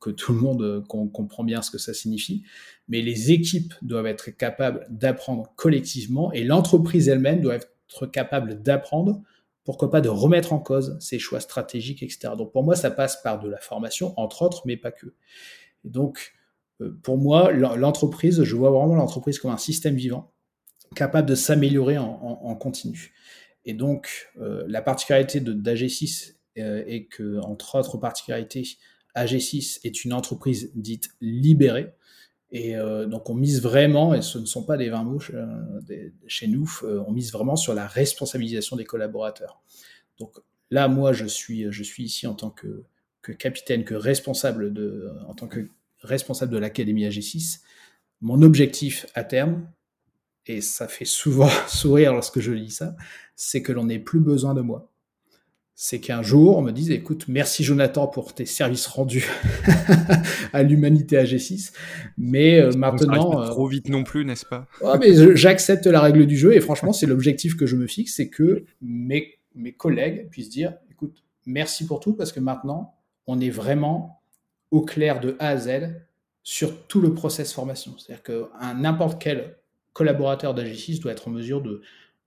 que, 0.00 0.10
tout 0.10 0.32
le 0.32 0.38
monde 0.38 0.84
comprend 0.88 1.44
bien 1.44 1.62
ce 1.62 1.70
que 1.70 1.78
ça 1.78 1.94
signifie, 1.94 2.44
mais 2.88 3.02
les 3.02 3.32
équipes 3.32 3.74
doivent 3.82 4.06
être 4.06 4.30
capables 4.30 4.86
d'apprendre 4.90 5.52
collectivement 5.56 6.32
et 6.32 6.44
l'entreprise 6.44 7.08
elle-même 7.08 7.40
doit 7.40 7.56
être 7.56 8.06
capable 8.06 8.62
d'apprendre, 8.62 9.22
pourquoi 9.64 9.90
pas 9.90 10.00
de 10.00 10.08
remettre 10.08 10.52
en 10.52 10.58
cause 10.58 10.96
ses 11.00 11.18
choix 11.18 11.40
stratégiques, 11.40 12.02
etc. 12.02 12.34
Donc 12.36 12.52
pour 12.52 12.64
moi, 12.64 12.74
ça 12.74 12.90
passe 12.90 13.22
par 13.22 13.38
de 13.38 13.48
la 13.48 13.58
formation, 13.58 14.18
entre 14.18 14.42
autres, 14.42 14.62
mais 14.66 14.76
pas 14.76 14.90
que. 14.90 15.14
Donc, 15.84 16.32
euh, 16.80 16.98
pour 17.02 17.18
moi, 17.18 17.52
l'entreprise, 17.52 18.42
je 18.42 18.56
vois 18.56 18.70
vraiment 18.70 18.94
l'entreprise 18.96 19.38
comme 19.38 19.52
un 19.52 19.58
système 19.58 19.94
vivant, 19.94 20.32
capable 20.96 21.28
de 21.28 21.34
s'améliorer 21.34 21.96
en 21.98 22.54
continu. 22.56 23.12
Et 23.64 23.74
donc, 23.74 24.30
euh, 24.40 24.64
la 24.66 24.82
particularité 24.82 25.40
d'AG6 25.40 26.34
euh, 26.58 26.84
est 26.86 27.04
que, 27.04 27.38
entre 27.40 27.76
autres 27.76 27.96
particularités, 27.98 28.66
AG6 29.16 29.80
est 29.84 30.04
une 30.04 30.12
entreprise 30.12 30.72
dite 30.74 31.10
libérée. 31.20 31.92
Et 32.50 32.76
euh, 32.76 33.06
donc, 33.06 33.30
on 33.30 33.34
mise 33.34 33.62
vraiment, 33.62 34.14
et 34.14 34.22
ce 34.22 34.38
ne 34.38 34.44
sont 34.44 34.64
pas 34.64 34.76
des 34.76 34.90
vins 34.90 35.04
mouches 35.04 35.32
chez 36.26 36.48
nous, 36.48 36.70
on 36.82 37.12
mise 37.12 37.32
vraiment 37.32 37.56
sur 37.56 37.74
la 37.74 37.86
responsabilisation 37.86 38.76
des 38.76 38.84
collaborateurs. 38.84 39.62
Donc 40.18 40.38
là, 40.70 40.88
moi, 40.88 41.12
je 41.12 41.24
suis, 41.24 41.70
je 41.70 41.82
suis 41.82 42.04
ici 42.04 42.26
en 42.26 42.34
tant 42.34 42.50
que, 42.50 42.84
capitaine, 43.38 43.84
que 43.84 43.94
responsable 43.94 44.72
de, 44.72 45.10
en 45.28 45.34
tant 45.34 45.46
que 45.46 45.68
responsable 46.00 46.52
de 46.52 46.58
l'Académie 46.58 47.06
AG6. 47.06 47.60
Mon 48.20 48.42
objectif 48.42 49.06
à 49.14 49.24
terme, 49.24 49.66
et 50.46 50.60
ça 50.60 50.88
fait 50.88 51.04
souvent 51.04 51.50
sourire 51.68 52.12
lorsque 52.12 52.40
je 52.40 52.52
lis 52.52 52.70
ça, 52.70 52.96
c'est 53.36 53.62
que 53.62 53.72
l'on 53.72 53.84
n'ait 53.84 53.98
plus 53.98 54.20
besoin 54.20 54.54
de 54.54 54.60
moi. 54.60 54.88
C'est 55.74 56.00
qu'un 56.00 56.22
jour, 56.22 56.58
on 56.58 56.62
me 56.62 56.70
dise, 56.70 56.90
écoute, 56.90 57.24
merci 57.28 57.64
Jonathan 57.64 58.06
pour 58.06 58.34
tes 58.34 58.44
services 58.46 58.86
rendus 58.86 59.26
à 60.52 60.62
l'humanité 60.62 61.16
à 61.16 61.24
G6, 61.24 61.72
mais 62.18 62.60
euh, 62.60 62.72
maintenant... 62.76 63.32
Pas 63.32 63.48
trop 63.48 63.66
vite 63.66 63.88
non 63.88 64.04
plus, 64.04 64.24
n'est-ce 64.24 64.44
pas? 64.44 64.68
Mais 65.00 65.34
J'accepte 65.34 65.86
la 65.86 66.00
règle 66.00 66.26
du 66.26 66.36
jeu, 66.36 66.54
et 66.54 66.60
franchement, 66.60 66.92
c'est 66.92 67.06
l'objectif 67.06 67.56
que 67.56 67.66
je 67.66 67.74
me 67.74 67.86
fixe, 67.86 68.14
c'est 68.16 68.28
que 68.28 68.64
mes, 68.80 69.38
mes 69.54 69.72
collègues 69.72 70.28
puissent 70.30 70.50
dire, 70.50 70.74
écoute, 70.90 71.24
merci 71.46 71.86
pour 71.86 72.00
tout, 72.00 72.12
parce 72.12 72.32
que 72.32 72.40
maintenant, 72.40 72.94
on 73.26 73.40
est 73.40 73.50
vraiment 73.50 74.22
au 74.70 74.82
clair 74.82 75.20
de 75.20 75.36
A 75.38 75.48
à 75.48 75.56
Z 75.56 75.94
sur 76.42 76.86
tout 76.86 77.00
le 77.00 77.14
process 77.14 77.52
formation. 77.52 77.96
C'est-à-dire 77.98 78.22
que 78.22 78.46
n'importe 78.76 79.20
quel 79.20 79.56
collaborateur 79.92 80.54
d'AG6 80.54 81.00
doit 81.00 81.12
être 81.12 81.28
en 81.28 81.30
mesure 81.30 81.60
de, 81.62 81.82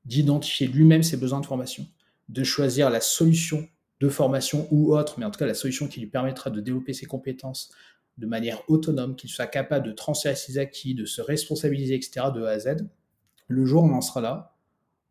d'identifier 0.05 0.67
lui-même 0.67 1.03
ses 1.03 1.17
besoins 1.17 1.41
de 1.41 1.45
formation, 1.45 1.85
de 2.29 2.43
choisir 2.43 2.89
la 2.89 3.01
solution 3.01 3.67
de 3.99 4.09
formation 4.09 4.67
ou 4.71 4.95
autre, 4.95 5.15
mais 5.19 5.25
en 5.25 5.31
tout 5.31 5.39
cas 5.39 5.45
la 5.45 5.53
solution 5.53 5.87
qui 5.87 5.99
lui 5.99 6.07
permettra 6.07 6.49
de 6.49 6.59
développer 6.59 6.93
ses 6.93 7.05
compétences 7.05 7.71
de 8.17 8.27
manière 8.27 8.61
autonome, 8.69 9.15
qu'il 9.15 9.29
soit 9.29 9.47
capable 9.47 9.85
de 9.85 9.91
transférer 9.91 10.35
ses 10.35 10.57
acquis, 10.57 10.95
de 10.95 11.05
se 11.05 11.21
responsabiliser, 11.21 11.95
etc., 11.95 12.27
de 12.33 12.43
A 12.43 12.51
à 12.51 12.59
Z. 12.59 12.87
Le 13.47 13.65
jour 13.65 13.83
où 13.83 13.87
on 13.87 13.93
en 13.93 14.01
sera 14.01 14.21
là, 14.21 14.55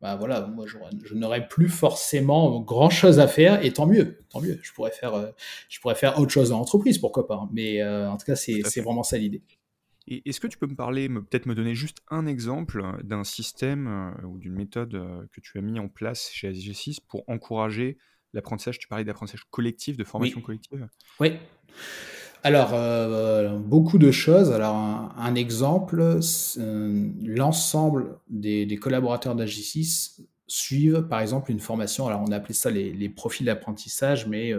bah 0.01 0.17
voilà, 0.17 0.47
moi 0.47 0.67
je, 0.67 1.15
n'aurai 1.15 1.49
plus 1.49 1.69
forcément 1.69 2.61
grand 2.61 2.91
chose 2.91 3.19
à 3.19 3.29
faire, 3.29 3.65
et 3.65 3.73
tant 3.73 3.87
mieux, 3.87 4.19
tant 4.29 4.41
mieux. 4.41 4.59
Je 4.63 4.73
pourrais 4.73 4.91
faire, 4.91 5.15
euh, 5.15 5.31
je 5.69 5.81
pourrais 5.81 5.95
faire 5.95 6.19
autre 6.19 6.33
chose 6.33 6.51
dans 6.51 6.59
l'entreprise, 6.59 6.99
pourquoi 6.99 7.27
pas. 7.27 7.37
Hein. 7.37 7.49
Mais 7.53 7.83
euh, 7.83 8.11
en 8.11 8.17
tout 8.17 8.27
cas, 8.27 8.37
c'est 8.37 8.81
vraiment 8.81 9.03
ça 9.03 9.19
l'idée. 9.19 9.43
Et 10.07 10.29
est-ce 10.29 10.41
que 10.41 10.47
tu 10.47 10.59
peux 10.59 10.67
me 10.67 10.77
parler, 10.77 11.09
peut-être 11.09 11.47
me 11.47 11.55
donner 11.55 11.75
juste 11.75 11.99
un 12.11 12.27
exemple 12.27 12.85
d'un 13.05 13.25
système 13.25 13.87
euh, 13.87 14.27
ou 14.27 14.39
d'une 14.39 14.53
méthode 14.53 14.95
euh, 14.95 15.23
que 15.33 15.41
tu 15.41 15.57
as 15.59 15.63
mis 15.63 15.79
en 15.79 15.89
place 15.89 16.31
chez 16.31 16.51
AG6 16.51 16.99
pour 17.09 17.25
encourager 17.29 17.97
l'apprentissage 18.35 18.79
Tu 18.79 18.87
parlais 18.87 19.05
d'apprentissage 19.05 19.45
collectif, 19.51 19.97
de 19.97 20.05
formation 20.05 20.41
collective? 20.43 20.87
Oui. 21.21 21.35
Alors, 22.43 22.75
euh, 22.75 23.57
beaucoup 23.57 23.97
de 23.97 24.11
choses. 24.11 24.53
Alors, 24.53 24.77
un, 24.77 25.35
exemple, 25.35 26.19
l'ensemble 27.23 28.19
des, 28.29 28.77
collaborateurs 28.77 29.35
d'AG6 29.35 30.21
suivent, 30.47 31.07
par 31.09 31.21
exemple, 31.21 31.51
une 31.51 31.61
formation. 31.61 32.07
Alors, 32.07 32.21
on 32.21 32.31
a 32.31 32.37
appelé 32.37 32.53
ça 32.53 32.71
les, 32.71 32.93
les 32.93 33.09
profils 33.09 33.47
d'apprentissage, 33.47 34.27
mais 34.27 34.53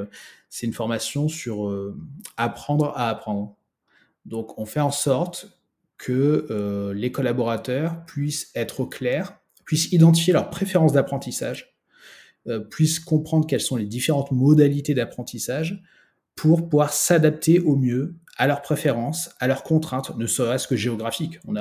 c'est 0.50 0.66
une 0.66 0.74
formation 0.74 1.28
sur 1.28 1.72
apprendre 2.38 2.94
à 2.96 3.10
apprendre. 3.10 3.56
Donc, 4.26 4.58
on 4.58 4.66
fait 4.66 4.80
en 4.80 4.92
sorte 4.92 5.48
que 5.98 6.48
euh, 6.50 6.94
les 6.94 7.12
collaborateurs 7.12 8.06
puissent 8.06 8.52
être 8.56 8.82
au 8.82 8.86
clair, 8.86 9.40
puissent 9.66 9.92
identifier 9.92 10.34
leurs 10.34 10.50
préférences 10.50 10.94
d'apprentissage, 10.94 11.76
euh, 12.48 12.60
puissent 12.60 13.00
comprendre 13.00 13.48
quelles 13.48 13.62
sont 13.62 13.76
les 13.76 13.86
différentes 13.86 14.32
modalités 14.32 14.94
d'apprentissage 14.94 15.82
pour 16.36 16.68
pouvoir 16.70 16.92
s'adapter 16.92 17.60
au 17.60 17.76
mieux 17.76 18.16
à 18.38 18.48
leurs 18.48 18.62
préférences, 18.62 19.30
à 19.40 19.48
leurs 19.48 19.64
contraintes, 19.64 20.16
ne 20.18 20.28
serait-ce 20.28 20.68
que 20.68 20.76
géographiques. 20.76 21.40
On, 21.48 21.56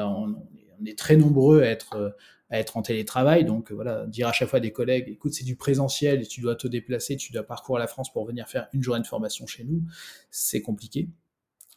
est 0.85 0.99
très 0.99 1.17
nombreux 1.17 1.63
à 1.63 1.69
être, 1.69 2.77
en 2.77 2.83
télétravail, 2.83 3.45
donc 3.45 3.71
voilà, 3.71 4.07
dire 4.07 4.29
à 4.29 4.33
chaque 4.33 4.49
fois 4.49 4.61
des 4.61 4.73
collègues, 4.73 5.09
écoute, 5.09 5.33
c'est 5.33 5.45
du 5.45 5.57
présentiel 5.57 6.27
tu 6.27 6.41
dois 6.41 6.57
te 6.57 6.67
déplacer, 6.67 7.17
tu 7.17 7.33
dois 7.33 7.45
parcourir 7.45 7.79
la 7.79 7.87
France 7.87 8.13
pour 8.13 8.27
venir 8.27 8.49
faire 8.49 8.69
une 8.73 8.83
journée 8.83 9.01
de 9.01 9.07
formation 9.07 9.47
chez 9.47 9.65
nous, 9.65 9.83
c'est 10.31 10.61
compliqué 10.61 11.09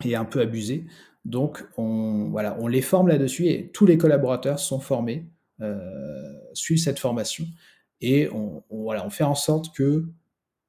et 0.05 0.15
un 0.15 0.25
peu 0.25 0.41
abusé. 0.41 0.85
Donc, 1.25 1.65
on, 1.77 2.29
voilà, 2.29 2.57
on 2.59 2.67
les 2.67 2.81
forme 2.81 3.09
là-dessus 3.09 3.47
et 3.47 3.69
tous 3.71 3.85
les 3.85 3.97
collaborateurs 3.97 4.59
sont 4.59 4.79
formés, 4.79 5.25
euh, 5.61 6.33
suivent 6.53 6.79
cette 6.79 6.99
formation 6.99 7.45
et 7.99 8.29
on, 8.29 8.63
voilà, 8.69 9.05
on 9.05 9.09
fait 9.09 9.23
en 9.23 9.35
sorte 9.35 9.75
que 9.75 10.05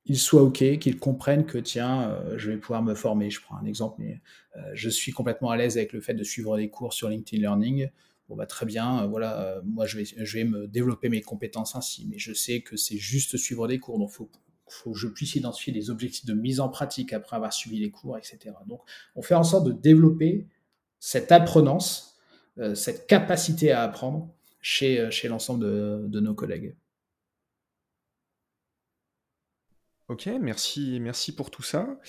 ils 0.06 0.18
soient 0.18 0.42
OK, 0.42 0.78
qu'ils 0.78 0.98
comprennent 0.98 1.44
que 1.44 1.58
tiens, 1.58 2.10
euh, 2.10 2.38
je 2.38 2.50
vais 2.50 2.56
pouvoir 2.56 2.82
me 2.82 2.94
former. 2.94 3.28
Je 3.28 3.42
prends 3.42 3.56
un 3.56 3.66
exemple, 3.66 3.96
mais 3.98 4.22
euh, 4.56 4.60
je 4.72 4.88
suis 4.88 5.12
complètement 5.12 5.50
à 5.50 5.56
l'aise 5.56 5.76
avec 5.76 5.92
le 5.92 6.00
fait 6.00 6.14
de 6.14 6.24
suivre 6.24 6.56
des 6.56 6.70
cours 6.70 6.94
sur 6.94 7.10
LinkedIn 7.10 7.42
Learning. 7.42 7.90
Bon, 8.28 8.34
bah, 8.34 8.46
très 8.46 8.66
bien, 8.66 9.06
voilà, 9.06 9.60
moi 9.64 9.86
je 9.86 9.98
vais, 9.98 10.04
je 10.04 10.38
vais 10.38 10.44
me 10.44 10.66
développer 10.66 11.08
mes 11.08 11.22
compétences 11.22 11.76
ainsi, 11.76 12.06
mais 12.10 12.18
je 12.18 12.32
sais 12.34 12.60
que 12.60 12.76
c'est 12.76 12.98
juste 12.98 13.36
suivre 13.36 13.68
des 13.68 13.78
cours, 13.78 13.98
donc 13.98 14.10
il 14.12 14.16
faut 14.16 14.30
faut 14.72 14.92
que 14.92 14.98
je 14.98 15.08
puisse 15.08 15.34
identifier 15.34 15.72
les 15.72 15.90
objectifs 15.90 16.26
de 16.26 16.34
mise 16.34 16.60
en 16.60 16.68
pratique 16.68 17.12
après 17.12 17.36
avoir 17.36 17.52
suivi 17.52 17.78
les 17.78 17.90
cours, 17.90 18.16
etc. 18.18 18.54
Donc, 18.66 18.80
on 19.14 19.22
fait 19.22 19.34
en 19.34 19.44
sorte 19.44 19.66
de 19.66 19.72
développer 19.72 20.46
cette 21.00 21.32
apprenance, 21.32 22.18
euh, 22.58 22.74
cette 22.74 23.06
capacité 23.06 23.72
à 23.72 23.82
apprendre 23.82 24.34
chez, 24.60 25.00
euh, 25.00 25.10
chez 25.10 25.28
l'ensemble 25.28 25.64
de, 25.64 26.20
nos 26.20 26.34
collègues. 26.34 26.76
Ok, 30.08 30.26
merci, 30.40 30.98
merci 31.00 31.34
pour 31.34 31.50
tout 31.50 31.62
ça. 31.62 32.00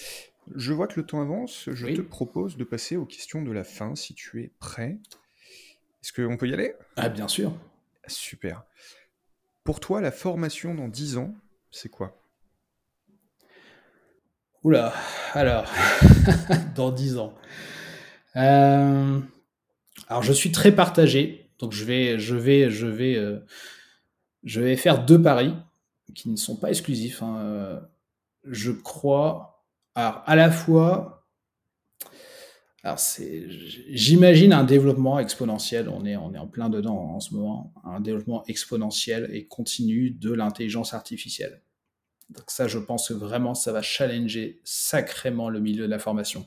Je 0.55 0.73
vois 0.73 0.87
que 0.87 0.99
le 0.99 1.05
temps 1.05 1.21
avance. 1.21 1.69
Je 1.71 1.87
te 1.87 2.01
propose 2.01 2.57
de 2.57 2.63
passer 2.63 2.95
aux 2.95 3.05
questions 3.05 3.41
de 3.41 3.51
la 3.51 3.63
fin, 3.63 3.95
si 3.95 4.15
tu 4.15 4.41
es 4.41 4.51
prêt. 4.59 4.97
Est-ce 6.01 6.13
qu'on 6.13 6.37
peut 6.37 6.47
y 6.47 6.53
aller? 6.53 6.73
Ah, 6.95 7.09
bien 7.09 7.27
sûr. 7.27 7.53
Super. 8.07 8.63
Pour 9.63 9.79
toi, 9.79 10.01
la 10.01 10.11
formation 10.11 10.73
dans 10.73 10.87
10 10.87 11.17
ans, 11.17 11.35
c'est 11.71 11.89
quoi? 11.89 12.19
Oula, 14.63 14.93
alors, 15.33 15.65
dans 16.75 16.91
10 16.91 17.17
ans. 17.17 17.33
Euh, 18.35 19.19
alors, 20.07 20.23
je 20.23 20.33
suis 20.33 20.51
très 20.51 20.73
partagé, 20.73 21.49
donc 21.59 21.71
je 21.71 21.85
vais, 21.85 22.19
je 22.19 22.35
vais, 22.35 22.69
je 22.69 22.87
vais, 22.87 23.15
euh, 23.15 23.39
je 24.43 24.59
vais 24.59 24.75
faire 24.75 25.05
deux 25.05 25.21
paris 25.21 25.53
qui 26.13 26.29
ne 26.29 26.35
sont 26.35 26.57
pas 26.57 26.69
exclusifs. 26.69 27.23
Hein. 27.23 27.81
Je 28.43 28.71
crois, 28.71 29.65
alors 29.95 30.23
à 30.25 30.35
la 30.35 30.51
fois, 30.51 31.27
alors 32.83 32.99
c'est, 32.99 33.45
j'imagine 33.89 34.53
un 34.53 34.63
développement 34.63 35.19
exponentiel. 35.19 35.89
On 35.89 36.05
est, 36.05 36.15
on 36.15 36.33
est 36.33 36.37
en 36.37 36.47
plein 36.47 36.69
dedans 36.69 36.97
en 36.97 37.19
ce 37.19 37.33
moment, 37.33 37.73
un 37.83 37.99
développement 37.99 38.43
exponentiel 38.47 39.29
et 39.33 39.47
continu 39.47 40.11
de 40.11 40.31
l'intelligence 40.31 40.93
artificielle. 40.93 41.61
Donc 42.29 42.43
ça, 42.47 42.67
je 42.67 42.77
pense 42.77 43.09
que 43.09 43.13
vraiment, 43.13 43.55
ça 43.55 43.71
va 43.71 43.81
challenger 43.81 44.59
sacrément 44.63 45.49
le 45.49 45.59
milieu 45.59 45.85
de 45.85 45.91
la 45.91 45.99
formation. 45.99 46.45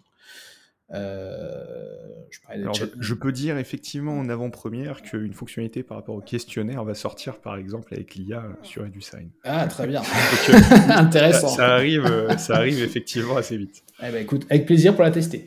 Euh, 0.94 1.64
je, 3.00 3.14
peux 3.14 3.32
dire 3.32 3.56
effectivement 3.56 4.18
en 4.18 4.28
avant-première 4.28 5.00
qu'une 5.00 5.32
fonctionnalité 5.32 5.82
par 5.82 5.96
rapport 5.96 6.14
au 6.14 6.20
questionnaire 6.20 6.84
va 6.84 6.92
sortir 6.92 7.40
par 7.40 7.56
exemple 7.56 7.94
avec 7.94 8.14
l'IA 8.14 8.44
sur 8.62 8.84
EduSign. 8.84 9.30
Ah 9.44 9.66
très 9.68 9.86
bien, 9.86 10.02
euh, 10.50 10.58
intéressant. 10.90 11.48
Ça, 11.48 11.74
arrive, 11.74 12.04
euh, 12.04 12.36
ça 12.36 12.56
arrive 12.56 12.82
effectivement 12.82 13.36
assez 13.36 13.56
vite. 13.56 13.82
Eh 14.02 14.10
ben, 14.10 14.22
écoute, 14.22 14.44
avec 14.50 14.66
plaisir 14.66 14.94
pour 14.94 15.04
la 15.04 15.10
tester. 15.10 15.46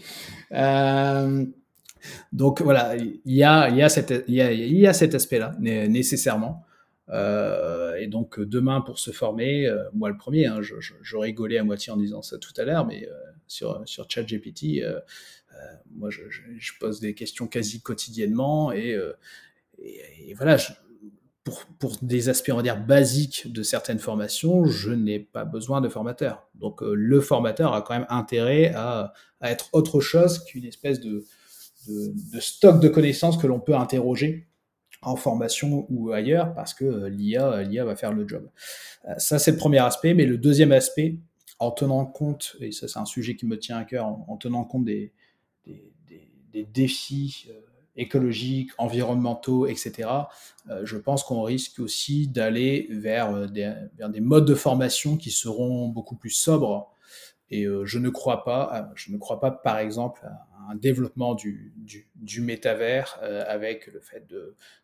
donc 2.32 2.62
voilà, 2.62 2.96
il 2.96 3.20
y 3.26 3.44
a, 3.44 3.70
il 3.70 3.78
y 3.78 4.42
a, 4.42 4.52
il 4.52 4.78
y 4.78 4.88
a 4.88 4.94
cet 4.94 5.14
aspect-là 5.14 5.56
nécessairement. 5.60 6.64
Euh, 7.10 7.95
et 7.95 8.08
donc 8.08 8.39
demain 8.39 8.82
pour 8.82 8.99
se 8.99 9.12
former, 9.12 9.68
euh, 9.68 9.84
moi 9.93 10.10
le 10.10 10.18
premier, 10.18 10.47
hein, 10.47 10.62
je, 10.62 11.18
rigolais 11.18 11.58
à 11.58 11.64
moitié 11.64 11.93
en 11.93 11.97
disant 11.97 12.22
ça 12.22 12.38
tout 12.38 12.53
à 12.58 12.64
l'heure, 12.64 12.86
mais 12.86 13.08
euh, 13.08 13.14
sur, 13.47 13.82
sur 13.86 14.10
ChatGPT, 14.10 14.84
moi 15.91 16.10
je, 16.10 16.22
pose 16.80 16.99
des 16.99 17.14
questions 17.14 17.47
quasi 17.47 17.82
quotidiennement 17.82 18.72
et, 18.72 18.97
voilà, 20.36 20.58
pour, 21.43 21.64
pour, 21.80 21.97
des 22.01 22.28
aspects 22.28 22.49
on 22.51 22.58
va 22.58 22.64
dire 22.64 22.84
basiques 22.84 23.51
de 23.51 23.62
certaines 23.62 23.99
formations, 23.99 24.66
je 24.66 24.91
n'ai 24.91 25.20
pas 25.20 25.45
besoin 25.45 25.80
de 25.80 25.89
formateur. 25.89 26.49
Donc 26.56 26.82
le 26.82 27.22
formateur 27.22 27.74
a 27.74 27.84
quand 27.84 27.93
même 27.93 28.08
intérêt 28.10 28.74
à, 28.76 29.14
être 29.43 29.70
autre 29.74 30.01
chose 30.01 30.43
qu'une 30.43 30.66
espèce 30.66 30.99
de, 30.99 31.24
stock 32.39 32.82
de 32.82 32.88
connaissances 32.89 33.38
que 33.38 33.45
l'on 33.45 33.60
peut 33.60 33.76
interroger 33.76 34.47
en 35.06 35.16
formation 35.16 35.86
ou 35.89 36.12
ailleurs 36.12 36.53
parce 36.53 36.74
que 36.74 36.84
euh, 36.84 37.10
l'IA, 37.10 37.47
euh, 37.47 37.64
l'IA 37.64 37.86
va 37.86 37.95
faire 37.95 38.12
le 38.12 38.28
job. 38.28 38.49
Euh, 39.08 39.14
ça, 39.18 39.39
c'est 39.39 39.51
le 39.51 39.58
premier 39.58 39.80
aspect. 39.80 40.14
Mais 40.14 40.26
le 40.26 40.38
deuxième 40.38 40.72
aspect, 40.72 41.18
en 41.60 41.72
tenant 41.72 42.06
compte, 42.06 42.58
et 42.60 42.72
ça, 42.72 42.88
c'est 42.88 42.99
un 42.99 43.06
sujet 43.06 43.36
qui 43.36 43.45
me 43.45 43.58
tient 43.58 43.78
à 43.78 43.86
cœur, 43.86 44.06
en, 44.06 44.36
tenant 44.38 44.66
compte 44.66 44.86
des, 44.86 45.14
des, 45.66 46.66
défis 46.74 47.49
écologiques, 47.95 48.72
environnementaux, 48.78 49.68
etc., 49.68 50.10
je 50.84 50.97
pense 50.97 51.24
qu'on 51.24 51.43
risque 51.43 51.80
aussi 51.80 52.28
d'aller 52.28 52.88
vers 52.89 53.49
des, 53.49 53.74
vers 53.97 54.10
des 54.10 54.20
modes 54.20 54.45
de 54.45 54.56
formation 54.56 55.16
qui 55.16 55.32
seront 55.32 55.88
beaucoup 55.88 56.16
plus 56.16 56.30
sobres. 56.30 56.93
Et 57.51 57.66
je 57.84 57.99
ne 57.99 58.10
crois 58.10 58.43
pas, 58.43 58.89
je 58.95 59.12
ne 59.14 59.18
crois 59.18 59.39
pas, 59.39 59.51
par 59.51 59.78
exemple, 59.78 60.26
à 60.26 60.55
un 60.70 60.76
développement 60.76 61.36
du, 61.36 61.74
du, 62.16 62.41
métavers 62.41 63.20
euh, 63.22 63.43
avec 63.47 63.88
le 63.88 63.99
fait 63.99 64.28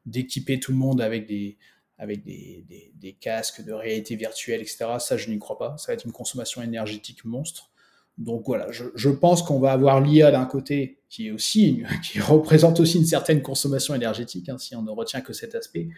d'équiper 0.06 0.60
tout 0.60 0.72
le 0.72 0.78
monde 0.78 1.02
avec 1.02 1.28
des, 1.28 1.58
avec 1.98 2.24
des, 2.24 2.66
des, 2.96 3.14
casques 3.14 3.64
de 3.64 3.74
réalité 3.74 4.16
virtuelle, 4.16 4.62
etc. 4.62 4.86
Ça, 5.00 5.18
je 5.18 5.30
n'y 5.30 5.40
crois 5.40 5.58
pas. 5.58 5.78
Ça 5.78 5.92
va 5.92 5.94
être 5.94 6.06
une 6.06 6.12
consommation 6.12 6.62
énergétique 6.62 7.26
monstre. 7.26 7.72
Donc 8.18 8.44
voilà, 8.46 8.72
je, 8.72 8.86
je 8.96 9.10
pense 9.10 9.42
qu'on 9.42 9.60
va 9.60 9.72
avoir 9.72 10.02
l'IA 10.02 10.32
d'un 10.32 10.46
côté 10.46 11.00
qui 11.10 11.28
est 11.28 11.32
aussi 11.32 11.84
qui 12.04 12.20
représente 12.20 12.80
aussi 12.80 12.98
une 12.98 13.06
certaine 13.06 13.42
consommation 13.42 13.96
énergétique, 13.96 14.50
hein, 14.50 14.58
si 14.58 14.76
on 14.76 14.82
ne 14.82 14.92
retient 14.92 15.22
que 15.22 15.34
cet 15.34 15.56
aspect, 15.56 15.90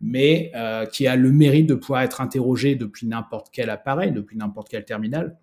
mais 0.00 0.50
euh, 0.54 0.86
qui 0.86 1.06
a 1.06 1.16
le 1.16 1.30
mérite 1.30 1.66
de 1.66 1.74
pouvoir 1.74 2.02
être 2.02 2.20
interrogé 2.20 2.74
depuis 2.74 3.06
n'importe 3.06 3.48
quel 3.52 3.70
appareil, 3.70 4.12
depuis 4.12 4.36
n'importe 4.36 4.68
quel 4.68 4.84
terminal, 4.84 5.38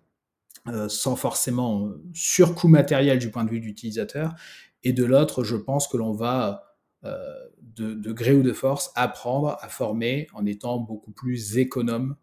euh, 0.68 0.88
sans 0.88 1.14
forcément 1.14 1.86
euh, 1.86 2.02
surcoût 2.12 2.68
matériel 2.68 3.18
du 3.18 3.30
point 3.30 3.44
de 3.44 3.50
vue 3.50 3.60
de 3.60 3.66
l'utilisateur. 3.66 4.34
Et 4.82 4.92
de 4.92 5.04
l'autre, 5.04 5.44
je 5.44 5.56
pense 5.56 5.86
que 5.86 5.96
l'on 5.96 6.12
va, 6.12 6.76
euh, 7.04 7.34
de, 7.60 7.94
de, 7.94 8.12
gré 8.12 8.34
ou 8.34 8.42
de 8.42 8.52
force, 8.52 8.90
apprendre 8.96 9.58
à 9.60 9.68
former 9.68 10.26
en 10.34 10.44
étant 10.44 10.78
beaucoup 10.78 11.12
plus 11.12 11.58
économe 11.58 12.16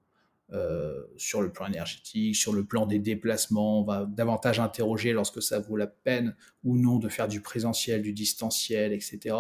euh, 0.51 1.01
sur 1.17 1.41
le 1.41 1.51
plan 1.51 1.65
énergétique, 1.67 2.35
sur 2.35 2.53
le 2.53 2.63
plan 2.63 2.85
des 2.85 2.99
déplacements. 2.99 3.79
On 3.79 3.83
va 3.83 4.05
davantage 4.05 4.59
interroger 4.59 5.13
lorsque 5.13 5.41
ça 5.41 5.59
vaut 5.59 5.77
la 5.77 5.87
peine 5.87 6.35
ou 6.63 6.77
non 6.77 6.99
de 6.99 7.09
faire 7.09 7.27
du 7.27 7.41
présentiel, 7.41 8.01
du 8.01 8.13
distanciel, 8.13 8.93
etc. 8.93 9.35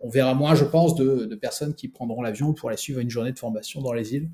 On 0.00 0.08
verra 0.08 0.34
moins, 0.34 0.54
je 0.54 0.64
pense, 0.64 0.96
de, 0.96 1.34
personnes 1.36 1.74
qui 1.74 1.88
prendront 1.88 2.22
l'avion 2.22 2.54
pour 2.54 2.70
aller 2.70 2.78
suivre 2.78 3.00
une 3.00 3.10
journée 3.10 3.32
de 3.32 3.38
formation 3.38 3.80
dans 3.80 3.92
les 3.92 4.14
îles, 4.14 4.30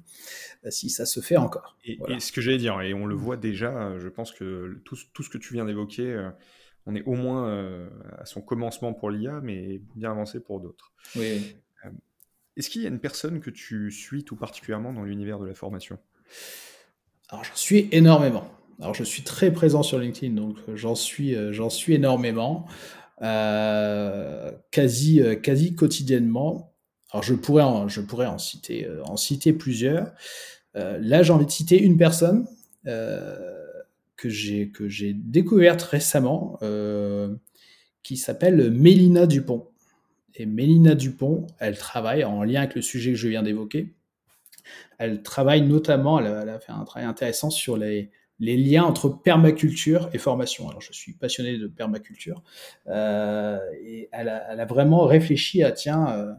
euh, 0.65 0.71
si 0.71 0.89
ça 0.89 1.05
se 1.05 1.21
fait 1.21 1.37
encore. 1.37 1.77
Et, 1.85 1.99
ce 2.21 2.33
que 2.33 2.41
j'allais 2.41 2.59
dire, 2.59 2.81
et 2.81 2.95
on 2.95 3.05
le 3.05 3.17
voit 3.17 3.37
déjà, 3.37 3.99
je 3.99 4.09
pense 4.09 4.33
que 4.33 4.81
tout, 4.85 4.97
tout 5.13 5.23
ce 5.23 5.29
que 5.29 5.39
tu 5.39 5.55
viens 5.55 5.67
d'évoquer, 5.67 6.07
euh, 6.07 6.31
on 6.87 6.95
est 6.95 7.03
au 7.03 7.15
moins 7.15 7.89
à 8.19 8.25
son 8.25 8.41
commencement 8.41 8.93
pour 8.93 9.11
l'IA, 9.11 9.41
mais 9.43 9.81
bien 9.95 10.13
avancé 10.13 10.41
pour 10.41 10.61
d'autres. 10.61 10.93
Oui. 11.15 11.55
Est-ce 12.57 12.69
qu'il 12.69 12.83
y 12.83 12.87
a 12.87 12.89
une 12.89 13.01
personne 13.01 13.41
que 13.41 13.51
tu 13.51 13.91
suis 13.91 14.25
tout 14.25 14.37
particulièrement 14.37 14.93
dans 14.93 15.05
l'univers 15.05 15.39
de 15.39 15.47
la 15.47 15.55
formation? 15.55 15.99
Alors 17.33 17.45
j'en 17.45 17.57
suis 17.57 17.89
énormément. 17.93 18.45
Alors 18.79 18.95
je 18.95 19.05
suis 19.05 19.23
très 19.23 19.53
présent 19.53 19.83
sur 19.83 19.99
LinkedIn, 19.99 20.35
donc 20.35 20.57
euh, 20.69 20.77
j'en 20.77 20.95
suis, 20.95 21.35
euh, 21.35 21.53
j'en 21.53 21.71
suis 21.71 21.95
énormément, 21.95 22.67
euh, 23.23 24.53
quasi, 24.71 25.23
quasi 25.43 25.75
quotidiennement. 25.75 26.75
Alors 27.11 27.23
je 27.23 27.35
pourrais 27.35 27.63
en 27.63 28.37
citer 28.39 29.53
plusieurs. 29.53 30.13
là 30.75 31.23
j'ai 31.23 31.33
envie 31.33 31.47
de 31.47 31.51
citer 31.51 31.81
une 31.81 31.97
personne 31.99 32.47
que 32.85 34.29
j'ai 34.29 34.71
que 34.71 34.89
j'ai 34.89 35.13
découverte 35.13 35.83
récemment, 35.83 36.59
qui 38.03 38.17
s'appelle 38.17 38.71
Mélina 38.71 39.27
Dupont. 39.27 39.69
Et 40.35 40.47
Mélina 40.47 40.95
Dupont, 40.95 41.47
elle 41.59 41.77
travaille 41.77 42.25
en 42.25 42.43
lien 42.43 42.63
avec 42.63 42.75
le 42.75 42.83
sujet 42.83 43.13
que 43.13 43.19
je 43.19 43.29
viens 43.29 43.43
d'évoquer 43.43 43.95
elle 45.03 45.23
travaille 45.23 45.63
notamment, 45.63 46.21
elle 46.21 46.49
a, 46.49 46.61
fait 46.61 46.71
un 46.71 46.85
travail 46.85 47.09
intéressant 47.09 47.51
sur 47.51 47.77
les, 47.77 48.11
liens 48.39 48.85
entre 48.85 49.09
permaculture 49.09 50.09
et 50.13 50.19
formation. 50.19 50.69
Alors, 50.69 50.81
je 50.81 50.93
suis 50.93 51.13
passionné 51.13 51.59
de 51.59 51.67
permaculture 51.67 52.43
euh, 52.87 53.59
et 53.85 54.09
elle 54.13 54.29
a, 54.29 54.65
vraiment 54.65 55.05
réfléchi 55.05 55.65
à 55.65 55.73
tiens, 55.73 56.09
euh, 56.11 56.33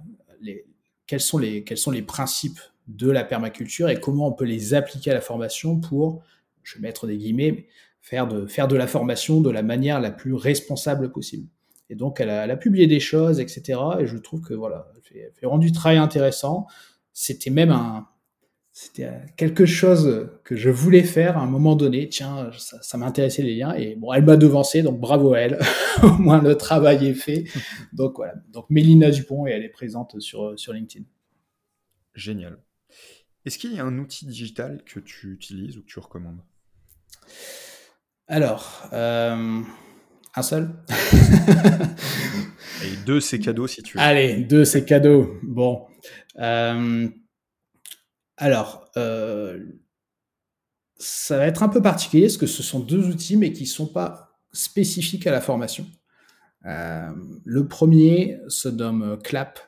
quels, 1.07 1.19
sont 1.19 1.37
les, 1.37 1.65
quels 1.65 1.77
sont 1.77 1.91
les 1.91 2.01
principes 2.01 2.59
de 2.87 3.11
la 3.11 3.25
permaculture 3.25 3.89
et 3.89 3.99
comment 3.99 4.27
on 4.27 4.33
peut 4.33 4.45
les 4.45 4.73
appliquer 4.73 5.11
à 5.11 5.13
la 5.13 5.21
formation 5.21 5.79
pour, 5.79 6.23
je 6.63 6.75
vais 6.75 6.81
mettre 6.81 7.05
des 7.05 7.17
guillemets, 7.17 7.67
faire 7.99 8.27
de, 8.27 8.45
faire 8.45 8.69
de 8.69 8.77
la 8.77 8.87
formation 8.87 9.41
de 9.41 9.49
la 9.49 9.63
manière 9.63 9.99
la 9.99 10.11
plus 10.11 10.33
responsable 10.33 11.11
possible. 11.11 11.49
Et 11.89 11.95
donc, 11.95 12.21
elle 12.21 12.29
a, 12.29 12.55
publié 12.55 12.87
des 12.87 13.01
choses, 13.01 13.41
etc. 13.41 13.79
Et 13.99 14.07
je 14.07 14.17
trouve 14.17 14.41
que 14.41 14.53
voilà, 14.53 14.87
elle 14.95 15.01
fait, 15.01 15.19
elle 15.19 15.33
fait 15.33 15.47
rendu 15.47 15.73
travail 15.73 15.97
intéressant. 15.97 16.65
C'était 17.11 17.51
même 17.51 17.69
un, 17.69 18.07
c'était 18.75 19.05
euh, 19.05 19.19
quelque 19.37 19.67
chose 19.67 20.31
que 20.43 20.55
je 20.55 20.71
voulais 20.71 21.03
faire 21.03 21.37
à 21.37 21.41
un 21.41 21.45
moment 21.45 21.75
donné. 21.75 22.09
Tiens, 22.09 22.49
ça, 22.57 22.97
m'intéressait 22.97 23.43
les 23.43 23.55
liens 23.55 23.75
et 23.75 23.95
bon, 23.95 24.11
elle 24.11 24.25
m'a 24.25 24.35
devancé, 24.35 24.81
donc 24.81 24.99
bravo 24.99 25.35
à 25.35 25.41
elle. 25.41 25.59
Au 26.03 26.09
moins 26.17 26.41
le 26.41 26.57
travail 26.57 27.07
est 27.07 27.13
fait. 27.13 27.45
Donc 27.93 28.13
voilà. 28.15 28.33
Donc 28.51 28.65
Mélina 28.71 29.11
Dupont 29.11 29.45
et 29.45 29.51
elle 29.51 29.63
est 29.63 29.69
présente 29.69 30.19
sur 30.19 30.59
sur 30.59 30.73
LinkedIn. 30.73 31.05
Génial. 32.15 32.57
Est-ce 33.45 33.59
qu'il 33.59 33.73
y 33.73 33.79
a 33.79 33.85
un 33.85 33.99
outil 33.99 34.25
digital 34.25 34.83
que 34.85 34.99
tu 34.99 35.31
utilises 35.31 35.77
ou 35.77 35.81
que 35.81 35.87
tu 35.87 35.99
recommandes? 35.99 36.41
Alors, 38.27 38.89
euh, 38.93 39.61
un 40.35 40.41
seul. 40.41 40.73
et 42.83 42.95
deux, 43.05 43.19
c'est 43.19 43.37
cadeau 43.37 43.67
si 43.67 43.83
tu 43.83 43.97
veux. 43.97 44.03
Allez, 44.03 44.37
deux, 44.37 44.65
c'est 44.65 44.83
cadeau. 44.83 45.37
Bon. 45.43 45.85
Euh, 46.39 47.07
alors, 48.37 48.89
euh, 48.97 49.59
ça 50.97 51.37
va 51.37 51.47
être 51.47 51.63
un 51.63 51.69
peu 51.69 51.81
particulier 51.81 52.23
parce 52.23 52.37
que 52.37 52.47
ce 52.47 52.63
sont 52.63 52.79
deux 52.79 53.07
outils, 53.07 53.37
mais 53.37 53.53
qui 53.53 53.63
ne 53.63 53.67
sont 53.67 53.87
pas 53.87 54.39
spécifiques 54.51 55.27
à 55.27 55.31
la 55.31 55.41
formation. 55.41 55.85
Euh, 56.65 57.11
le 57.43 57.67
premier 57.67 58.39
se 58.47 58.69
nomme 58.69 59.19
CLAP, 59.23 59.59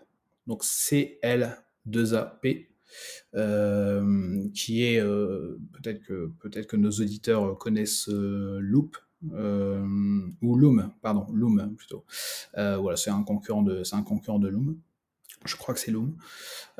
donc 0.47 0.63
C-L-2-A-P, 0.63 2.69
euh, 3.35 4.47
qui 4.53 4.83
est, 4.83 5.01
peut-être 5.01 6.67
que, 6.67 6.77
nos 6.77 6.91
auditeurs 6.91 7.57
connaissent 7.57 8.07
Loop, 8.07 8.97
ou 9.21 10.55
Loom, 10.55 10.91
pardon, 11.01 11.27
Loom 11.33 11.75
plutôt. 11.75 12.05
voilà, 12.55 12.95
c'est 12.95 13.11
un 13.11 13.23
concurrent 13.23 13.63
de, 13.63 13.83
c'est 13.83 13.95
un 13.95 14.03
concurrent 14.03 14.39
de 14.39 14.47
Loom 14.47 14.79
je 15.45 15.55
crois 15.55 15.73
que 15.73 15.79
c'est 15.79 15.91
Loom, 15.91 16.15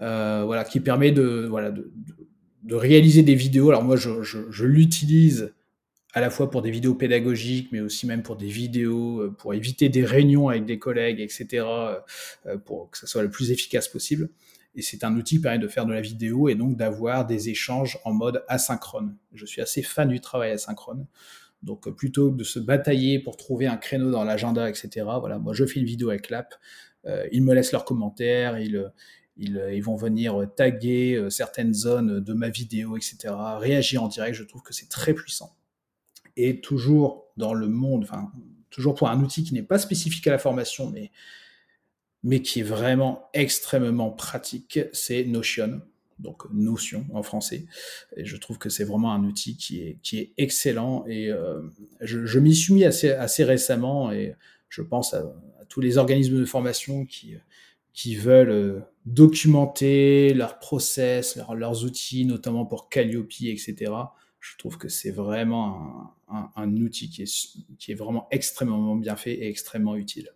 euh, 0.02 0.44
voilà, 0.46 0.64
qui 0.64 0.80
permet 0.80 1.12
de, 1.12 1.48
voilà, 1.50 1.72
de, 1.72 1.92
réaliser 2.72 3.24
des 3.24 3.36
vidéos. 3.36 3.70
Alors 3.70 3.84
moi, 3.84 3.96
je, 3.96 4.66
l'utilise 4.66 5.54
à 6.14 6.22
la 6.22 6.30
fois 6.30 6.50
pour 6.50 6.62
des 6.62 6.72
vidéos 6.72 6.96
pédagogiques, 6.96 7.70
mais 7.72 7.82
aussi 7.82 8.08
même 8.08 8.24
pour 8.24 8.38
des 8.38 8.48
vidéos, 8.48 9.22
euh, 9.22 9.36
pour 9.38 9.54
éviter 9.54 9.90
des 9.90 10.06
réunions 10.06 10.50
avec 10.50 10.66
des 10.66 10.80
collègues, 10.80 11.20
etc., 11.20 11.66
euh, 11.66 12.58
pour 12.66 12.90
que 12.90 12.98
ça 12.98 13.06
soit 13.06 13.24
le 13.24 13.30
plus 13.30 13.52
efficace 13.52 13.88
possible. 13.88 14.30
Et 14.76 14.82
c'est 14.82 15.04
un 15.04 15.16
outil 15.16 15.36
qui 15.36 15.42
permet 15.42 15.60
de 15.60 15.68
faire 15.68 15.86
de 15.86 15.94
la 15.94 16.02
vidéo 16.02 16.50
et 16.50 16.56
donc 16.56 16.76
d'avoir 16.76 17.26
des 17.26 17.50
échanges 17.50 17.98
en 18.04 18.14
mode 18.14 18.44
asynchrone. 18.48 19.16
Je 19.34 19.46
suis 19.46 19.62
assez 19.62 19.82
fan 19.82 20.10
du 20.10 20.20
travail 20.20 20.52
asynchrone. 20.52 21.06
Donc 21.64 21.90
plutôt 21.96 22.32
que 22.32 22.38
de 22.38 22.44
se 22.44 22.60
batailler 22.60 23.20
pour 23.20 23.38
trouver 23.38 23.68
un 23.68 23.78
créneau 23.78 24.12
dans 24.12 24.24
l'agenda, 24.24 24.70
etc., 24.70 25.06
voilà, 25.20 25.40
moi 25.40 25.54
je 25.54 25.66
fais 25.66 25.80
une 25.80 25.86
vidéo 25.86 26.10
avec 26.10 26.30
l'app, 26.30 26.54
ils 27.32 27.44
me 27.44 27.54
laissent 27.54 27.72
leurs 27.72 27.86
commentaires, 27.86 28.60
ils, 28.60 28.92
ils, 29.38 29.82
vont 29.82 29.96
venir 29.96 30.48
taguer 30.56 31.28
certaines 31.30 31.74
zones 31.74 32.20
de 32.20 32.34
ma 32.34 32.50
vidéo, 32.50 32.98
etc., 32.98 33.34
réagir 33.60 34.04
en 34.04 34.08
direct. 34.08 34.36
Je 34.36 34.44
trouve 34.44 34.64
que 34.64 34.74
c'est 34.74 34.90
très 34.90 35.14
puissant. 35.14 35.56
Et 36.38 36.62
toujours 36.62 37.28
dans 37.38 37.54
le 37.54 37.68
monde, 37.68 38.04
enfin, 38.04 38.32
toujours 38.70 38.96
pour 38.96 39.10
un 39.10 39.22
outil 39.22 39.44
qui 39.44 39.54
n'est 39.54 39.64
pas 39.64 39.80
spécifique 39.80 40.28
à 40.28 40.32
la 40.32 40.40
formation, 40.40 40.90
mais, 40.90 41.12
mais 42.24 42.42
qui 42.42 42.62
est 42.62 42.64
vraiment 42.64 43.30
extrêmement 43.34 44.12
pratique, 44.12 44.80
c'est 44.94 45.24
Notion 45.26 45.82
donc 46.20 46.44
Notion 46.52 47.06
en 47.14 47.24
français. 47.24 47.66
Et 48.16 48.26
je 48.26 48.38
trouve 48.38 48.58
que 48.58 48.70
c'est 48.70 48.84
vraiment 48.84 49.14
un 49.14 49.24
outil 49.24 49.58
qui 49.58 49.82
est, 49.82 49.98
qui 50.02 50.20
est 50.20 50.34
excellent. 50.38 51.06
Et 51.08 51.30
euh, 51.30 51.62
je, 52.02 52.40
m'y 52.40 52.56
suis 52.56 52.74
mis 52.74 52.86
assez, 52.86 53.12
assez 53.12 53.44
récemment 53.44 54.12
et 54.12 54.36
je 54.76 54.82
pense 54.82 55.14
à, 55.14 55.24
tous 55.70 55.80
les 55.80 55.98
organismes 55.98 56.38
de 56.38 56.46
formation 56.46 57.06
qui, 57.06 57.36
qui 57.94 58.16
veulent 58.16 58.50
euh, 58.50 58.82
documenter 59.06 60.34
leurs 60.34 60.60
process, 60.60 61.40
leurs 61.56 61.86
outils, 61.86 62.26
notamment 62.26 62.66
pour 62.66 62.90
Calliope, 62.90 63.32
etc. 63.42 63.94
Je 64.42 64.58
trouve 64.58 64.78
que 64.78 64.90
c'est 64.90 65.12
vraiment 65.12 66.14
un, 66.28 66.76
outil 66.76 67.10
qui 67.10 67.92
est 67.92 67.96
vraiment 67.96 68.28
extrêmement 68.32 68.96
bien 68.96 69.16
fait 69.16 69.34
et 69.34 69.48
extrêmement 69.48 69.96
utile. 69.96 70.30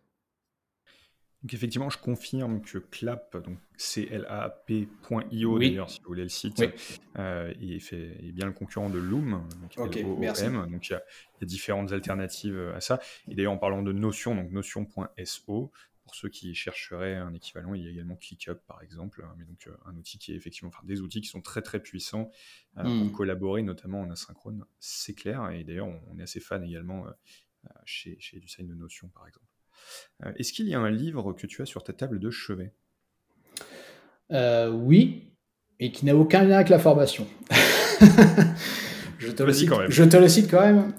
Donc 1.41 1.53
effectivement, 1.53 1.89
je 1.89 1.97
confirme 1.97 2.61
que 2.61 2.79
Clap, 2.79 3.37
donc 3.37 3.57
C-L-A-P.io 3.77 5.59
d'ailleurs, 5.59 5.89
si 5.89 6.01
vous 6.01 6.07
voulez 6.07 6.23
le 6.23 6.29
site, 6.29 6.61
euh, 7.17 7.53
fait, 7.79 8.17
est 8.21 8.31
bien 8.33 8.45
le 8.45 8.51
concurrent 8.51 8.89
de 8.89 8.99
Loom, 8.99 9.47
donc 9.61 9.95
il 9.95 10.01
y, 10.91 10.93
a, 10.93 11.01
différentes 11.45 11.93
alternatives 11.93 12.59
à 12.75 12.81
ça. 12.81 12.99
Et 13.29 13.35
d'ailleurs, 13.35 13.53
en 13.53 13.57
parlant 13.57 13.81
de 13.81 13.93
Notion, 13.93 14.35
donc 14.35 14.51
Notion.so, 14.51 15.71
pour 16.03 16.15
ceux 16.15 16.27
qui 16.27 16.53
chercheraient 16.55 17.15
un 17.15 17.33
équivalent, 17.33 17.73
il 17.73 17.83
y 17.83 17.87
a 17.87 17.91
également 17.91 18.17
ClickUp 18.17 18.59
par 18.67 18.81
exemple, 18.81 19.25
mais 19.37 19.45
donc 19.45 19.67
euh, 19.67 19.77
un 19.85 19.95
outil 19.95 20.17
qui 20.17 20.33
est 20.33 20.35
effectivement, 20.35 20.69
enfin 20.69 20.83
des 20.83 20.99
outils 20.99 21.21
qui 21.21 21.29
sont 21.29 21.41
très 21.41 21.61
très 21.61 21.79
puissants 21.79 22.31
euh, 22.77 22.83
pour 22.83 22.91
hmm. 22.91 23.11
collaborer, 23.13 23.61
notamment 23.61 24.01
en 24.01 24.09
asynchrone, 24.09 24.65
c'est 24.79 25.13
clair. 25.13 25.51
Et 25.51 25.63
d'ailleurs, 25.63 25.87
on, 25.87 26.19
est 26.19 26.23
assez 26.23 26.41
fan 26.41 26.65
également 26.65 27.05
chez, 27.85 28.19
chez 28.19 28.39
du 28.39 28.47
de 28.63 28.73
Notion 28.73 29.07
par 29.09 29.25
exemple. 29.25 29.48
Euh, 30.25 30.31
est-ce 30.37 30.53
qu'il 30.53 30.67
y 30.67 30.73
a 30.73 30.79
un 30.79 30.91
livre 30.91 31.33
que 31.33 31.47
tu 31.47 31.61
as 31.61 31.65
sur 31.65 31.83
ta 31.83 31.93
table 31.93 32.19
de 32.19 32.29
chevet? 32.29 32.73
Euh, 34.31 34.69
Oui, 34.69 35.33
et 35.79 35.91
qui 35.91 36.05
n'a 36.05 36.15
aucun 36.15 36.43
lien 36.43 36.55
avec 36.55 36.69
la 36.69 36.79
formation. 36.79 37.25
je, 39.19 39.31
te 39.31 39.43
le 39.43 39.53
cite, 39.53 39.69
quand 39.69 39.79
même. 39.79 39.91
je 39.91 40.03
te 40.03 40.17
le 40.17 40.27
cite 40.27 40.49
quand 40.49 40.61
même. 40.61 40.93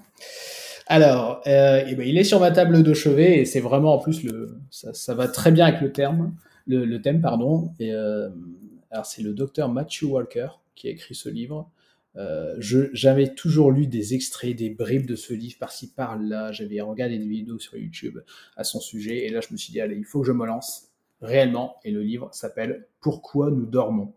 Alors, 0.87 1.43
euh, 1.47 1.85
eh 1.87 1.95
ben, 1.95 2.09
il 2.09 2.19
est 2.19 2.25
sur 2.25 2.41
ma 2.41 2.51
table 2.51 2.83
de 2.83 2.95
chevet 2.95 3.39
et 3.39 3.45
c'est 3.45 3.61
vraiment 3.61 3.95
en 3.95 3.99
plus 3.99 4.25
le, 4.25 4.59
ça, 4.71 5.15
va 5.15 5.29
très 5.29 5.53
bien 5.53 5.67
avec 5.67 5.81
le 5.81 5.93
terme, 5.93 6.35
le, 6.67 6.97
thème 6.99 7.21
pardon. 7.21 7.73
Et, 7.79 7.93
alors 7.93 9.07
c'est 9.07 9.23
le 9.23 9.33
docteur 9.33 9.69
Matthew 9.69 10.05
Walker 10.05 10.49
qui 10.75 10.89
a 10.89 10.91
écrit 10.91 11.15
ce 11.15 11.29
livre. 11.29 11.71
Euh, 12.17 12.57
j'avais 12.59 13.35
toujours 13.35 13.71
lu 13.71 13.87
des 13.87 14.15
extraits, 14.15 14.57
des 14.57 14.71
bribes 14.71 15.07
de 15.07 15.17
ce 15.17 15.33
livre 15.33 15.59
par-ci 15.59 15.93
par-là. 15.93 16.53
J'avais 16.53 16.81
regardé 16.81 17.19
des 17.19 17.29
vidéos 17.29 17.59
sur 17.59 17.77
YouTube 17.77 18.19
à 18.57 18.65
son 18.65 18.81
sujet. 18.81 19.27
Et 19.27 19.31
là, 19.31 19.41
je 19.41 19.53
me 19.53 19.57
suis 19.57 19.73
dit, 19.73 19.81
allez, 19.81 19.97
il 19.97 20.05
faut 20.05 20.21
que 20.21 20.27
je 20.27 20.33
me 20.33 20.47
lance 20.47 20.89
réellement. 21.21 21.77
Et 21.85 21.91
le 21.91 22.03
livre 22.03 22.29
s'appelle 22.33 22.87
Pourquoi 23.01 23.51
nous 23.51 23.67
dormons? 23.67 24.15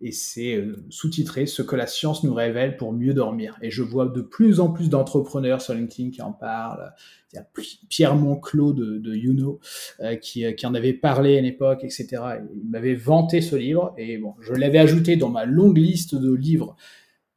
Et 0.00 0.12
c'est 0.12 0.54
euh, 0.54 0.76
sous-titré 0.90 1.46
Ce 1.46 1.62
que 1.62 1.74
la 1.74 1.86
science 1.86 2.22
nous 2.22 2.34
révèle 2.34 2.76
pour 2.76 2.92
mieux 2.92 3.14
dormir. 3.14 3.58
Et 3.62 3.70
je 3.70 3.82
vois 3.82 4.06
de 4.06 4.20
plus 4.20 4.60
en 4.60 4.70
plus 4.70 4.88
d'entrepreneurs 4.88 5.60
sur 5.60 5.74
LinkedIn 5.74 6.10
qui 6.10 6.22
en 6.22 6.32
parlent. 6.32 6.92
Il 7.32 7.36
y 7.36 7.38
a 7.38 7.46
Pierre 7.88 8.14
Monclos 8.14 8.72
de, 8.72 8.98
de 8.98 9.58
euh, 10.00 10.16
qui, 10.16 10.44
euh, 10.44 10.52
qui, 10.52 10.66
en 10.66 10.74
avait 10.74 10.92
parlé 10.92 11.36
à 11.36 11.40
une 11.40 11.44
époque, 11.44 11.82
etc. 11.82 12.06
il 12.54 12.70
m'avait 12.70 12.94
vanté 12.94 13.40
ce 13.40 13.56
livre 13.56 13.94
et 13.98 14.18
bon, 14.18 14.34
je 14.40 14.54
l'avais 14.54 14.78
ajouté 14.78 15.16
dans 15.16 15.30
ma 15.30 15.44
longue 15.44 15.78
liste 15.78 16.14
de 16.14 16.32
livres 16.32 16.76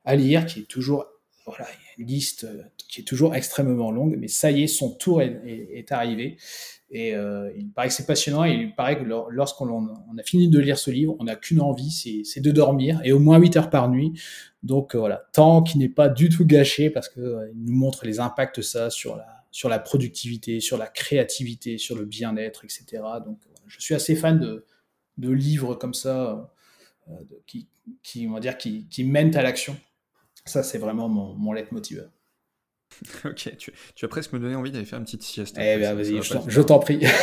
à 0.06 0.16
lire, 0.16 0.46
qui 0.46 0.62
est 0.62 0.68
toujours 0.68 1.06
voilà, 1.46 1.68
une 1.98 2.08
liste 2.08 2.48
qui 2.88 3.02
est 3.02 3.04
toujours 3.04 3.36
extrêmement 3.36 3.92
longue, 3.92 4.16
mais 4.18 4.28
ça 4.28 4.52
y 4.52 4.64
est, 4.64 4.68
son 4.68 4.92
tour 4.92 5.22
est, 5.22 5.92
arrivé. 5.92 6.38
Et 6.92 7.16
euh, 7.16 7.50
il 7.58 7.72
paraît 7.72 7.88
que 7.88 7.94
c'est 7.94 8.06
passionnant 8.06 8.44
et 8.44 8.52
il 8.52 8.76
paraît 8.76 9.00
que 9.00 9.04
lorsqu'on 9.04 9.88
a 9.88 10.24
fini 10.24 10.50
de 10.50 10.60
lire 10.60 10.78
ce 10.78 10.92
livre, 10.92 11.16
on 11.20 11.24
n'a 11.24 11.38
qu'une 11.38 11.62
envie, 11.62 11.90
c'est 11.90 12.42
de 12.42 12.52
dormir 12.52 13.00
et 13.04 13.14
au 13.14 13.20
moins 13.20 13.40
8 13.40 13.58
heures 13.58 13.70
par 13.70 13.90
nuit. 13.90 14.14
Donc 14.62 14.94
euh, 14.94 15.00
voilà, 15.00 15.24
temps 15.32 15.64
qui 15.64 15.78
n'est 15.78 15.90
pas 15.90 16.10
du 16.10 16.30
tout 16.30 16.46
gâché 16.46 16.90
parce 16.90 17.08
qu'il 17.08 17.24
euh, 17.24 17.52
nous 17.56 17.74
montre 17.74 18.06
les 18.06 18.20
impacts 18.20 18.62
ça 18.62 18.90
sur 18.90 19.16
la, 19.16 19.46
sur 19.52 19.70
la 19.70 19.80
productivité, 19.80 20.60
sur 20.60 20.78
la 20.78 20.88
créativité, 20.88 21.78
sur 21.78 21.98
le 21.98 22.06
bien-être, 22.06 22.66
etc. 22.66 22.86
Donc 23.26 23.40
je 23.68 23.80
suis 23.80 23.96
assez 23.96 24.16
fan 24.16 24.38
de, 24.40 24.66
de 25.18 25.32
livres 25.32 25.76
comme 25.76 25.94
ça 25.94 26.54
qui, 27.48 27.68
qui, 28.04 28.28
on 28.28 28.34
va 28.34 28.40
dire, 28.42 28.58
qui, 28.58 28.88
qui 28.90 29.04
mènent 29.06 29.36
à 29.36 29.44
l'action. 29.44 29.76
Ça, 30.46 30.64
c'est 30.64 30.78
vraiment 30.78 31.08
mon, 31.08 31.34
mon 31.36 31.54
leitmotiv. 31.54 32.10
ok, 33.26 33.56
tu, 33.58 33.72
tu, 33.96 34.06
vas 34.06 34.10
presque 34.10 34.34
me 34.34 34.40
donner 34.40 34.56
envie 34.56 34.72
d'aller 34.72 34.86
faire 34.86 35.00
une 35.00 35.06
petite 35.06 35.24
sieste. 35.24 35.58
Eh 35.60 35.78
bien, 35.78 35.94
vas-y, 35.94 36.22
je 36.22 36.62
t'en 36.62 36.80
prie. 36.80 37.02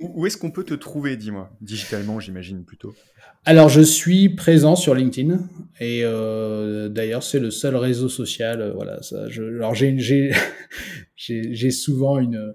Où 0.00 0.26
est-ce 0.26 0.36
qu'on 0.36 0.50
peut 0.50 0.64
te 0.64 0.74
trouver, 0.74 1.16
dis-moi 1.16 1.50
Digitalement, 1.62 2.20
j'imagine 2.20 2.64
plutôt? 2.64 2.94
Alors, 3.46 3.68
je 3.68 3.80
suis 3.80 4.28
présent 4.28 4.76
sur 4.76 4.94
LinkedIn. 4.94 5.38
Et 5.80 6.02
euh, 6.04 6.88
d'ailleurs, 6.88 7.22
c'est 7.22 7.38
le 7.38 7.50
seul 7.50 7.76
réseau 7.76 8.08
social. 8.08 8.60
Euh, 8.60 8.72
voilà, 8.74 9.00
ça, 9.02 9.28
je, 9.28 9.42
alors, 9.42 9.74
j'ai 9.74 10.50
souvent 11.70 12.18
une 12.18 12.54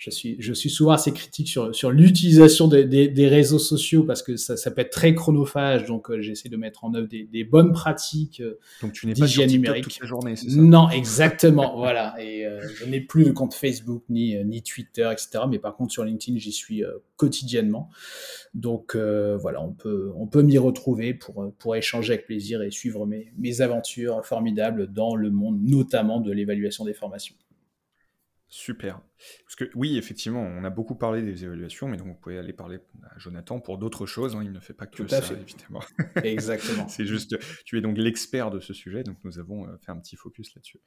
je 0.00 0.08
suis, 0.08 0.36
je 0.38 0.54
suis 0.54 0.70
souvent 0.70 0.92
assez 0.92 1.12
critique 1.12 1.46
sur, 1.46 1.74
sur 1.74 1.90
l'utilisation 1.90 2.68
des, 2.68 2.86
des, 2.86 3.28
réseaux 3.28 3.58
sociaux 3.58 4.02
parce 4.02 4.22
que 4.22 4.36
ça, 4.36 4.56
ça 4.56 4.70
peut 4.70 4.80
être 4.80 4.90
très 4.90 5.14
chronophage. 5.14 5.84
Donc, 5.84 6.10
euh, 6.10 6.22
j'essaie 6.22 6.48
de 6.48 6.56
mettre 6.56 6.84
en 6.84 6.94
œuvre 6.94 7.06
des, 7.06 7.24
des 7.24 7.44
bonnes 7.44 7.72
pratiques 7.72 8.40
euh, 8.40 8.58
donc 8.80 8.92
tu 8.92 9.06
n'es 9.06 9.12
pas 9.12 9.26
sur 9.26 9.46
numérique. 9.46 9.84
toute 9.84 10.00
la 10.00 10.06
journée, 10.06 10.36
c'est 10.36 10.48
ça? 10.48 10.56
Non, 10.56 10.88
exactement. 10.88 11.76
voilà. 11.76 12.14
Et 12.18 12.46
euh, 12.46 12.66
je 12.76 12.86
n'ai 12.86 13.02
plus 13.02 13.24
de 13.24 13.30
compte 13.30 13.52
Facebook 13.52 14.02
ni, 14.08 14.42
ni 14.42 14.62
Twitter, 14.62 15.06
etc. 15.12 15.44
Mais 15.46 15.58
par 15.58 15.76
contre, 15.76 15.92
sur 15.92 16.02
LinkedIn, 16.02 16.38
j'y 16.38 16.52
suis 16.52 16.82
quotidiennement. 17.16 17.90
Donc, 18.54 18.96
voilà, 18.96 19.62
on 19.62 19.72
peut, 19.72 20.12
on 20.16 20.26
peut 20.26 20.42
m'y 20.42 20.56
retrouver 20.56 21.12
pour, 21.12 21.52
pour 21.58 21.76
échanger 21.76 22.14
avec 22.14 22.24
plaisir 22.24 22.62
et 22.62 22.70
suivre 22.70 23.04
mes, 23.04 23.34
mes 23.36 23.60
aventures 23.60 24.24
formidables 24.24 24.90
dans 24.90 25.14
le 25.14 25.30
monde, 25.30 25.60
notamment 25.62 26.20
de 26.20 26.32
l'évaluation 26.32 26.86
des 26.86 26.94
formations. 26.94 27.34
Super. 28.52 29.00
Parce 29.44 29.54
que 29.54 29.70
oui, 29.76 29.96
effectivement, 29.96 30.42
on 30.42 30.64
a 30.64 30.70
beaucoup 30.70 30.96
parlé 30.96 31.22
des 31.22 31.44
évaluations, 31.44 31.86
mais 31.86 31.96
donc 31.96 32.08
vous 32.08 32.14
pouvez 32.14 32.36
aller 32.36 32.52
parler 32.52 32.80
à 33.04 33.16
Jonathan 33.16 33.60
pour 33.60 33.78
d'autres 33.78 34.06
choses. 34.06 34.34
Hein. 34.34 34.42
il 34.42 34.50
ne 34.50 34.58
fait 34.58 34.74
pas 34.74 34.86
que 34.86 35.06
ça, 35.06 35.20
évidemment. 35.32 35.84
Exactement. 36.24 36.88
C'est 36.88 37.06
juste, 37.06 37.38
tu 37.64 37.78
es 37.78 37.80
donc 37.80 37.96
l'expert 37.96 38.50
de 38.50 38.58
ce 38.58 38.74
sujet, 38.74 39.04
donc 39.04 39.18
nous 39.22 39.38
avons 39.38 39.68
euh, 39.68 39.76
fait 39.86 39.92
un 39.92 39.98
petit 39.98 40.16
focus 40.16 40.52
là-dessus. 40.56 40.80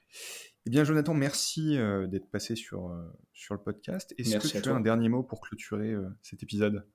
Eh 0.66 0.72
bien, 0.72 0.84
Jonathan, 0.84 1.14
merci 1.14 1.78
euh, 1.78 2.06
d'être 2.06 2.30
passé 2.30 2.58
sur, 2.58 2.92
euh, 2.92 3.02
sur 3.32 3.54
le 3.54 3.62
podcast. 3.62 4.14
Est-ce 4.18 4.40
que 4.40 4.62
tu 4.62 4.70
as 4.70 4.76
un 4.76 4.82
dernier 4.82 5.08
mot 5.08 5.24
pour 5.24 5.40
clôturer 5.40 5.96
cet 6.22 6.44
épisode? 6.44 6.86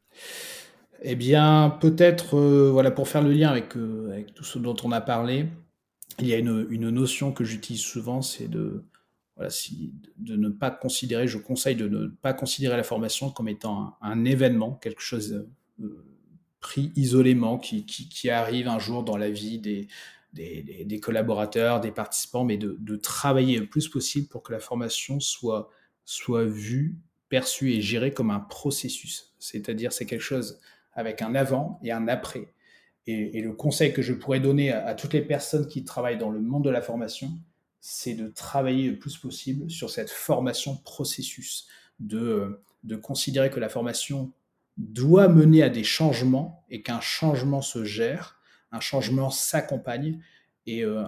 Eh 1.01 1.17
bien, 1.17 1.79
peut-être, 1.81 2.39
voilà, 2.39 2.91
pour 2.91 3.09
faire 3.09 3.23
le 3.23 3.33
lien 3.33 3.49
avec, 3.49 3.75
avec 3.75 4.35
tout 4.35 4.45
ce 4.45 4.59
dont 4.59 4.77
on 4.85 4.93
a 4.93 5.01
parlé, 5.01 5.47
il 6.19 6.27
y 6.27 6.35
a 6.35 6.39
une, 6.39 6.67
une 6.69 6.91
notion 6.91 7.33
que 7.33 7.45
j'utilise 7.45 7.81
souvent, 7.81 8.21
c'est 8.21 8.49
de 8.49 8.85
de 9.39 10.37
ne 10.37 10.49
pas 10.49 10.71
considérer, 10.71 11.29
je 11.29 11.39
conseille 11.39 11.77
de 11.77 11.89
ne 11.89 12.09
pas 12.09 12.33
considérer 12.33 12.77
la 12.77 12.83
formation 12.83 13.31
comme 13.31 13.49
étant 13.49 13.97
un, 14.01 14.25
événement, 14.25 14.75
quelque 14.75 15.01
chose 15.01 15.47
euh, 15.81 16.05
pris 16.61 16.93
isolément, 16.97 17.59
qui, 17.59 17.87
qui, 17.87 18.31
arrive 18.31 18.69
un 18.69 18.79
jour 18.79 19.05
dans 19.05 19.17
la 19.17 19.31
vie 19.31 19.59
des, 19.59 19.87
des, 20.33 20.85
des, 20.85 21.01
collaborateurs, 21.01 21.81
des 21.81 21.93
participants, 21.93 22.45
mais 22.45 22.57
de, 22.57 22.77
de, 22.81 22.97
travailler 22.97 23.59
le 23.59 23.67
plus 23.67 23.89
possible 23.89 24.27
pour 24.29 24.43
que 24.43 24.53
la 24.53 24.59
formation 24.59 25.21
soit, 25.21 25.71
soit 26.05 26.45
vue, 26.45 26.97
perçue 27.29 27.73
et 27.73 27.81
gérée 27.81 28.13
comme 28.13 28.31
un 28.31 28.41
processus. 28.41 29.35
C'est-à-dire, 29.39 29.93
c'est 29.93 30.07
quelque 30.07 30.21
chose 30.21 30.61
avec 30.95 31.23
un 31.23 31.35
avant 31.35 31.79
et 31.85 31.93
un 31.93 32.09
après. 32.09 32.53
Et, 33.07 33.41
le 33.41 33.53
conseil 33.55 33.95
que 33.95 34.03
je 34.03 34.13
pourrais 34.13 34.41
donner 34.41 34.71
à 34.71 34.95
toutes 34.95 35.15
les 35.15 35.23
personnes 35.23 35.67
qui 35.67 35.83
travaillent 35.83 36.19
dans 36.19 36.31
le 36.31 36.41
monde 36.41 36.65
de 36.65 36.71
la 36.71 36.83
formation, 36.83 37.31
c'est 37.81 38.15
de 38.15 38.29
travailler 38.29 38.91
le 38.91 38.99
plus 38.99 39.17
possible 39.17 39.71
sur 39.71 39.91
cette 39.91 40.11
formation 40.11 40.77
processus, 40.77 41.67
de, 42.01 42.61
de 42.85 42.97
considérer 42.97 43.51
que 43.51 43.61
la 43.61 43.69
formation 43.69 44.33
doit 44.79 45.29
mener 45.29 45.63
à 45.63 45.69
des 45.69 45.85
changements 45.85 46.65
et 46.71 46.83
qu'un 46.83 47.01
changement 47.01 47.63
se 47.63 47.85
gère, 47.85 48.39
un 48.71 48.81
changement 48.81 49.31
s'accompagne 49.31 50.21
et 50.67 50.85
euh, 50.85 51.03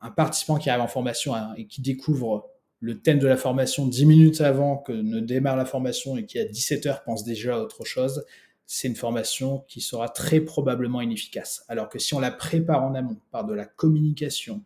un, 0.00 0.10
participant 0.10 0.56
qui 0.56 0.70
arrive 0.70 0.82
en 0.82 0.88
formation 0.88 1.34
et 1.56 1.66
qui 1.66 1.80
découvre 1.80 2.50
le 2.80 3.00
thème 3.00 3.18
de 3.18 3.26
la 3.26 3.36
formation 3.36 3.86
10 3.86 4.06
minutes 4.06 4.40
avant 4.40 4.76
que 4.76 4.92
ne 4.92 5.20
démarre 5.20 5.56
la 5.56 5.64
formation 5.64 6.16
et 6.16 6.26
qui 6.26 6.38
à 6.38 6.44
17 6.44 6.86
heures 6.86 7.02
pense 7.02 7.24
déjà 7.24 7.56
à 7.56 7.58
autre 7.58 7.84
chose, 7.84 8.24
c'est 8.66 8.88
une 8.88 8.96
formation 8.96 9.64
qui 9.68 9.80
sera 9.80 10.08
très 10.08 10.40
probablement 10.40 11.00
inefficace. 11.00 11.64
Alors 11.68 11.88
que 11.88 11.98
si 11.98 12.14
on 12.14 12.20
la 12.20 12.30
prépare 12.30 12.82
en 12.82 12.94
amont 12.94 13.16
par 13.30 13.44
de 13.44 13.54
la 13.54 13.64
communication, 13.64 14.62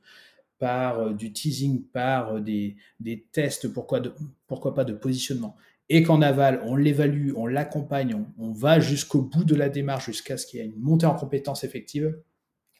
par 0.58 1.00
euh, 1.00 1.12
du 1.12 1.32
teasing, 1.32 1.82
par 1.82 2.36
euh, 2.36 2.40
des, 2.40 2.76
tests, 3.32 3.68
pourquoi, 3.68 4.00
pourquoi 4.46 4.74
pas 4.74 4.84
de 4.84 4.92
positionnement, 4.92 5.56
et 5.88 6.02
qu'en 6.02 6.20
aval, 6.20 6.60
on 6.64 6.76
l'évalue, 6.76 7.32
on 7.36 7.46
l'accompagne, 7.46 8.24
on, 8.38 8.52
va 8.52 8.80
jusqu'au 8.80 9.22
bout 9.22 9.44
de 9.44 9.54
la 9.54 9.68
démarche, 9.68 10.06
jusqu'à 10.06 10.36
ce 10.36 10.46
qu'il 10.46 10.60
y 10.60 10.62
ait 10.62 10.66
une 10.66 10.80
montée 10.80 11.06
en 11.06 11.14
compétences 11.14 11.64
effective, 11.64 12.18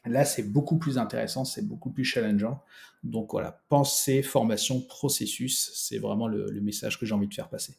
là, 0.05 0.25
c'est 0.25 0.43
beaucoup 0.43 0.77
plus 0.77 0.97
intéressant, 0.97 1.45
c'est 1.45 1.67
beaucoup 1.67 1.91
plus 1.91 2.03
challengeant. 2.03 2.61
Donc 3.03 3.31
voilà, 3.31 3.63
pensée, 3.69 4.21
formation, 4.21 4.81
processus, 4.81 5.71
c'est 5.73 5.99
vraiment 5.99 6.27
le, 6.27 6.51
message 6.61 6.99
que 6.99 7.05
j'ai 7.05 7.13
envie 7.13 7.27
de 7.27 7.33
faire 7.33 7.49
passer. 7.49 7.75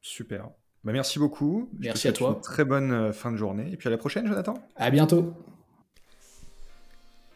Super. 0.00 0.50
Bah, 0.82 0.92
merci 0.92 1.18
beaucoup. 1.18 1.70
Merci 1.78 2.08
à 2.08 2.12
toi. 2.12 2.38
très 2.42 2.64
bonne 2.64 2.92
euh, 2.92 3.12
fin 3.12 3.32
de 3.32 3.36
journée. 3.36 3.70
Et 3.72 3.76
puis 3.76 3.88
à 3.88 3.90
la 3.90 3.98
prochaine, 3.98 4.26
Jonathan. 4.26 4.54
À 4.76 4.90
bientôt. 4.90 5.32